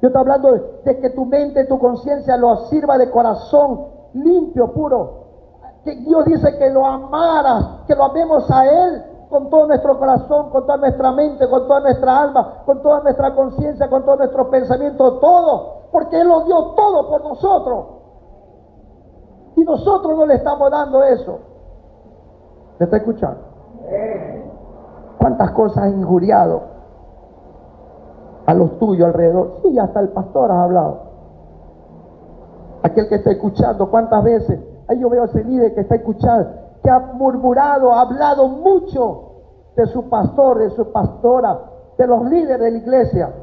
Dios 0.00 0.10
está 0.10 0.20
hablando 0.20 0.52
de, 0.52 0.62
de 0.84 0.98
que 1.00 1.10
tu 1.10 1.24
mente, 1.24 1.64
tu 1.64 1.78
conciencia 1.78 2.36
lo 2.36 2.56
sirva 2.68 2.98
de 2.98 3.10
corazón 3.10 3.86
limpio, 4.14 4.72
puro. 4.72 5.22
Que 5.84 5.96
Dios 5.96 6.24
dice 6.26 6.56
que 6.58 6.70
lo 6.70 6.86
amaras, 6.86 7.84
que 7.88 7.96
lo 7.96 8.04
amemos 8.04 8.48
a 8.48 8.66
Él 8.66 9.11
con 9.32 9.48
todo 9.48 9.66
nuestro 9.66 9.98
corazón, 9.98 10.50
con 10.50 10.66
toda 10.66 10.76
nuestra 10.76 11.10
mente, 11.10 11.48
con 11.48 11.66
toda 11.66 11.80
nuestra 11.80 12.20
alma, 12.20 12.62
con 12.66 12.82
toda 12.82 13.00
nuestra 13.00 13.34
conciencia, 13.34 13.88
con 13.88 14.04
todo 14.04 14.16
nuestro 14.16 14.50
pensamiento, 14.50 15.14
todo, 15.20 15.88
porque 15.90 16.20
Él 16.20 16.28
lo 16.28 16.42
dio 16.42 16.62
todo 16.76 17.08
por 17.08 17.24
nosotros. 17.24 17.84
Y 19.56 19.64
nosotros 19.64 20.18
no 20.18 20.26
le 20.26 20.34
estamos 20.34 20.70
dando 20.70 21.02
eso. 21.02 21.38
¿Me 22.78 22.84
está 22.84 22.98
escuchando? 22.98 23.40
¿Cuántas 25.18 25.50
cosas 25.52 25.84
has 25.84 25.92
injuriado 25.94 26.60
a 28.44 28.52
los 28.52 28.78
tuyos 28.78 29.06
alrededor? 29.06 29.60
Sí, 29.62 29.78
hasta 29.78 30.00
el 30.00 30.10
pastor 30.10 30.50
ha 30.50 30.62
hablado. 30.62 31.00
Aquel 32.82 33.08
que 33.08 33.14
está 33.14 33.30
escuchando, 33.30 33.90
¿cuántas 33.90 34.22
veces? 34.22 34.60
Ahí 34.88 34.98
yo 34.98 35.08
veo 35.08 35.22
a 35.22 35.26
ese 35.26 35.42
líder 35.42 35.74
que 35.74 35.80
está 35.80 35.94
escuchando 35.94 36.61
que 36.82 36.90
ha 36.90 36.98
murmurado, 36.98 37.92
ha 37.92 38.02
hablado 38.02 38.48
mucho 38.48 39.32
de 39.76 39.86
su 39.86 40.08
pastor, 40.08 40.58
de 40.58 40.70
su 40.70 40.90
pastora, 40.92 41.58
de 41.96 42.06
los 42.06 42.24
líderes 42.24 42.60
de 42.60 42.70
la 42.70 42.78
iglesia. 42.78 43.34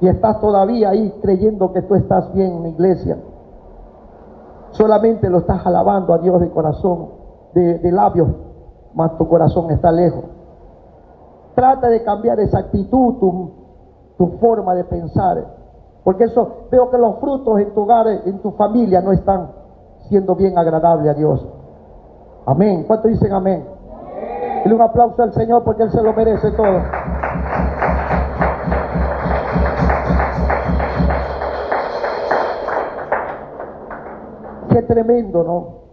Y 0.00 0.08
estás 0.08 0.40
todavía 0.40 0.90
ahí 0.90 1.14
creyendo 1.22 1.72
que 1.72 1.82
tú 1.82 1.94
estás 1.94 2.32
bien 2.34 2.52
en 2.54 2.62
la 2.62 2.68
iglesia. 2.68 3.18
Solamente 4.70 5.30
lo 5.30 5.38
estás 5.38 5.64
alabando 5.64 6.12
a 6.12 6.18
Dios 6.18 6.40
de 6.40 6.50
corazón, 6.50 7.10
de, 7.54 7.92
labios, 7.92 8.28
mas 8.92 9.16
tu 9.16 9.28
corazón 9.28 9.70
está 9.70 9.92
lejos. 9.92 10.24
Trata 11.54 11.88
de 11.88 12.02
cambiar 12.02 12.40
esa 12.40 12.58
actitud, 12.58 13.14
tu, 13.20 13.50
tu 14.18 14.26
forma 14.38 14.74
de 14.74 14.82
pensar. 14.82 15.46
Porque 16.02 16.24
eso 16.24 16.66
veo 16.70 16.90
que 16.90 16.98
los 16.98 17.20
frutos 17.20 17.60
en 17.60 17.72
tu 17.72 17.82
hogar, 17.82 18.08
en 18.08 18.40
tu 18.40 18.50
familia 18.52 19.00
no 19.00 19.12
están 19.12 19.63
siendo 20.08 20.34
bien 20.34 20.58
agradable 20.58 21.10
a 21.10 21.14
Dios. 21.14 21.46
Amén. 22.46 22.84
¿Cuántos 22.86 23.10
dicen 23.10 23.32
amén? 23.32 23.64
Dile 24.64 24.74
un 24.74 24.82
aplauso 24.82 25.22
al 25.22 25.32
Señor 25.32 25.62
porque 25.64 25.82
Él 25.82 25.90
se 25.90 26.02
lo 26.02 26.12
merece 26.12 26.50
todo. 26.52 26.80
Qué 34.70 34.82
tremendo, 34.82 35.44
¿no? 35.44 35.84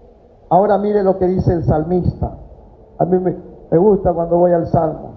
Ahora 0.49 0.77
mire 0.77 1.03
lo 1.03 1.17
que 1.17 1.27
dice 1.27 1.53
el 1.53 1.63
salmista. 1.63 2.31
A 2.97 3.05
mí 3.05 3.17
me, 3.17 3.35
me 3.69 3.77
gusta 3.77 4.13
cuando 4.13 4.37
voy 4.37 4.51
al 4.51 4.67
Salmo. 4.67 5.11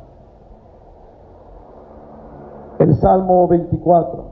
El 2.79 2.95
Salmo 2.97 3.49
24. 3.49 4.25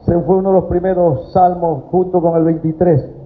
Se 0.00 0.18
fue 0.20 0.36
uno 0.36 0.50
de 0.50 0.54
los 0.60 0.64
primeros 0.64 1.32
salmos 1.32 1.84
junto 1.90 2.20
con 2.20 2.36
el 2.36 2.44
23. 2.44 3.21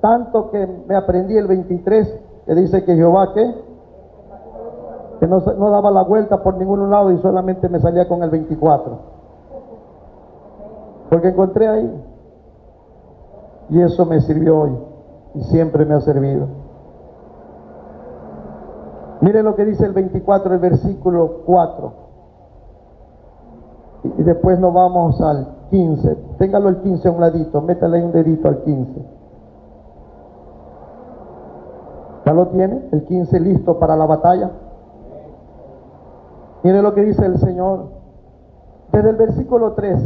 Tanto 0.00 0.50
que 0.50 0.66
me 0.88 0.96
aprendí 0.96 1.36
el 1.36 1.46
23, 1.46 2.20
que 2.46 2.54
dice 2.54 2.84
que 2.84 2.96
Jehová, 2.96 3.32
¿qué? 3.34 3.54
Que 5.20 5.26
no, 5.26 5.40
daba 5.40 5.90
la 5.90 6.02
vuelta 6.02 6.42
por 6.42 6.56
ningún 6.56 6.88
lado 6.90 7.12
y 7.12 7.18
solamente 7.18 7.68
me 7.68 7.80
salía 7.80 8.08
con 8.08 8.22
el 8.22 8.30
24. 8.30 8.98
Porque 11.10 11.28
encontré 11.28 11.68
ahí. 11.68 12.04
Y 13.68 13.82
eso 13.82 14.06
me 14.06 14.20
sirvió 14.20 14.60
hoy. 14.60 14.78
Y 15.34 15.42
siempre 15.42 15.84
me 15.84 15.94
ha 15.94 16.00
servido. 16.00 16.46
Miren 19.20 19.44
lo 19.44 19.54
que 19.54 19.66
dice 19.66 19.84
el 19.84 19.92
24, 19.92 20.54
el 20.54 20.60
versículo 20.60 21.42
4. 21.44 21.92
Y 24.16 24.22
después 24.22 24.58
nos 24.58 24.72
vamos 24.72 25.20
al 25.20 25.46
15. 25.68 26.16
Téngalo 26.38 26.70
el 26.70 26.78
15 26.78 27.06
a 27.06 27.10
un 27.10 27.20
ladito. 27.20 27.60
Métale 27.60 28.02
un 28.02 28.12
dedito 28.12 28.48
al 28.48 28.62
15. 28.62 29.19
¿Ya 32.30 32.34
lo 32.34 32.46
tiene? 32.46 32.88
El 32.92 33.06
15 33.06 33.40
listo 33.40 33.80
para 33.80 33.96
la 33.96 34.06
batalla. 34.06 34.52
Mire 36.62 36.80
lo 36.80 36.94
que 36.94 37.02
dice 37.02 37.26
el 37.26 37.40
Señor. 37.40 37.88
Desde 38.92 39.10
el 39.10 39.16
versículo 39.16 39.72
3. 39.72 40.00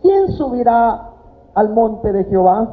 ¿Quién 0.00 0.32
subirá 0.32 1.10
al 1.54 1.68
monte 1.68 2.12
de 2.12 2.24
Jehová? 2.24 2.68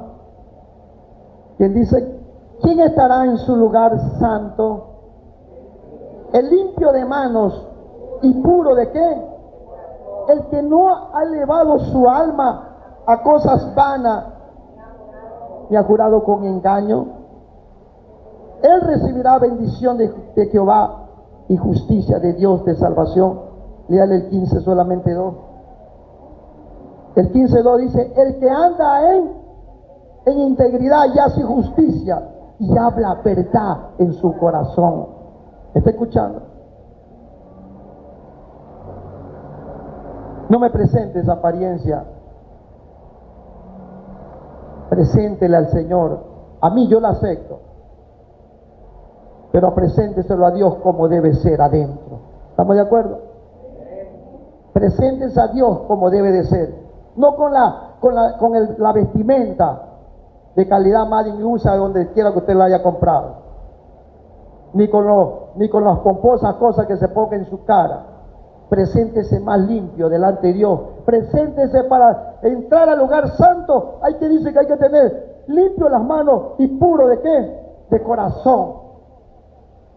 Quien 1.58 1.76
dice, 1.76 2.22
¿quién 2.64 2.80
estará 2.80 3.26
en 3.26 3.38
su 3.38 3.56
lugar 3.56 4.00
santo? 4.18 4.86
El 6.34 6.50
limpio 6.50 6.92
de 6.92 7.06
manos 7.06 7.68
y 8.24 8.34
puro 8.34 8.74
de 8.74 8.90
qué? 8.90 9.22
El 10.30 10.48
que 10.48 10.64
no 10.64 10.90
ha 10.90 11.22
elevado 11.22 11.78
su 11.78 12.10
alma 12.10 13.04
a 13.06 13.22
cosas 13.22 13.76
vanas 13.76 14.26
y 15.70 15.76
ha 15.76 15.84
jurado 15.84 16.24
con 16.24 16.46
engaño 16.46 17.19
él 18.62 18.82
recibirá 18.82 19.40
bendición 19.40 19.98
de, 19.98 20.46
Jehová 20.52 21.08
y 21.48 21.58
justicia 21.58 22.20
de 22.20 22.34
Dios 22.34 22.66
de 22.66 22.76
salvación. 22.76 23.40
Léale 23.88 24.16
el 24.16 24.30
15 24.30 24.62
solamente 24.62 25.14
2. 25.14 25.34
El 27.16 27.34
15.2 27.34 27.78
dice, 27.78 28.14
el 28.16 28.40
que 28.40 28.50
anda 28.50 29.16
en, 29.16 29.40
integridad 30.26 31.06
y 31.14 31.18
hace 31.18 31.42
justicia 31.42 32.22
y 32.60 32.78
habla 32.78 33.16
verdad 33.24 33.78
en 33.98 34.14
su 34.14 34.38
corazón. 34.38 35.08
¿Está 35.74 35.90
escuchando? 35.90 36.42
No 40.50 40.60
me 40.60 40.70
presentes 40.70 41.28
apariencia. 41.28 42.04
Preséntele 44.90 45.58
al 45.58 45.70
Señor. 45.70 46.20
A 46.62 46.70
mí 46.70 46.88
yo 46.88 47.00
la 47.00 47.10
acepto. 47.10 47.69
Pero 49.52 49.74
presénteselo 49.74 50.46
a 50.46 50.52
Dios 50.52 50.76
como 50.84 51.08
debe 51.08 51.34
ser 51.34 51.62
adentro. 51.62 52.20
¿Estamos 52.52 52.76
de 52.76 52.82
acuerdo? 52.82 53.20
Presentes 54.74 55.38
a 55.38 55.48
Dios 55.48 55.80
como 55.88 56.10
debe 56.10 56.32
de 56.32 56.44
ser. 56.44 56.74
No 57.16 57.36
con 57.36 57.54
la, 57.54 57.96
con 58.00 58.16
la, 58.16 58.38
con 58.38 58.56
el- 58.56 58.76
la 58.78 58.94
vestimenta 58.94 59.82
de 60.56 60.68
calidad 60.68 61.08
Made 61.08 61.30
in 61.30 61.44
USA 61.44 61.76
donde 61.76 62.12
quiera 62.12 62.32
que 62.32 62.40
usted 62.40 62.54
lo 62.54 62.64
haya 62.64 62.84
comprado. 62.84 63.50
Ni 64.74 64.88
con, 64.88 65.08
los, 65.08 65.30
ni 65.56 65.68
con 65.68 65.84
las 65.84 65.98
pomposas 66.00 66.54
cosas 66.56 66.86
que 66.86 66.98
se 66.98 67.08
pongan 67.08 67.40
en 67.42 67.46
su 67.50 67.64
cara. 67.66 68.04
Preséntese 68.70 69.40
más 69.40 69.60
limpio 69.62 70.10
delante 70.10 70.48
de 70.48 70.54
Dios. 70.54 70.80
Preséntese 71.06 71.86
para 71.86 72.36
entrar 72.44 72.88
al 72.88 73.00
lugar 73.00 73.30
santo. 73.32 73.96
Hay 74.04 74.14
que 74.16 74.30
dice 74.30 74.54
que 74.54 74.60
hay 74.60 74.68
que 74.68 74.78
tener 74.78 75.44
limpio 75.48 75.90
las 75.90 76.04
manos 76.04 76.54
y 76.60 76.68
puro 76.68 77.08
de 77.08 77.20
qué? 77.20 77.60
De 77.90 78.04
corazón. 78.04 78.89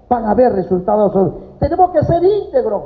Van 0.08 0.24
a 0.24 0.32
haber 0.32 0.52
resultados. 0.52 1.34
Tenemos 1.58 1.90
que 1.90 2.02
ser 2.04 2.22
íntegros. 2.22 2.82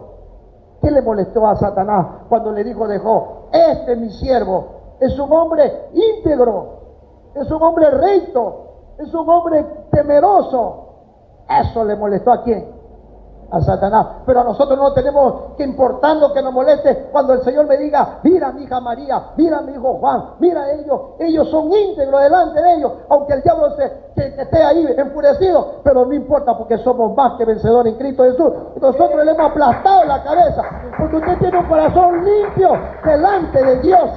¿Qué 0.82 0.90
le 0.90 1.02
molestó 1.02 1.46
a 1.46 1.56
Satanás 1.56 2.06
cuando 2.28 2.52
le 2.52 2.62
dijo 2.62 2.86
dejó? 2.86 3.48
Este 3.52 3.96
mi 3.96 4.10
siervo 4.10 4.76
es 5.00 5.18
un 5.18 5.32
hombre 5.32 5.88
íntegro, 5.92 6.66
es 7.34 7.50
un 7.50 7.62
hombre 7.62 7.90
recto, 7.90 8.94
es 8.98 9.12
un 9.12 9.28
hombre 9.28 9.64
temeroso. 9.90 10.82
Eso 11.48 11.84
le 11.84 11.96
molestó 11.96 12.32
a 12.32 12.42
quién? 12.42 12.75
A 13.50 13.60
Satanás. 13.60 14.06
Pero 14.26 14.40
a 14.40 14.44
nosotros 14.44 14.78
no 14.78 14.92
tenemos 14.92 15.54
que 15.56 15.64
importarnos 15.64 16.32
que 16.32 16.42
nos 16.42 16.52
moleste 16.52 17.08
cuando 17.12 17.34
el 17.34 17.42
Señor 17.42 17.66
me 17.66 17.76
diga, 17.76 18.18
mira 18.22 18.50
mi 18.52 18.64
hija 18.64 18.80
María, 18.80 19.22
mira 19.36 19.60
mi 19.60 19.72
hijo 19.72 19.94
Juan, 19.94 20.30
mira 20.40 20.72
ellos, 20.72 21.00
ellos 21.18 21.48
son 21.48 21.72
íntegros 21.72 22.22
delante 22.22 22.60
de 22.60 22.74
ellos, 22.74 22.92
aunque 23.08 23.34
el 23.34 23.42
diablo 23.42 23.70
se, 23.76 23.84
esté 24.16 24.62
ahí 24.62 24.86
enfurecido, 24.96 25.76
pero 25.84 26.04
no 26.04 26.12
importa 26.12 26.56
porque 26.56 26.78
somos 26.78 27.14
más 27.14 27.34
que 27.34 27.44
vencedores 27.44 27.92
en 27.92 27.98
Cristo 27.98 28.24
Jesús. 28.24 28.52
Nosotros 28.80 29.24
le 29.24 29.30
hemos 29.30 29.50
aplastado 29.50 30.04
la 30.04 30.22
cabeza, 30.22 30.62
porque 30.98 31.16
usted 31.16 31.38
tiene 31.38 31.58
un 31.58 31.66
corazón 31.66 32.24
limpio 32.24 32.70
delante 33.04 33.64
de 33.64 33.80
Dios. 33.80 34.10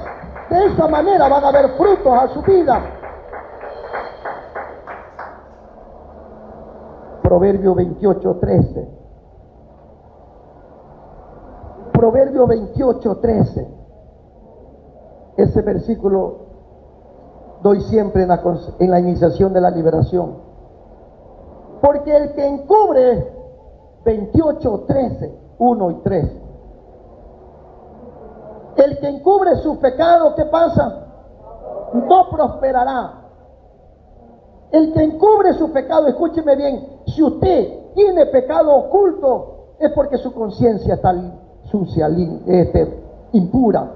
De 0.48 0.66
esa 0.66 0.88
manera 0.88 1.28
van 1.28 1.44
a 1.44 1.48
haber 1.48 1.68
frutos 1.70 2.12
a 2.12 2.28
su 2.28 2.42
vida. 2.42 2.80
Proverbio 7.22 7.76
28, 7.76 8.38
13. 8.40 8.99
Proverbio 12.00 12.46
28, 12.46 13.18
13. 13.18 13.68
Ese 15.36 15.60
versículo 15.60 16.46
doy 17.62 17.82
siempre 17.82 18.22
en 18.22 18.90
la, 18.90 19.00
iniciación 19.00 19.52
de 19.52 19.60
la 19.60 19.70
liberación. 19.70 20.38
Porque 21.82 22.16
el 22.16 22.32
que 22.32 22.46
encubre 22.46 23.30
28, 24.06 24.84
13, 24.86 25.38
1 25.58 25.90
y 25.90 25.94
3. 25.96 26.32
El 28.76 28.98
que 28.98 29.08
encubre 29.08 29.56
su 29.56 29.78
pecado, 29.78 30.34
¿qué 30.34 30.46
pasa? 30.46 31.04
No 31.92 32.30
prosperará. 32.30 33.12
El 34.70 34.94
que 34.94 35.02
encubre 35.02 35.52
su 35.52 35.70
pecado, 35.70 36.06
escúcheme 36.06 36.56
bien, 36.56 37.00
si 37.08 37.22
usted 37.22 37.92
tiene 37.94 38.24
pecado 38.24 38.74
oculto, 38.74 39.74
es 39.78 39.92
porque 39.92 40.16
su 40.16 40.32
conciencia 40.32 40.94
está 40.94 41.12
li- 41.12 41.49
sucia, 41.70 42.08
este, 42.46 43.02
impura. 43.32 43.90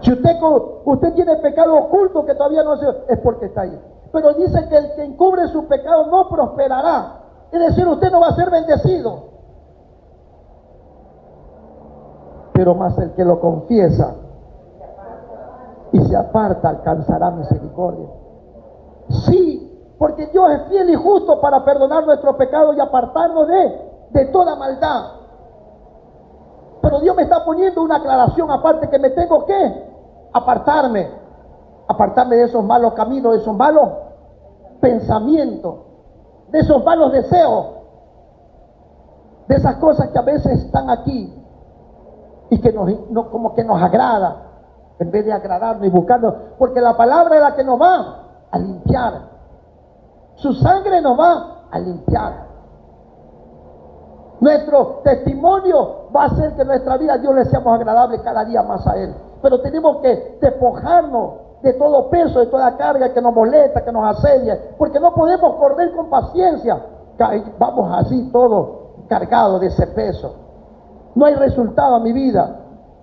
Si 0.00 0.12
usted, 0.12 1.14
tiene 1.14 1.36
pecado 1.36 1.76
oculto 1.76 2.24
que 2.24 2.34
todavía 2.34 2.62
no 2.62 2.76
se, 2.76 2.86
es 3.08 3.18
porque 3.20 3.46
está 3.46 3.62
ahí. 3.62 3.80
Pero 4.12 4.32
dice 4.34 4.66
que 4.68 4.76
el 4.76 4.94
que 4.94 5.04
encubre 5.04 5.46
su 5.48 5.66
pecado 5.66 6.06
no 6.06 6.28
prosperará. 6.28 7.20
Es 7.52 7.60
decir, 7.60 7.86
usted 7.86 8.10
no 8.10 8.20
va 8.20 8.28
a 8.28 8.34
ser 8.34 8.50
bendecido. 8.50 9.30
Pero 12.54 12.74
más 12.74 12.98
el 12.98 13.12
que 13.12 13.24
lo 13.24 13.40
confiesa 13.40 14.14
y 15.92 16.00
se 16.00 16.16
aparta 16.16 16.70
alcanzará 16.70 17.30
misericordia. 17.30 18.08
Sí, 19.26 19.94
porque 19.98 20.26
Dios 20.28 20.50
es 20.50 20.62
fiel 20.68 20.90
y 20.90 20.94
justo 20.94 21.40
para 21.40 21.64
perdonar 21.64 22.06
nuestros 22.06 22.36
pecados 22.36 22.76
y 22.76 22.80
apartarnos 22.80 23.48
de, 23.48 23.89
de 24.10 24.24
toda 24.26 24.56
maldad. 24.56 25.04
Pero 26.82 27.00
Dios 27.00 27.14
me 27.16 27.22
está 27.22 27.44
poniendo 27.44 27.82
una 27.82 27.96
aclaración 27.96 28.50
aparte 28.50 28.88
que 28.88 28.98
me 28.98 29.10
tengo 29.10 29.44
que 29.44 29.90
apartarme, 30.32 31.10
apartarme 31.88 32.36
de 32.36 32.44
esos 32.44 32.64
malos 32.64 32.94
caminos, 32.94 33.32
de 33.32 33.38
esos 33.38 33.54
malos 33.56 33.88
pensamientos, 34.80 35.74
de 36.48 36.58
esos 36.60 36.82
malos 36.84 37.12
deseos, 37.12 37.66
de 39.46 39.56
esas 39.56 39.76
cosas 39.76 40.08
que 40.08 40.18
a 40.18 40.22
veces 40.22 40.64
están 40.64 40.88
aquí 40.90 41.36
y 42.50 42.60
que 42.60 42.72
nos, 42.72 42.88
no- 43.10 43.30
como 43.30 43.54
que 43.54 43.62
nos 43.64 43.80
agrada 43.82 44.46
en 44.98 45.10
vez 45.10 45.24
de 45.24 45.32
agradarnos 45.32 45.86
y 45.86 45.90
buscarnos, 45.90 46.34
porque 46.58 46.80
la 46.80 46.96
palabra 46.96 47.36
es 47.36 47.40
la 47.42 47.54
que 47.54 47.64
nos 47.64 47.80
va 47.80 48.16
a 48.50 48.58
limpiar. 48.58 49.30
Su 50.36 50.52
sangre 50.54 51.00
nos 51.00 51.18
va 51.18 51.64
a 51.70 51.78
limpiar. 51.78 52.49
Nuestro 54.40 55.00
testimonio 55.04 56.08
va 56.14 56.22
a 56.22 56.26
hacer 56.26 56.54
que 56.54 56.64
nuestra 56.64 56.96
vida 56.96 57.14
a 57.14 57.18
Dios 57.18 57.34
le 57.34 57.44
seamos 57.44 57.74
agradables 57.74 58.20
cada 58.22 58.44
día 58.44 58.62
más 58.62 58.86
a 58.86 58.96
Él. 58.96 59.14
Pero 59.42 59.60
tenemos 59.60 59.98
que 59.98 60.38
despojarnos 60.40 61.30
de 61.62 61.74
todo 61.74 62.08
peso, 62.08 62.40
de 62.40 62.46
toda 62.46 62.74
carga 62.76 63.12
que 63.12 63.20
nos 63.20 63.34
molesta, 63.34 63.84
que 63.84 63.92
nos 63.92 64.16
asedia, 64.16 64.58
porque 64.78 64.98
no 64.98 65.12
podemos 65.14 65.56
correr 65.56 65.92
con 65.94 66.08
paciencia. 66.08 66.80
Ca- 67.18 67.32
Vamos 67.58 67.90
así 67.98 68.30
todos 68.32 68.68
cargados 69.08 69.60
de 69.60 69.66
ese 69.66 69.86
peso. 69.88 70.34
No 71.14 71.26
hay 71.26 71.34
resultado 71.34 71.96
a 71.96 72.00
mi 72.00 72.12
vida. 72.12 72.56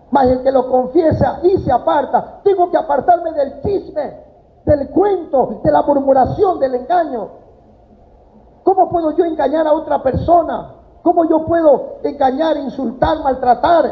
Mas 0.09 0.27
el 0.29 0.41
que 0.41 0.51
lo 0.51 0.67
confiesa 0.71 1.39
y 1.43 1.57
se 1.59 1.71
aparta, 1.71 2.39
tengo 2.43 2.71
que 2.71 2.77
apartarme 2.77 3.31
del 3.33 3.61
chisme, 3.61 4.23
del 4.65 4.89
cuento, 4.89 5.59
de 5.63 5.69
la 5.71 5.81
murmuración, 5.83 6.59
del 6.59 6.75
engaño. 6.75 7.27
¿Cómo 8.63 8.89
puedo 8.89 9.11
yo 9.11 9.25
engañar 9.25 9.67
a 9.67 9.73
otra 9.73 10.01
persona? 10.01 10.73
¿Cómo 11.07 11.23
yo 11.23 11.45
puedo 11.45 11.99
engañar, 12.03 12.57
insultar, 12.57 13.23
maltratar? 13.23 13.85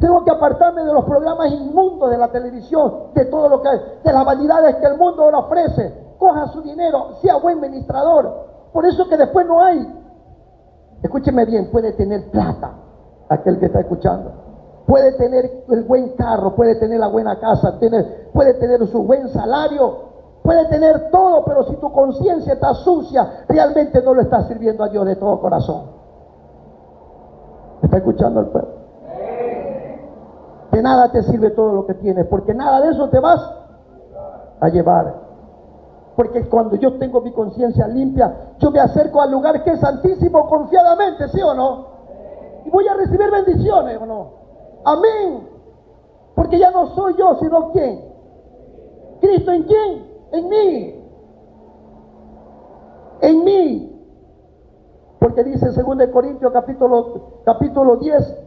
Tengo 0.00 0.24
que 0.24 0.30
apartarme 0.30 0.84
de 0.84 0.90
los 0.90 1.04
programas 1.04 1.52
inmundos 1.52 2.08
de 2.08 2.16
la 2.16 2.28
televisión, 2.28 3.08
de 3.14 3.26
todo 3.26 3.46
lo 3.50 3.60
que 3.60 3.68
hay, 3.68 3.78
de 4.02 4.10
las 4.10 4.24
vanidades 4.24 4.76
que 4.76 4.86
el 4.86 4.96
mundo 4.96 5.22
ahora 5.22 5.40
ofrece. 5.40 6.14
Coja 6.18 6.46
su 6.46 6.62
dinero, 6.62 7.16
sea 7.20 7.36
buen 7.36 7.60
ministrador. 7.60 8.46
Por 8.72 8.86
eso 8.86 9.06
que 9.06 9.18
después 9.18 9.46
no 9.46 9.62
hay. 9.62 9.86
Escúcheme 11.02 11.44
bien, 11.44 11.70
puede 11.70 11.92
tener 11.92 12.30
plata, 12.30 12.72
aquel 13.28 13.58
que 13.58 13.66
está 13.66 13.80
escuchando. 13.80 14.32
Puede 14.86 15.12
tener 15.12 15.44
el 15.68 15.82
buen 15.84 16.16
carro, 16.16 16.54
puede 16.54 16.76
tener 16.76 17.00
la 17.00 17.08
buena 17.08 17.38
casa, 17.38 17.78
tiene- 17.78 18.02
puede 18.32 18.54
tener 18.54 18.86
su 18.86 19.02
buen 19.02 19.28
salario, 19.28 20.11
puede 20.42 20.66
tener 20.66 21.10
todo, 21.10 21.44
pero 21.44 21.64
si 21.64 21.76
tu 21.76 21.90
conciencia 21.92 22.54
está 22.54 22.74
sucia, 22.74 23.44
realmente 23.48 24.02
no 24.02 24.14
lo 24.14 24.22
estás 24.22 24.48
sirviendo 24.48 24.84
a 24.84 24.88
Dios 24.88 25.06
de 25.06 25.16
todo 25.16 25.40
corazón. 25.40 25.82
¿Está 27.82 27.96
escuchando 27.98 28.40
el 28.40 28.46
pueblo? 28.46 28.70
De 30.72 30.82
nada 30.82 31.12
te 31.12 31.22
sirve 31.24 31.50
todo 31.50 31.72
lo 31.72 31.86
que 31.86 31.94
tienes, 31.94 32.26
porque 32.26 32.54
nada 32.54 32.80
de 32.80 32.90
eso 32.90 33.08
te 33.08 33.20
vas 33.20 33.40
a 34.60 34.68
llevar. 34.68 35.14
Porque 36.16 36.48
cuando 36.48 36.76
yo 36.76 36.98
tengo 36.98 37.20
mi 37.20 37.32
conciencia 37.32 37.86
limpia, 37.88 38.54
yo 38.58 38.70
me 38.70 38.80
acerco 38.80 39.20
al 39.20 39.30
lugar 39.30 39.62
que 39.64 39.70
es 39.70 39.80
santísimo 39.80 40.48
confiadamente, 40.48 41.28
¿sí 41.28 41.40
o 41.42 41.54
no? 41.54 41.86
Y 42.64 42.70
voy 42.70 42.86
a 42.86 42.94
recibir 42.94 43.30
bendiciones, 43.30 43.98
¿o 44.00 44.06
no? 44.06 44.30
Amén. 44.84 45.48
Porque 46.34 46.58
ya 46.58 46.70
no 46.70 46.88
soy 46.94 47.14
yo, 47.16 47.36
sino 47.40 47.70
quién. 47.72 48.12
Cristo 49.20 49.52
en 49.52 49.62
quién? 49.64 50.11
En 50.32 50.48
mí. 50.48 50.94
En 53.20 53.44
mí. 53.44 53.88
Porque 55.20 55.44
dice 55.44 55.70
2 55.70 56.08
Corintios 56.12 56.52
capítulo, 56.52 57.40
capítulo 57.44 57.96
10, 57.96 58.38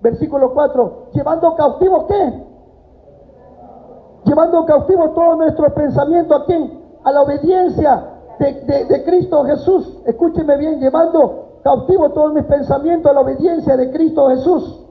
versículo 0.00 0.54
4, 0.54 1.06
llevando 1.12 1.56
cautivo 1.56 2.06
qué? 2.06 2.44
Llevando 4.24 4.64
cautivo 4.64 5.10
todo 5.10 5.34
nuestro 5.36 5.74
pensamiento 5.74 6.34
a 6.36 6.44
quién? 6.44 6.78
A 7.02 7.10
la 7.10 7.22
obediencia 7.22 8.04
de, 8.38 8.52
de- 8.62 8.84
de 8.84 9.04
Cristo 9.04 9.44
Jesús. 9.44 9.98
Escúcheme 10.06 10.56
bien, 10.56 10.78
llevando 10.78 11.58
cautivo 11.64 12.10
todos 12.10 12.32
mis 12.34 12.44
pensamientos 12.44 13.10
a 13.10 13.14
la 13.14 13.20
obediencia 13.22 13.76
de 13.76 13.90
Cristo 13.90 14.28
Jesús. 14.28 14.86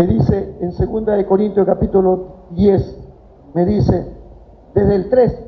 Me 0.00 0.06
dice 0.06 0.56
en 0.60 0.70
2 0.70 1.04
de 1.04 1.26
Corintios 1.26 1.66
capítulo 1.66 2.46
10, 2.52 2.98
me 3.52 3.66
dice 3.66 4.16
desde 4.72 4.94
el 4.94 5.10
3, 5.10 5.44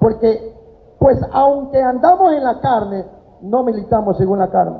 porque 0.00 0.54
pues 0.98 1.20
aunque 1.30 1.82
andamos 1.82 2.32
en 2.32 2.42
la 2.42 2.58
carne, 2.60 3.04
no 3.42 3.64
militamos 3.64 4.16
según 4.16 4.38
la 4.38 4.48
carne. 4.48 4.78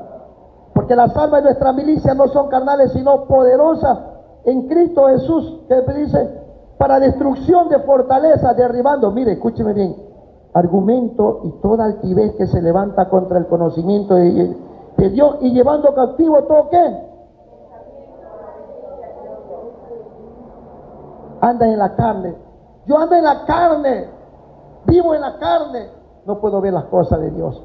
Porque 0.73 0.95
las 0.95 1.15
armas 1.15 1.43
de 1.43 1.49
nuestra 1.49 1.73
milicia 1.73 2.15
no 2.15 2.27
son 2.29 2.47
carnales, 2.47 2.91
sino 2.93 3.25
poderosas 3.25 3.99
en 4.45 4.67
Cristo 4.67 5.09
Jesús, 5.09 5.59
que 5.67 5.93
dice, 5.93 6.27
para 6.79 6.99
destrucción 6.99 7.69
de 7.69 7.81
fortaleza, 7.81 8.55
derribando, 8.55 9.11
mire, 9.11 9.33
escúcheme 9.33 9.73
bien, 9.73 9.95
argumento 10.55 11.41
y 11.43 11.51
toda 11.61 11.85
altivez 11.85 12.33
que 12.33 12.47
se 12.47 12.63
levanta 12.63 13.09
contra 13.09 13.37
el 13.37 13.45
conocimiento 13.45 14.15
de, 14.15 14.57
de 14.97 15.09
Dios 15.11 15.37
y 15.41 15.51
llevando 15.51 15.93
cautivo 15.93 16.41
todo 16.45 16.69
qué? 16.71 17.12
Anda 21.43 21.67
en 21.67 21.77
la 21.77 21.93
carne. 21.93 22.33
Yo 22.85 22.97
ando 22.97 23.17
en 23.17 23.23
la 23.25 23.43
carne, 23.43 24.07
vivo 24.85 25.13
en 25.13 25.19
la 25.19 25.37
carne, 25.37 25.89
no 26.25 26.39
puedo 26.39 26.61
ver 26.61 26.71
las 26.71 26.85
cosas 26.85 27.19
de 27.19 27.31
Dios. 27.31 27.61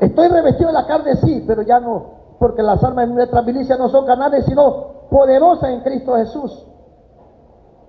Estoy 0.00 0.28
revestido 0.28 0.68
en 0.68 0.74
la 0.74 0.86
carne, 0.86 1.16
sí, 1.16 1.42
pero 1.46 1.62
ya 1.62 1.80
no, 1.80 2.04
porque 2.38 2.62
las 2.62 2.84
armas 2.84 3.08
de 3.08 3.14
nuestra 3.14 3.40
milicia 3.40 3.78
no 3.78 3.88
son 3.88 4.04
carnales, 4.04 4.44
sino 4.44 5.06
poderosas 5.10 5.70
en 5.70 5.80
Cristo 5.80 6.14
Jesús. 6.16 6.66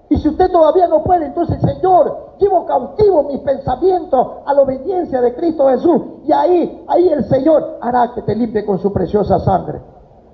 Y 0.10 0.16
si 0.16 0.30
usted 0.30 0.50
todavía 0.50 0.88
no 0.88 1.04
puede, 1.04 1.26
entonces, 1.26 1.60
Señor, 1.62 2.36
llevo 2.40 2.66
cautivo 2.66 3.24
mis 3.24 3.42
pensamientos 3.42 4.28
a 4.46 4.54
la 4.54 4.62
obediencia 4.62 5.20
de 5.20 5.36
Cristo 5.36 5.68
Jesús. 5.68 6.02
Y 6.24 6.32
ahí, 6.32 6.86
ahí 6.88 7.10
el 7.10 7.26
Señor 7.26 7.80
hará 7.82 8.14
que 8.14 8.22
te 8.22 8.34
limpie 8.34 8.66
con 8.66 8.80
su 8.80 8.94
preciosa 8.94 9.40
sangre. 9.40 9.82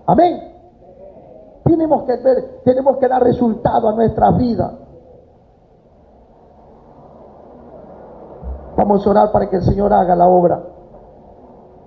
Amén. 0.06 0.53
Tenemos 1.64 2.04
que 2.04 2.18
ver, 2.18 2.62
tenemos 2.64 2.98
que 2.98 3.08
dar 3.08 3.24
resultado 3.24 3.90
a 3.90 3.94
nuestra 3.94 4.32
vida. 4.32 4.80
Vamos 8.76 9.06
a 9.06 9.10
orar 9.10 9.32
para 9.32 9.50
que 9.50 9.58
el 9.58 9.64
Señor 9.64 9.94
haga 9.94 10.16
la 10.16 10.28
obra 10.28 10.64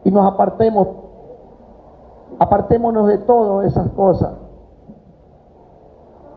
y 0.05 0.11
nos 0.11 0.25
apartemos, 0.25 0.89
apartémonos 2.39 3.09
de 3.09 3.19
todas 3.19 3.67
esas 3.67 3.91
cosas. 3.91 4.35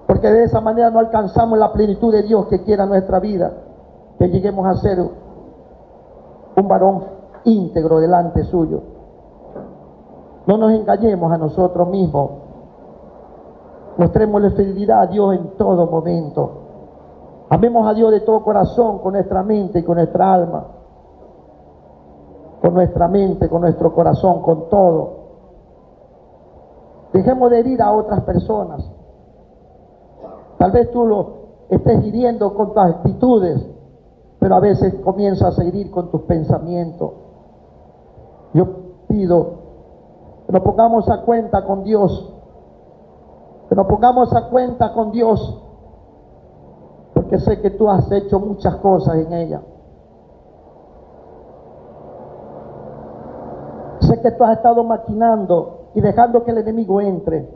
Porque 0.08 0.28
de 0.28 0.44
esa 0.44 0.60
manera 0.60 0.90
no 0.90 1.00
alcanzamos 1.00 1.58
la 1.60 1.72
plenitud 1.72 2.12
de 2.12 2.24
Dios 2.24 2.48
que 2.48 2.64
quiera 2.64 2.88
nuestra 2.88 3.20
vida, 3.20 3.54
que 4.18 4.28
lleguemos 4.28 4.66
a 4.66 4.76
ser 4.82 5.00
un 5.00 6.68
varón 6.68 7.04
íntegro 7.44 8.00
delante 8.00 8.44
suyo. 8.46 8.82
No 10.48 10.58
nos 10.58 10.72
engañemos 10.72 11.32
a 11.32 11.38
nosotros 11.38 11.88
mismos. 11.90 12.32
Mostremos 13.98 14.42
la 14.42 14.52
fidelidad 14.52 15.02
a 15.02 15.08
Dios 15.08 15.36
en 15.36 15.58
todo 15.58 15.88
momento. 15.88 16.52
Amemos 17.50 17.88
a 17.88 17.94
Dios 17.94 18.12
de 18.12 18.22
todo 18.22 18.44
corazón, 18.44 19.00
con 19.00 19.14
nuestra 19.14 19.44
mente 19.44 19.80
y 19.80 19.84
con 19.84 19.96
nuestra 19.96 20.34
alma 20.34 20.66
con 22.62 22.74
nuestra 22.74 23.08
mente, 23.08 23.50
con 23.50 23.62
nuestro 23.62 23.94
corazón, 23.94 24.42
con 24.42 24.70
todo. 24.70 25.20
Dejemos 27.14 27.50
de 27.50 27.60
herir 27.60 27.82
a 27.82 27.92
otras 27.92 28.22
personas. 28.22 28.90
Tal 30.58 30.72
vez 30.72 30.92
tú 30.92 31.06
lo 31.06 31.30
estés 31.70 32.04
hiriendo 32.04 32.54
con 32.54 32.74
tus 32.74 32.78
actitudes, 32.78 33.66
pero 34.40 34.56
a 34.56 34.60
veces 34.60 34.94
comienzas 35.04 35.58
a 35.58 35.64
herir 35.64 35.90
con 35.90 36.12
tus 36.12 36.22
pensamientos. 36.22 37.12
Yo 38.54 38.68
pido 39.08 39.60
que 40.46 40.54
nos 40.54 40.62
pongamos 40.62 41.10
a 41.10 41.22
cuenta 41.22 41.66
con 41.66 41.84
Dios, 41.84 42.34
que 43.70 43.76
nos 43.76 43.86
pongamos 43.86 44.36
a 44.36 44.49
cuenta 44.49 44.91
con 44.93 45.11
Dios, 45.11 45.63
porque 47.13 47.38
sé 47.38 47.61
que 47.61 47.70
tú 47.70 47.88
has 47.88 48.11
hecho 48.11 48.39
muchas 48.39 48.76
cosas 48.78 49.17
en 49.17 49.32
ella. 49.32 49.61
Sé 53.99 54.20
que 54.22 54.32
tú 54.32 54.43
has 54.43 54.57
estado 54.57 54.84
maquinando 54.84 55.91
y 55.93 56.01
dejando 56.01 56.43
que 56.43 56.49
el 56.49 56.57
enemigo 56.57 56.99
entre. 56.99 57.47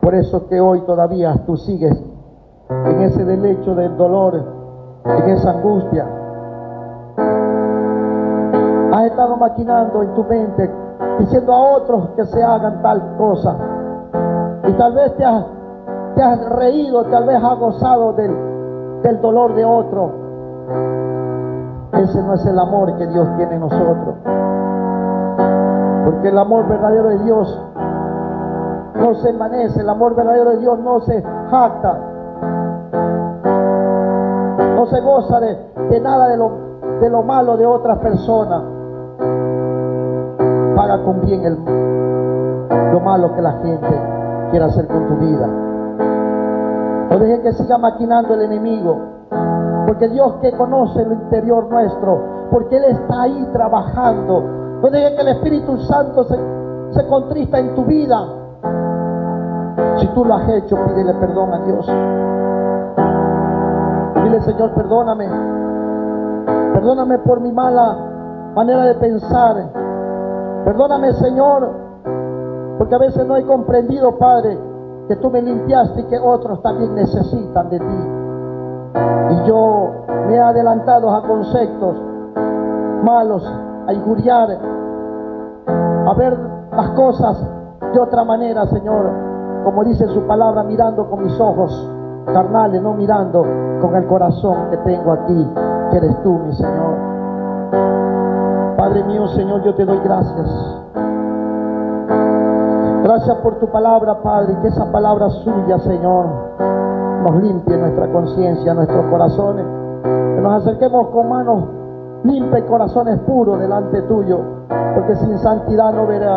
Por 0.00 0.14
eso 0.14 0.48
que 0.48 0.58
hoy 0.58 0.80
todavía 0.86 1.44
tú 1.44 1.58
sigues 1.58 2.02
en 2.70 3.02
ese 3.02 3.26
delecho 3.26 3.74
del 3.74 3.94
dolor, 3.98 4.42
en 5.04 5.28
esa 5.28 5.50
angustia. 5.50 6.06
Has 8.94 9.04
estado 9.04 9.36
maquinando 9.36 10.02
en 10.02 10.14
tu 10.14 10.24
mente, 10.24 10.70
diciendo 11.18 11.52
a 11.52 11.76
otros 11.76 12.08
que 12.16 12.24
se 12.24 12.42
hagan 12.42 12.80
tal 12.80 13.16
cosa. 13.18 13.71
Tal 14.78 14.94
vez 14.94 15.16
te 15.16 15.24
has, 15.24 15.44
te 16.14 16.22
has 16.22 16.48
reído, 16.56 17.04
tal 17.04 17.26
vez 17.26 17.36
has 17.42 17.58
gozado 17.58 18.12
del, 18.14 18.34
del 19.02 19.20
dolor 19.20 19.54
de 19.54 19.64
otro. 19.64 20.10
Ese 21.92 22.22
no 22.22 22.34
es 22.34 22.46
el 22.46 22.58
amor 22.58 22.96
que 22.96 23.06
Dios 23.06 23.28
tiene 23.36 23.54
en 23.54 23.60
nosotros. 23.60 24.14
Porque 26.04 26.28
el 26.28 26.38
amor 26.38 26.66
verdadero 26.68 27.08
de 27.10 27.18
Dios 27.18 27.62
no 28.94 29.14
se 29.14 29.30
envanece, 29.30 29.80
el 29.80 29.88
amor 29.88 30.14
verdadero 30.14 30.50
de 30.50 30.58
Dios 30.58 30.78
no 30.78 31.00
se 31.00 31.22
jacta, 31.50 31.98
no 34.74 34.86
se 34.86 35.00
goza 35.00 35.40
de, 35.40 36.00
nada 36.00 36.28
de 36.28 36.36
lo, 36.36 36.50
de 37.00 37.10
lo 37.10 37.22
malo 37.22 37.56
de 37.56 37.66
otras 37.66 37.98
personas. 37.98 38.62
Paga 40.74 41.04
con 41.04 41.20
bien 41.20 41.44
el, 41.44 41.58
lo 42.92 43.00
malo 43.00 43.34
que 43.34 43.42
la 43.42 43.52
gente 43.52 44.21
quiera 44.52 44.66
hacer 44.66 44.86
con 44.86 45.08
tu 45.08 45.16
vida. 45.16 45.46
No 47.10 47.18
deje 47.18 47.40
que 47.40 47.52
siga 47.54 47.78
maquinando 47.78 48.34
el 48.34 48.42
enemigo. 48.42 48.96
Porque 49.86 50.08
Dios 50.08 50.34
que 50.40 50.52
conoce 50.52 51.04
lo 51.04 51.14
interior 51.14 51.68
nuestro, 51.68 52.48
porque 52.50 52.76
Él 52.76 52.84
está 52.84 53.22
ahí 53.22 53.48
trabajando. 53.52 54.42
No 54.80 54.90
deje 54.90 55.16
que 55.16 55.22
el 55.22 55.28
Espíritu 55.28 55.76
Santo 55.78 56.24
se, 56.24 56.36
se 56.90 57.06
contrista 57.08 57.58
en 57.58 57.74
tu 57.74 57.84
vida. 57.84 58.24
Si 59.96 60.06
tú 60.08 60.24
lo 60.24 60.34
has 60.34 60.48
hecho, 60.50 60.76
pídele 60.86 61.14
perdón 61.14 61.52
a 61.52 61.58
Dios. 61.64 61.86
Dile, 64.22 64.40
Señor, 64.42 64.74
perdóname. 64.74 65.28
Perdóname 66.74 67.18
por 67.20 67.40
mi 67.40 67.52
mala 67.52 67.96
manera 68.54 68.84
de 68.84 68.94
pensar. 68.96 69.56
Perdóname, 70.64 71.12
Señor, 71.14 71.81
porque 72.78 72.94
a 72.94 72.98
veces 72.98 73.26
no 73.26 73.36
he 73.36 73.44
comprendido, 73.44 74.18
Padre, 74.18 74.58
que 75.08 75.16
tú 75.16 75.30
me 75.30 75.42
limpiaste 75.42 76.00
y 76.00 76.04
que 76.04 76.18
otros 76.18 76.62
también 76.62 76.94
necesitan 76.94 77.68
de 77.70 77.78
ti. 77.78 78.08
Y 79.30 79.48
yo 79.48 79.90
me 80.26 80.36
he 80.36 80.40
adelantado 80.40 81.10
a 81.10 81.26
conceptos 81.26 81.96
malos, 83.02 83.44
a 83.86 83.92
injuriar, 83.92 84.48
a 86.06 86.14
ver 86.14 86.38
las 86.72 86.90
cosas 86.90 87.44
de 87.92 88.00
otra 88.00 88.24
manera, 88.24 88.66
Señor. 88.66 89.10
Como 89.64 89.84
dice 89.84 90.06
su 90.08 90.26
palabra, 90.26 90.62
mirando 90.64 91.08
con 91.08 91.22
mis 91.24 91.38
ojos 91.38 91.88
carnales, 92.26 92.82
no 92.82 92.94
mirando 92.94 93.42
con 93.80 93.94
el 93.94 94.06
corazón 94.06 94.70
que 94.70 94.76
tengo 94.78 95.12
aquí, 95.12 95.48
que 95.90 95.96
eres 95.98 96.22
tú, 96.22 96.38
mi 96.38 96.52
Señor. 96.52 97.12
Padre 98.76 99.04
mío, 99.04 99.28
Señor, 99.28 99.62
yo 99.62 99.74
te 99.74 99.84
doy 99.84 100.00
gracias. 100.02 100.81
Gracias 103.02 103.36
por 103.38 103.58
tu 103.58 103.66
palabra, 103.66 104.22
Padre, 104.22 104.52
y 104.52 104.56
que 104.62 104.68
esa 104.68 104.90
palabra 104.92 105.28
suya, 105.28 105.76
Señor, 105.80 106.26
nos 107.24 107.42
limpie 107.42 107.76
nuestra 107.76 108.12
conciencia, 108.12 108.74
nuestros 108.74 109.04
corazones. 109.06 109.66
Que 110.04 110.40
nos 110.40 110.62
acerquemos 110.62 111.08
con 111.08 111.28
manos 111.28 111.64
limpias 112.22 112.60
y 112.60 112.68
corazones 112.68 113.18
puros 113.20 113.58
delante 113.58 114.02
tuyo, 114.02 114.38
porque 114.94 115.16
sin 115.16 115.36
santidad 115.38 115.92
no 115.92 116.06
veré, 116.06 116.28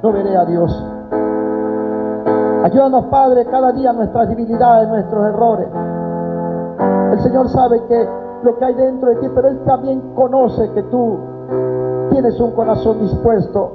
no 0.00 0.12
veré 0.12 0.36
a 0.36 0.44
Dios. 0.44 0.84
Ayúdanos, 2.62 3.06
Padre, 3.06 3.44
cada 3.46 3.72
día 3.72 3.92
nuestras 3.92 4.28
debilidades, 4.28 4.88
nuestros 4.88 5.26
errores. 5.26 5.68
El 7.12 7.20
Señor 7.20 7.48
sabe 7.48 7.82
que 7.88 8.08
lo 8.44 8.56
que 8.56 8.64
hay 8.64 8.74
dentro 8.74 9.08
de 9.08 9.16
ti, 9.16 9.28
pero 9.34 9.48
Él 9.48 9.58
también 9.64 10.00
conoce 10.14 10.70
que 10.70 10.84
tú 10.84 11.18
tienes 12.10 12.38
un 12.38 12.52
corazón 12.52 13.00
dispuesto, 13.00 13.72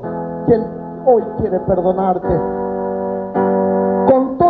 que 0.47 0.80
hoy 1.05 1.23
quiere 1.39 1.59
perdonarte 1.61 2.61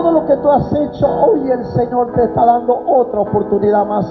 todo 0.01 0.11
lo 0.13 0.25
que 0.25 0.37
tú 0.37 0.49
has 0.49 0.73
hecho, 0.73 1.07
hoy 1.07 1.51
el 1.51 1.63
Señor 1.65 2.11
te 2.13 2.23
está 2.23 2.45
dando 2.45 2.81
otra 2.87 3.21
oportunidad 3.21 3.85
más. 3.85 4.05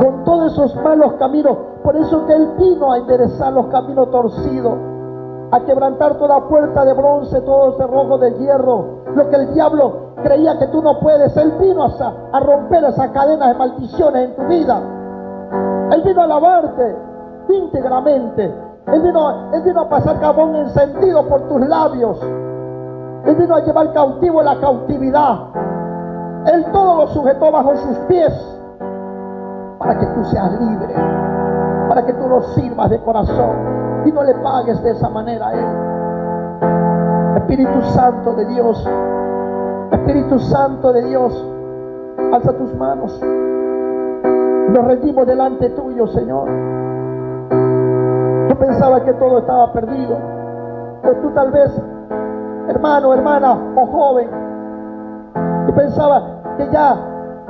Con 0.00 0.24
todos 0.24 0.52
esos 0.52 0.74
malos 0.76 1.14
caminos, 1.14 1.58
por 1.82 1.94
eso 1.96 2.24
que 2.26 2.34
Él 2.34 2.48
vino 2.58 2.92
a 2.92 2.98
enderezar 2.98 3.52
los 3.52 3.66
caminos 3.66 4.10
torcidos, 4.10 4.74
a 5.50 5.60
quebrantar 5.60 6.16
toda 6.16 6.48
puerta 6.48 6.84
de 6.84 6.94
bronce, 6.94 7.40
todo 7.42 7.76
cerrojo 7.76 8.18
de 8.18 8.32
hierro, 8.38 9.02
lo 9.14 9.28
que 9.28 9.36
el 9.36 9.52
diablo 9.52 10.12
creía 10.22 10.58
que 10.58 10.68
tú 10.68 10.80
no 10.80 11.00
puedes. 11.00 11.36
Él 11.36 11.52
vino 11.60 11.84
a, 11.84 12.14
a 12.32 12.40
romper 12.40 12.84
esas 12.84 13.10
cadenas 13.10 13.48
de 13.48 13.54
maldiciones 13.54 14.30
en 14.30 14.36
tu 14.36 14.42
vida. 14.44 14.80
Él 15.90 16.02
vino 16.02 16.22
a 16.22 16.26
lavarte 16.26 16.96
íntegramente. 17.48 18.67
Él 18.92 19.02
vino, 19.02 19.52
él 19.52 19.62
vino 19.62 19.80
a 19.82 19.88
pasar 19.88 20.18
carbón 20.20 20.56
encendido 20.56 21.26
por 21.28 21.42
tus 21.48 21.60
labios. 21.60 22.18
Él 23.26 23.34
vino 23.34 23.54
a 23.54 23.60
llevar 23.60 23.92
cautivo 23.92 24.42
la 24.42 24.58
cautividad. 24.60 25.38
Él 26.46 26.64
todo 26.72 26.96
lo 26.96 27.06
sujetó 27.08 27.52
bajo 27.52 27.76
sus 27.76 27.98
pies 28.08 28.32
para 29.78 29.98
que 29.98 30.06
tú 30.06 30.24
seas 30.24 30.60
libre, 30.60 30.94
para 31.88 32.06
que 32.06 32.12
tú 32.14 32.28
lo 32.28 32.42
sirvas 32.54 32.90
de 32.90 32.98
corazón 33.00 34.04
y 34.06 34.12
no 34.12 34.22
le 34.22 34.34
pagues 34.36 34.82
de 34.82 34.90
esa 34.90 35.08
manera 35.10 35.48
a 35.48 35.52
Él. 35.52 37.38
Espíritu 37.38 37.82
Santo 37.92 38.32
de 38.34 38.46
Dios, 38.46 38.88
Espíritu 39.92 40.38
Santo 40.38 40.92
de 40.92 41.04
Dios, 41.04 41.46
alza 42.32 42.52
tus 42.52 42.74
manos. 42.74 43.20
Nos 44.70 44.84
rendimos 44.84 45.26
delante 45.26 45.70
tuyo, 45.70 46.06
Señor. 46.08 46.77
Tú 48.58 48.66
pensabas 48.66 49.02
que 49.02 49.12
todo 49.14 49.38
estaba 49.38 49.72
perdido. 49.72 50.16
O 51.04 51.12
tú 51.22 51.30
tal 51.30 51.52
vez, 51.52 51.70
hermano, 52.68 53.14
hermana 53.14 53.56
o 53.76 53.86
joven, 53.86 54.28
y 55.68 55.72
pensabas 55.72 56.24
que 56.56 56.68
ya 56.70 56.96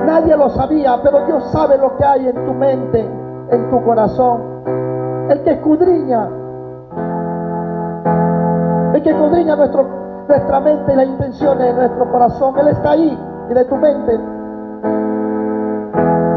nadie 0.04 0.36
lo 0.36 0.50
sabía, 0.50 0.98
pero 1.02 1.24
Dios 1.24 1.50
sabe 1.50 1.78
lo 1.78 1.96
que 1.96 2.04
hay 2.04 2.28
en 2.28 2.44
tu 2.44 2.52
mente, 2.52 3.00
en 3.50 3.70
tu 3.70 3.82
corazón. 3.84 4.42
El 5.30 5.42
que 5.44 5.52
escudriña, 5.52 6.28
el 8.92 9.02
que 9.02 9.10
escudriña 9.10 9.56
nuestro, 9.56 9.86
nuestra 10.28 10.60
mente 10.60 10.92
y 10.92 10.96
las 10.96 11.06
intenciones 11.06 11.58
de 11.58 11.72
nuestro 11.72 12.10
corazón, 12.12 12.58
Él 12.58 12.68
está 12.68 12.90
ahí 12.90 13.18
y 13.48 13.54
de 13.54 13.64
tu 13.64 13.76
mente 13.76 14.20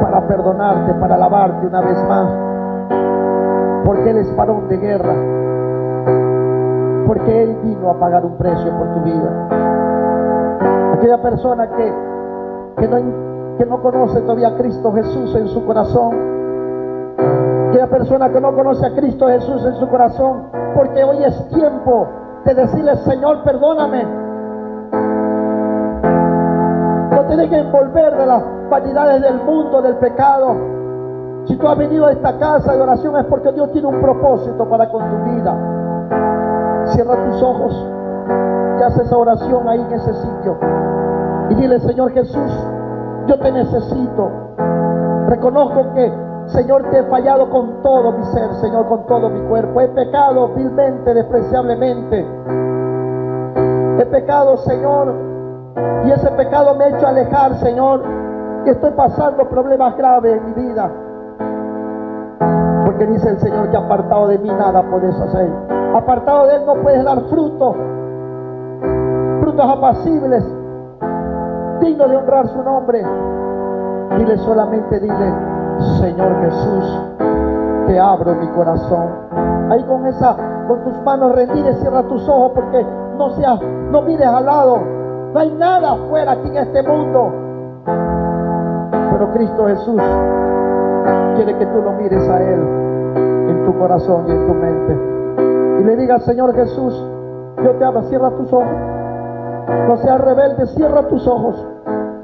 para 0.01 0.27
perdonarte, 0.27 0.93
para 0.93 1.15
alabarte 1.15 1.67
una 1.67 1.81
vez 1.81 2.07
más. 2.07 2.51
Porque 3.85 4.09
Él 4.09 4.17
es 4.17 4.35
varón 4.35 4.67
de 4.67 4.77
guerra. 4.77 5.13
Porque 7.07 7.43
Él 7.43 7.57
vino 7.63 7.89
a 7.89 7.99
pagar 7.99 8.25
un 8.25 8.37
precio 8.37 8.71
por 8.77 8.93
tu 8.93 9.01
vida. 9.01 9.47
Aquella 10.93 11.21
persona 11.21 11.67
que, 11.69 11.93
que, 12.77 12.87
no, 12.87 13.57
que 13.57 13.65
no 13.65 13.81
conoce 13.81 14.21
todavía 14.21 14.49
a 14.49 14.57
Cristo 14.57 14.93
Jesús 14.93 15.35
en 15.35 15.47
su 15.47 15.65
corazón. 15.65 16.15
Aquella 17.69 17.87
persona 17.87 18.29
que 18.29 18.39
no 18.39 18.53
conoce 18.53 18.85
a 18.85 18.93
Cristo 18.93 19.27
Jesús 19.27 19.65
en 19.65 19.75
su 19.75 19.87
corazón. 19.87 20.43
Porque 20.75 21.03
hoy 21.03 21.23
es 21.23 21.47
tiempo 21.49 22.07
de 22.45 22.53
decirle, 22.53 22.95
Señor, 22.97 23.43
perdóname. 23.43 24.05
No 27.11 27.25
tienes 27.27 27.49
que 27.49 27.57
envolver 27.57 28.15
de 28.15 28.25
las 28.25 28.43
vanidades 28.69 29.21
del 29.21 29.43
mundo, 29.43 29.81
del 29.81 29.95
pecado. 29.97 30.80
Si 31.45 31.55
tú 31.55 31.67
has 31.67 31.77
venido 31.77 32.05
a 32.05 32.11
esta 32.11 32.37
casa 32.37 32.73
de 32.73 32.81
oración 32.81 33.17
es 33.17 33.25
porque 33.25 33.51
Dios 33.51 33.71
tiene 33.71 33.87
un 33.87 33.99
propósito 33.99 34.69
para 34.69 34.89
con 34.89 35.03
tu 35.09 35.31
vida. 35.31 35.55
Cierra 36.87 37.15
tus 37.25 37.41
ojos 37.41 37.87
y 38.79 38.83
haz 38.83 38.97
esa 38.97 39.17
oración 39.17 39.67
ahí 39.67 39.81
en 39.81 39.93
ese 39.93 40.13
sitio. 40.13 40.57
Y 41.49 41.55
dile, 41.55 41.79
Señor 41.79 42.11
Jesús, 42.11 42.67
yo 43.27 43.39
te 43.39 43.51
necesito. 43.51 44.31
Reconozco 45.27 45.93
que, 45.93 46.13
Señor, 46.47 46.83
te 46.91 46.99
he 46.99 47.03
fallado 47.03 47.49
con 47.49 47.81
todo 47.81 48.11
mi 48.11 48.23
ser, 48.25 48.53
Señor, 48.55 48.87
con 48.87 49.05
todo 49.07 49.29
mi 49.29 49.41
cuerpo. 49.47 49.81
He 49.81 49.87
pecado 49.89 50.49
vilmente, 50.49 51.13
despreciablemente. 51.13 52.25
He 53.99 54.05
pecado, 54.05 54.57
Señor, 54.57 55.13
y 56.05 56.11
ese 56.11 56.31
pecado 56.31 56.75
me 56.75 56.85
ha 56.85 56.87
hecho 56.89 57.07
alejar, 57.07 57.55
Señor, 57.55 58.03
y 58.65 58.69
estoy 58.69 58.91
pasando 58.91 59.47
problemas 59.49 59.95
graves 59.97 60.37
en 60.37 60.45
mi 60.45 60.67
vida. 60.67 60.91
Porque 63.01 63.13
dice 63.13 63.29
el 63.29 63.39
Señor 63.39 63.71
que 63.71 63.77
apartado 63.77 64.27
de 64.27 64.37
mí 64.37 64.47
nada 64.47 64.83
puedes 64.83 65.19
hacer. 65.19 65.49
Apartado 65.95 66.45
de 66.45 66.57
Él 66.57 66.61
no 66.67 66.75
puedes 66.83 67.03
dar 67.03 67.19
fruto. 67.31 67.75
Frutos 69.41 69.65
apacibles, 69.65 70.43
dignos 71.79 72.09
de 72.11 72.15
honrar 72.15 72.47
su 72.49 72.61
nombre. 72.61 73.03
Dile 74.17 74.37
solamente, 74.37 74.99
dile, 74.99 75.33
Señor 75.99 76.41
Jesús, 76.41 77.01
te 77.87 77.99
abro 77.99 78.35
mi 78.35 78.47
corazón. 78.49 79.07
Ahí 79.71 79.83
con 79.85 80.05
esa, 80.05 80.35
con 80.67 80.83
tus 80.83 81.01
manos 81.01 81.31
rendidas, 81.31 81.79
cierra 81.79 82.03
tus 82.03 82.29
ojos 82.29 82.51
porque 82.53 82.85
no 83.17 83.31
seas, 83.31 83.59
no 83.89 84.03
mires 84.03 84.27
al 84.27 84.45
lado. 84.45 84.79
No 85.33 85.39
hay 85.39 85.49
nada 85.53 85.93
afuera 85.93 86.33
aquí 86.33 86.49
en 86.49 86.57
este 86.57 86.83
mundo. 86.83 87.31
Pero 89.11 89.31
Cristo 89.33 89.65
Jesús 89.65 90.01
quiere 91.35 91.57
que 91.57 91.65
tú 91.65 91.81
lo 91.81 91.93
mires 91.93 92.29
a 92.29 92.43
Él 92.43 92.81
tu 93.65 93.77
corazón 93.77 94.25
y 94.27 94.31
en 94.31 94.47
tu 94.47 94.53
mente. 94.53 95.81
Y 95.81 95.83
le 95.83 95.95
digas, 95.95 96.23
Señor 96.23 96.53
Jesús, 96.53 97.07
yo 97.63 97.71
te 97.71 97.85
abro, 97.85 98.03
cierra 98.03 98.29
tus 98.31 98.51
ojos. 98.53 98.75
No 99.87 99.97
seas 99.97 100.21
rebelde, 100.21 100.65
cierra 100.67 101.07
tus 101.07 101.27
ojos. 101.27 101.67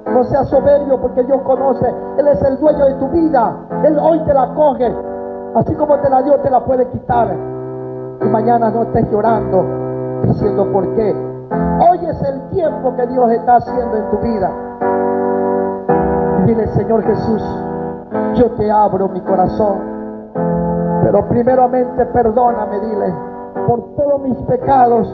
No 0.06 0.24
seas 0.26 0.48
soberbio 0.50 1.00
porque 1.00 1.24
Dios 1.24 1.42
conoce. 1.44 1.94
Él 2.18 2.28
es 2.28 2.42
el 2.42 2.58
dueño 2.60 2.86
de 2.86 2.94
tu 2.96 3.10
vida. 3.10 3.56
Él 3.84 3.98
hoy 4.00 4.20
te 4.26 4.34
la 4.34 4.54
coge. 4.54 4.94
Así 5.56 5.74
como 5.76 5.98
te 6.00 6.10
la 6.10 6.22
dio, 6.22 6.38
te 6.40 6.50
la 6.50 6.64
puede 6.64 6.88
quitar. 6.88 7.36
Y 8.22 8.26
mañana 8.26 8.70
no 8.70 8.84
estés 8.84 9.10
llorando 9.12 9.66
diciendo 10.24 10.72
por 10.72 10.96
qué. 10.96 11.16
Hoy 11.90 12.00
es 12.06 12.22
el 12.24 12.42
tiempo 12.50 12.96
que 12.96 13.08
Dios 13.08 13.32
está 13.32 13.58
haciendo 13.58 13.98
en 13.98 14.10
tu 14.10 14.18
vida. 14.18 14.52
Y 16.40 16.48
dile, 16.48 16.68
Señor 16.70 17.04
Jesús, 17.04 17.44
yo 18.36 18.52
te 18.52 18.72
abro 18.72 19.08
mi 19.10 19.22
corazón. 19.22 19.87
Pero 21.08 21.26
primeramente 21.30 22.06
perdóname, 22.08 22.82
dile, 22.82 23.14
por 23.66 23.96
todos 23.96 24.22
mis 24.24 24.38
pecados 24.40 25.08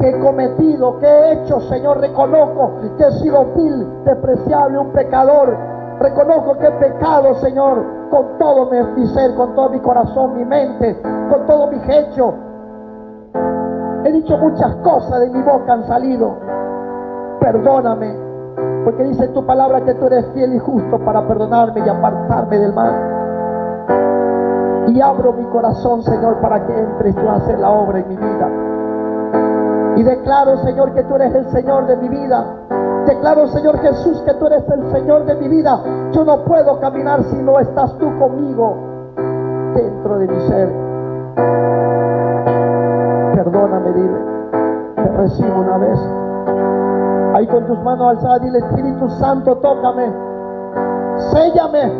que 0.00 0.08
he 0.08 0.18
cometido, 0.18 0.98
que 0.98 1.06
he 1.06 1.32
hecho, 1.32 1.60
Señor. 1.68 2.00
Reconozco 2.00 2.70
que 2.96 3.04
he 3.04 3.12
sido 3.20 3.44
vil, 3.54 4.04
despreciable, 4.06 4.78
un 4.78 4.92
pecador. 4.92 5.54
Reconozco 6.00 6.56
que 6.56 6.66
he 6.66 6.70
pecado, 6.70 7.34
Señor, 7.34 7.84
con 8.08 8.38
todo 8.38 8.70
mi 8.70 9.06
ser, 9.08 9.34
con 9.34 9.54
todo 9.54 9.68
mi 9.68 9.80
corazón, 9.80 10.34
mi 10.34 10.46
mente, 10.46 10.98
con 11.02 11.46
todo 11.46 11.66
mi 11.66 11.78
hecho. 11.92 12.32
He 14.06 14.12
dicho 14.12 14.38
muchas 14.38 14.74
cosas 14.76 15.20
de 15.20 15.28
mi 15.28 15.42
boca 15.42 15.74
han 15.74 15.86
salido. 15.86 16.38
Perdóname, 17.40 18.16
porque 18.82 19.04
dice 19.04 19.28
tu 19.28 19.44
palabra 19.44 19.82
que 19.82 19.92
tú 19.92 20.06
eres 20.06 20.24
fiel 20.32 20.54
y 20.54 20.58
justo 20.58 20.98
para 21.04 21.28
perdonarme 21.28 21.82
y 21.84 21.88
apartarme 21.90 22.58
del 22.58 22.72
mal. 22.72 23.14
Y 24.88 25.00
abro 25.00 25.32
mi 25.32 25.44
corazón, 25.46 26.02
Señor, 26.02 26.40
para 26.40 26.66
que 26.66 26.78
entres 26.78 27.14
tú 27.14 27.28
a 27.28 27.36
hacer 27.36 27.58
la 27.58 27.70
obra 27.70 28.00
en 28.00 28.08
mi 28.08 28.16
vida. 28.16 28.50
Y 29.96 30.02
declaro, 30.02 30.58
Señor, 30.58 30.92
que 30.92 31.02
tú 31.04 31.14
eres 31.14 31.34
el 31.34 31.48
Señor 31.50 31.86
de 31.86 31.96
mi 31.96 32.08
vida. 32.08 32.44
Declaro, 33.06 33.46
Señor 33.48 33.78
Jesús, 33.78 34.20
que 34.22 34.34
tú 34.34 34.46
eres 34.46 34.64
el 34.68 34.92
Señor 34.92 35.24
de 35.24 35.34
mi 35.36 35.48
vida. 35.48 35.80
Yo 36.12 36.24
no 36.24 36.44
puedo 36.44 36.80
caminar 36.80 37.22
si 37.24 37.36
no 37.36 37.58
estás 37.60 37.96
tú 37.98 38.18
conmigo 38.18 38.76
dentro 39.74 40.18
de 40.18 40.28
mi 40.28 40.40
ser. 40.48 40.68
Perdóname, 43.34 43.92
dile. 43.92 44.18
Te 44.96 45.08
recibo 45.16 45.60
una 45.60 45.78
vez. 45.78 45.98
Ahí 47.34 47.46
con 47.46 47.66
tus 47.66 47.78
manos 47.80 48.16
alzadas, 48.16 48.42
dile, 48.42 48.58
Espíritu 48.58 49.08
Santo, 49.10 49.56
tócame. 49.56 50.12
Séllame. 51.32 51.92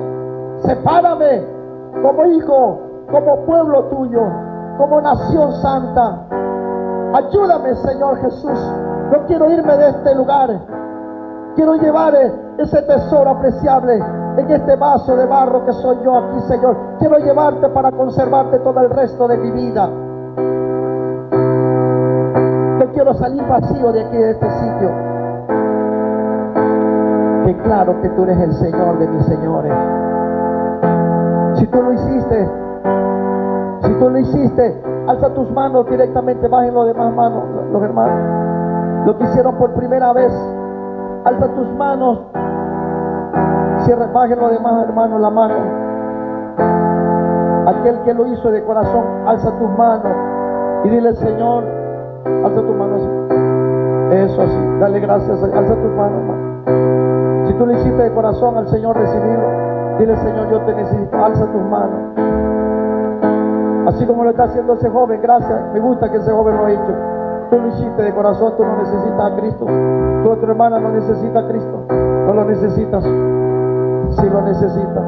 Sepárame 0.63 1.54
como 2.03 2.27
hijo, 2.27 2.79
como 3.11 3.45
pueblo 3.45 3.85
tuyo, 3.85 4.23
como 4.79 5.01
nación 5.01 5.53
santa. 5.63 6.27
Ayúdame, 7.15 7.75
Señor 7.77 8.19
Jesús. 8.19 8.59
No 9.13 9.27
quiero 9.27 9.51
irme 9.51 9.77
de 9.77 9.89
este 9.91 10.15
lugar. 10.15 10.51
Quiero 11.55 11.77
llevar 11.77 12.15
ese 12.59 12.83
tesoro 12.83 13.31
apreciable 13.31 14.03
en 14.37 14.51
este 14.51 14.75
vaso 14.77 15.15
de 15.17 15.27
barro 15.27 15.65
que 15.65 15.73
soy 15.75 15.97
yo 16.05 16.17
aquí, 16.17 16.41
Señor. 16.49 16.77
Quiero 16.99 17.19
llevarte 17.19 17.69
para 17.69 17.93
conservarte 17.93 18.59
todo 18.59 18.81
el 18.81 18.91
resto 18.91 19.29
de 19.29 19.39
mi 19.39 19.51
vida. 19.53 19.89
No 22.79 22.93
quiero 22.93 23.15
salir 23.15 23.47
vacío 23.47 23.93
de 23.93 24.05
aquí, 24.05 24.17
de 24.17 24.31
este 24.33 24.51
sitio. 24.51 24.91
Declaro 27.47 28.01
que 28.03 28.09
tú 28.11 28.25
eres 28.25 28.41
el 28.41 28.55
Señor 28.55 28.99
de 28.99 29.07
mis 29.07 29.27
señores. 29.27 30.04
Si 31.55 31.67
tú 31.67 31.83
lo 31.83 31.93
hiciste, 31.93 32.51
si 33.83 33.93
tú 33.95 34.11
lo 34.11 34.19
hiciste, 34.19 34.83
alza 35.07 35.33
tus 35.35 35.51
manos 35.53 35.87
directamente, 35.89 36.49
bajen 36.49 36.75
los 36.75 36.87
demás 36.87 37.15
manos, 37.15 37.45
los 37.73 37.83
hermanos. 37.83 39.07
Lo 39.07 39.17
que 39.19 39.25
hicieron 39.25 39.55
por 39.57 39.73
primera 39.75 40.13
vez, 40.13 40.33
alza 41.25 41.49
tus 41.55 41.69
manos, 41.77 42.21
cierra, 43.85 44.07
bajen 44.07 44.41
los 44.41 44.51
demás 44.51 44.85
hermanos 44.89 45.21
la 45.21 45.31
mano. 45.31 45.55
Aquel 47.67 48.01
que 48.03 48.15
lo 48.15 48.27
hizo 48.27 48.51
de 48.51 48.63
corazón, 48.65 49.05
alza 49.27 49.51
tus 49.59 49.71
manos 49.79 50.13
y 50.85 50.89
dile, 50.89 51.15
Señor, 51.15 51.65
alza 52.45 52.61
tus 52.63 52.77
manos. 52.77 53.03
Eso 54.13 54.43
así, 54.43 54.79
dale 54.81 55.01
gracias, 55.01 55.43
alza 55.43 55.75
tus 55.75 55.93
manos, 55.93 56.21
hermano. 56.21 57.47
Si 57.47 57.55
tú 57.55 57.67
lo 57.67 57.73
hiciste 57.73 58.03
de 58.03 58.13
corazón 58.13 58.57
al 58.57 58.67
Señor 58.69 58.97
recibirlo, 58.97 59.74
Dile, 59.99 60.17
Señor, 60.17 60.51
yo 60.51 60.61
te 60.63 60.75
necesito. 60.75 61.25
Alza 61.25 61.47
tus 61.47 61.63
manos. 61.63 62.15
Así 63.87 64.07
como 64.07 64.25
lo 64.25 64.31
está 64.31 64.45
haciendo 64.45 64.75
ese 64.75 64.89
joven, 64.89 65.21
gracias. 65.21 65.61
Me 65.73 65.81
gusta 65.81 66.11
que 66.11 66.17
ese 66.17 66.31
joven 66.31 66.57
lo 66.57 66.65
ha 66.65 66.73
hecho. 66.73 66.95
Tú 67.51 67.61
lo 67.61 67.69
hiciste 67.69 68.03
de 68.03 68.15
corazón, 68.15 68.55
tú 68.57 68.65
no 68.65 68.77
necesitas 68.79 69.33
a 69.33 69.37
Cristo. 69.37 69.67
Tu 70.23 70.31
otra 70.31 70.51
hermana 70.51 70.81
no 70.81 70.91
necesita 70.91 71.41
a 71.41 71.49
Cristo. 71.49 71.85
No 71.89 72.35
lo 72.35 72.45
necesitas. 72.45 73.05
Si 73.05 74.31
lo 74.31 74.41
necesitas. 74.43 75.05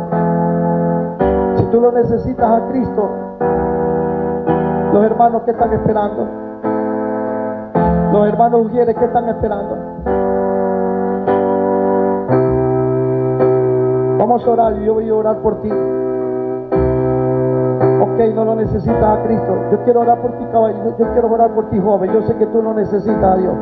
Si 1.56 1.64
tú 1.66 1.80
lo 1.80 1.92
necesitas 1.92 2.50
a 2.50 2.68
Cristo, 2.68 3.10
los 4.92 5.04
hermanos 5.04 5.42
que 5.42 5.50
están 5.50 5.72
esperando. 5.72 6.26
Los 8.12 8.28
hermanos 8.28 8.66
Ujieres, 8.66 8.94
¿qué 8.96 9.04
están 9.04 9.28
esperando? 9.28 9.76
Vamos 14.26 14.44
a 14.44 14.50
orar 14.50 14.74
yo 14.80 14.94
voy 14.94 15.08
a 15.08 15.14
orar 15.14 15.36
por 15.36 15.62
ti. 15.62 15.70
Ok, 18.00 18.34
no 18.34 18.44
lo 18.44 18.56
necesitas 18.56 19.04
a 19.04 19.22
Cristo. 19.22 19.56
Yo 19.70 19.84
quiero 19.84 20.00
orar 20.00 20.20
por 20.20 20.32
ti, 20.32 20.44
caballero. 20.50 20.96
Yo 20.98 21.12
quiero 21.12 21.32
orar 21.32 21.50
por 21.54 21.70
ti, 21.70 21.78
joven. 21.78 22.12
Yo 22.12 22.22
sé 22.22 22.34
que 22.34 22.46
tú 22.46 22.60
lo 22.60 22.74
necesitas 22.74 23.22
a 23.22 23.36
Dios. 23.36 23.54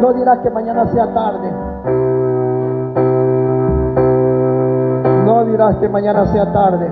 No 0.00 0.12
dirás 0.12 0.38
que 0.38 0.50
mañana 0.50 0.86
sea 0.92 1.12
tarde. 1.12 1.52
No 5.24 5.44
dirás 5.46 5.76
que 5.78 5.88
mañana 5.88 6.26
sea 6.26 6.52
tarde. 6.52 6.88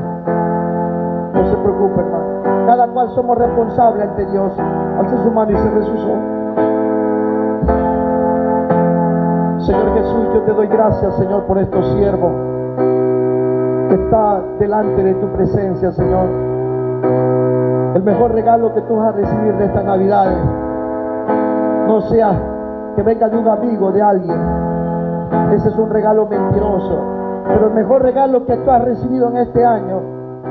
No 1.32 1.48
se 1.48 1.56
preocupe, 1.58 2.00
hermano. 2.00 2.66
Cada 2.66 2.88
cual 2.88 3.08
somos 3.10 3.38
responsables 3.38 4.08
ante 4.08 4.26
Dios. 4.26 4.52
Alce 4.98 5.16
su 5.22 5.30
mano 5.30 5.52
y 5.52 5.56
se 5.56 5.82
sus 5.84 6.33
Señor 9.66 9.94
Jesús, 9.94 10.28
yo 10.34 10.42
te 10.42 10.52
doy 10.52 10.66
gracias, 10.66 11.14
Señor, 11.16 11.44
por 11.44 11.56
estos 11.56 11.86
siervos 11.94 12.32
que 13.88 13.94
está 13.94 14.42
delante 14.58 15.02
de 15.02 15.14
tu 15.14 15.26
presencia, 15.28 15.90
Señor. 15.92 16.26
El 17.94 18.02
mejor 18.02 18.32
regalo 18.32 18.74
que 18.74 18.82
tú 18.82 18.96
vas 18.96 19.08
a 19.08 19.12
recibir 19.12 19.54
de 19.56 19.64
esta 19.64 19.82
Navidad 19.82 20.26
no 21.88 22.00
sea 22.02 22.32
que 22.94 23.02
venga 23.02 23.30
de 23.30 23.38
un 23.38 23.48
amigo, 23.48 23.90
de 23.90 24.02
alguien. 24.02 24.38
Ese 25.52 25.68
es 25.70 25.76
un 25.78 25.88
regalo 25.88 26.26
mentiroso. 26.26 26.98
Pero 27.48 27.68
el 27.68 27.74
mejor 27.74 28.02
regalo 28.02 28.44
que 28.44 28.56
tú 28.58 28.70
has 28.70 28.84
recibido 28.84 29.30
en 29.30 29.38
este 29.38 29.64
año 29.64 30.00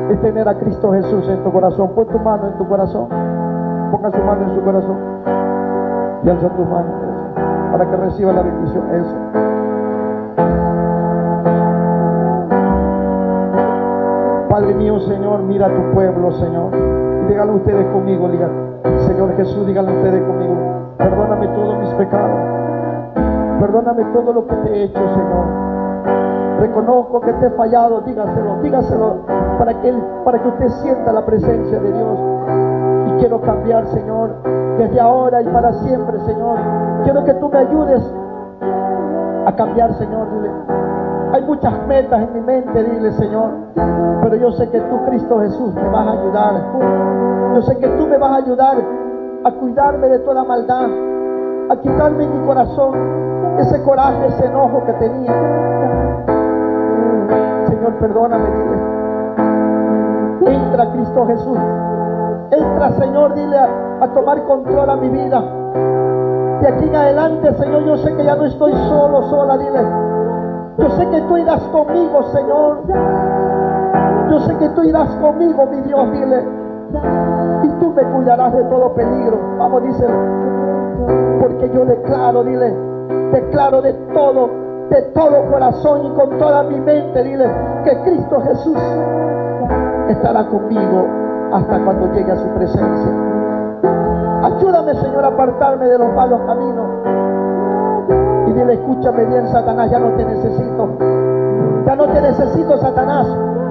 es 0.09 0.19
tener 0.21 0.49
a 0.49 0.57
Cristo 0.57 0.91
Jesús 0.91 1.29
en 1.29 1.43
tu 1.43 1.51
corazón. 1.51 1.91
Pon 1.93 2.07
tu 2.07 2.17
mano 2.17 2.47
en 2.47 2.57
tu 2.57 2.67
corazón. 2.67 3.09
Ponga 3.91 4.09
su 4.09 4.23
mano 4.23 4.41
en 4.49 4.55
su 4.55 4.61
corazón. 4.63 4.97
Y 6.23 6.29
alza 6.31 6.49
tu 6.49 6.63
mano 6.63 7.12
para 7.73 7.89
que 7.89 7.97
reciba 7.97 8.31
la 8.31 8.43
bendición. 8.43 8.83
Eso. 8.93 9.15
Padre 14.47 14.75
mío, 14.75 14.99
Señor, 14.99 15.41
mira 15.41 15.65
a 15.65 15.69
tu 15.69 15.91
pueblo, 15.95 16.31
Señor. 16.33 16.69
Y 17.23 17.29
díganlo 17.29 17.55
ustedes 17.55 17.87
conmigo, 17.87 18.29
digan, 18.29 18.51
Señor 19.07 19.35
Jesús, 19.37 19.65
díganlo 19.65 19.91
ustedes 19.91 20.21
conmigo. 20.21 20.55
Perdóname 20.99 21.47
todos 21.47 21.79
mis 21.79 21.89
pecados. 21.95 22.39
Perdóname 23.59 24.05
todo 24.13 24.33
lo 24.33 24.45
que 24.45 24.55
te 24.57 24.69
he 24.69 24.83
hecho, 24.83 24.99
Señor. 24.99 26.59
Reconozco 26.59 27.21
que 27.21 27.33
te 27.33 27.47
he 27.47 27.49
fallado, 27.49 28.01
dígaselo, 28.01 28.61
dígaselo 28.61 29.17
para 29.57 29.81
que, 29.81 29.93
para 30.23 30.43
que 30.43 30.47
usted 30.47 30.69
sienta 30.83 31.11
la 31.11 31.25
presencia 31.25 31.79
de 31.79 31.91
Dios. 31.91 32.19
Y 33.07 33.11
quiero 33.19 33.41
cambiar, 33.41 33.87
Señor, 33.87 34.62
desde 34.77 34.99
ahora 34.99 35.41
y 35.41 35.45
para 35.45 35.73
siempre, 35.73 36.19
Señor. 36.25 36.59
Quiero 37.03 37.23
que 37.23 37.33
tú 37.35 37.49
me 37.49 37.57
ayudes 37.57 38.03
a 39.45 39.55
cambiar, 39.55 39.93
Señor. 39.95 40.29
Dile. 40.31 40.49
Hay 41.33 41.43
muchas 41.43 41.73
metas 41.87 42.21
en 42.21 42.33
mi 42.33 42.41
mente, 42.41 42.83
dile, 42.83 43.11
Señor. 43.13 43.49
Pero 44.21 44.35
yo 44.35 44.51
sé 44.51 44.69
que 44.69 44.79
tú, 44.79 44.99
Cristo 45.07 45.39
Jesús, 45.39 45.73
me 45.73 45.89
vas 45.89 46.07
a 46.07 46.11
ayudar. 46.11 46.53
Yo 47.55 47.61
sé 47.63 47.77
que 47.77 47.87
tú 47.87 48.07
me 48.07 48.17
vas 48.17 48.31
a 48.31 48.35
ayudar 48.35 48.77
a 49.43 49.51
cuidarme 49.51 50.09
de 50.09 50.19
toda 50.19 50.43
maldad, 50.43 50.89
a 51.69 51.75
quitarme 51.77 52.23
en 52.23 52.39
mi 52.39 52.47
corazón 52.47 52.93
ese 53.59 53.81
coraje, 53.83 54.27
ese 54.27 54.45
enojo 54.45 54.83
que 54.85 54.93
tenía. 54.93 55.33
Señor, 57.67 57.93
perdóname, 57.99 58.49
dile. 58.49 60.55
Entra, 60.55 60.91
Cristo 60.91 61.25
Jesús. 61.27 61.57
Entra, 62.53 62.91
Señor, 62.99 63.33
dile 63.33 63.57
a, 63.57 64.07
tomar 64.13 64.43
control 64.43 64.89
a 64.89 64.95
mi 64.97 65.09
vida. 65.09 65.41
De 66.61 66.67
aquí 66.67 66.85
en 66.85 66.95
adelante, 66.95 67.53
Señor, 67.55 67.83
yo 67.83 67.97
sé 67.97 68.15
que 68.15 68.23
ya 68.23 68.35
no 68.35 68.45
estoy 68.45 68.73
solo, 68.89 69.23
sola, 69.29 69.57
dile. 69.57 69.81
Yo 70.77 70.89
sé 70.91 71.09
que 71.09 71.21
tú 71.21 71.37
irás 71.37 71.61
conmigo, 71.63 72.23
Señor. 72.31 72.83
Yo 74.29 74.39
sé 74.41 74.57
que 74.57 74.69
tú 74.69 74.83
irás 74.83 75.09
conmigo, 75.15 75.65
mi 75.65 75.81
Dios, 75.81 76.11
dile. 76.11 76.45
Y 77.63 77.69
tú 77.79 77.91
me 77.91 78.03
cuidarás 78.03 78.53
de 78.53 78.63
todo 78.65 78.93
peligro. 78.93 79.39
Vamos, 79.57 79.83
dice. 79.83 80.05
Porque 81.41 81.71
yo 81.73 81.85
declaro, 81.85 82.43
dile. 82.43 82.71
Declaro 83.31 83.81
de 83.81 83.93
todo, 84.13 84.49
de 84.89 85.01
todo 85.13 85.49
corazón 85.49 86.05
y 86.05 86.09
con 86.11 86.37
toda 86.37 86.63
mi 86.63 86.79
mente, 86.79 87.23
dile, 87.23 87.49
que 87.83 87.99
Cristo 88.03 88.41
Jesús 88.41 88.77
estará 90.07 90.45
conmigo 90.47 91.22
hasta 91.53 91.79
cuando 91.85 92.11
llegue 92.13 92.31
a 92.31 92.35
su 92.35 92.47
presencia. 92.49 93.11
Ayúdame, 94.43 94.95
Señor, 94.95 95.23
a 95.23 95.27
apartarme 95.27 95.85
de 95.85 95.97
los 95.99 96.13
malos 96.13 96.41
caminos. 96.47 96.87
Y 98.47 98.53
dile, 98.53 98.73
escúchame 98.73 99.25
bien, 99.25 99.47
Satanás, 99.49 99.89
ya 99.91 99.99
no 99.99 100.09
te 100.17 100.25
necesito. 100.25 100.89
Ya 101.85 101.95
no 101.95 102.07
te 102.07 102.21
necesito, 102.21 102.77
Satanás. 102.77 103.27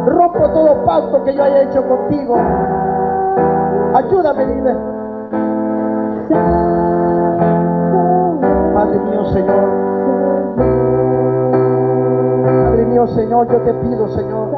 Rompo 0.07 0.49
todo 0.51 0.85
pacto 0.85 1.25
que 1.25 1.35
yo 1.35 1.43
haya 1.43 1.63
hecho 1.63 1.87
contigo. 1.87 2.37
Ayúdame, 3.95 4.47
dile. 4.47 4.77
Padre 8.75 8.99
mío, 9.01 9.25
Señor. 9.27 9.83
Padre 12.65 12.87
mío, 12.87 13.07
Señor, 13.09 13.49
yo 13.49 13.59
te 13.59 13.75
pido, 13.75 14.09
Señor, 14.09 14.49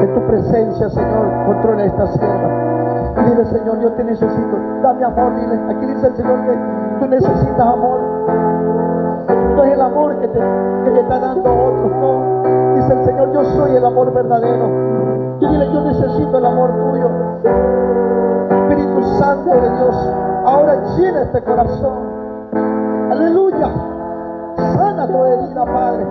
que 0.00 0.06
tu 0.08 0.20
presencia, 0.26 0.88
Señor, 0.90 1.26
controle 1.46 1.86
esta 1.86 2.06
sierva. 2.08 2.68
Dile, 3.24 3.44
Señor, 3.46 3.80
yo 3.80 3.92
te 3.92 4.04
necesito. 4.04 4.56
Dame 4.82 5.04
amor, 5.04 5.34
dile. 5.34 5.60
Aquí 5.68 5.86
dice 5.86 6.06
el 6.06 6.16
Señor 6.16 6.40
que 6.46 6.58
tú 7.00 7.06
necesitas 7.08 7.66
amor. 7.66 8.00
No 9.56 9.64
es 9.64 9.72
el 9.72 9.80
amor 9.80 10.20
que 10.20 10.28
te, 10.28 10.38
que 10.38 10.90
te 10.90 11.00
está 11.00 11.18
dando 11.18 11.50
otro, 11.50 11.88
no. 12.00 12.74
Dice 12.76 12.92
el 12.92 13.04
Señor, 13.04 13.32
yo 13.32 13.44
soy 13.44 13.76
el 13.76 13.84
amor 13.84 14.12
verdadero. 14.12 14.68
Y 15.40 15.48
dile, 15.48 15.72
yo 15.72 15.80
necesito 15.82 16.38
el 16.38 16.46
amor 16.46 16.70
tuyo. 16.70 17.10
Espíritu 18.50 19.02
Santo 19.18 19.50
de 19.50 19.70
Dios, 19.70 20.14
ahora 20.44 20.76
llena 20.96 21.22
este 21.22 21.42
corazón. 21.42 21.98
Aleluya. 23.10 23.68
Sana 24.56 25.06
tu 25.06 25.24
herida, 25.24 25.64
Padre. 25.64 26.06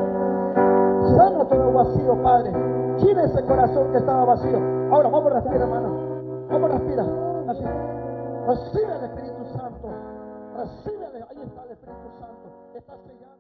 Sana 1.15 1.45
todo 1.45 1.73
vacío, 1.73 2.15
Padre. 2.21 2.76
Llena 2.97 3.23
ese 3.25 3.43
corazón 3.45 3.91
que 3.91 3.97
estaba 3.97 4.25
vacío. 4.25 4.57
Ahora 4.91 5.09
vamos 5.09 5.31
a 5.31 5.35
respirar, 5.35 5.61
hermano. 5.61 6.47
Vamos 6.49 6.71
a 6.71 6.77
respirar. 6.77 7.05
Así. 7.47 7.63
Recibe 8.47 8.95
el 8.95 9.03
Espíritu 9.03 9.45
Santo. 9.57 9.89
Recibe. 10.57 11.05
Ahí 11.29 11.41
está 11.43 11.63
el 11.63 11.71
Espíritu 11.71 12.09
Santo. 12.19 12.47
Está 12.75 12.97
sellando. 12.97 13.36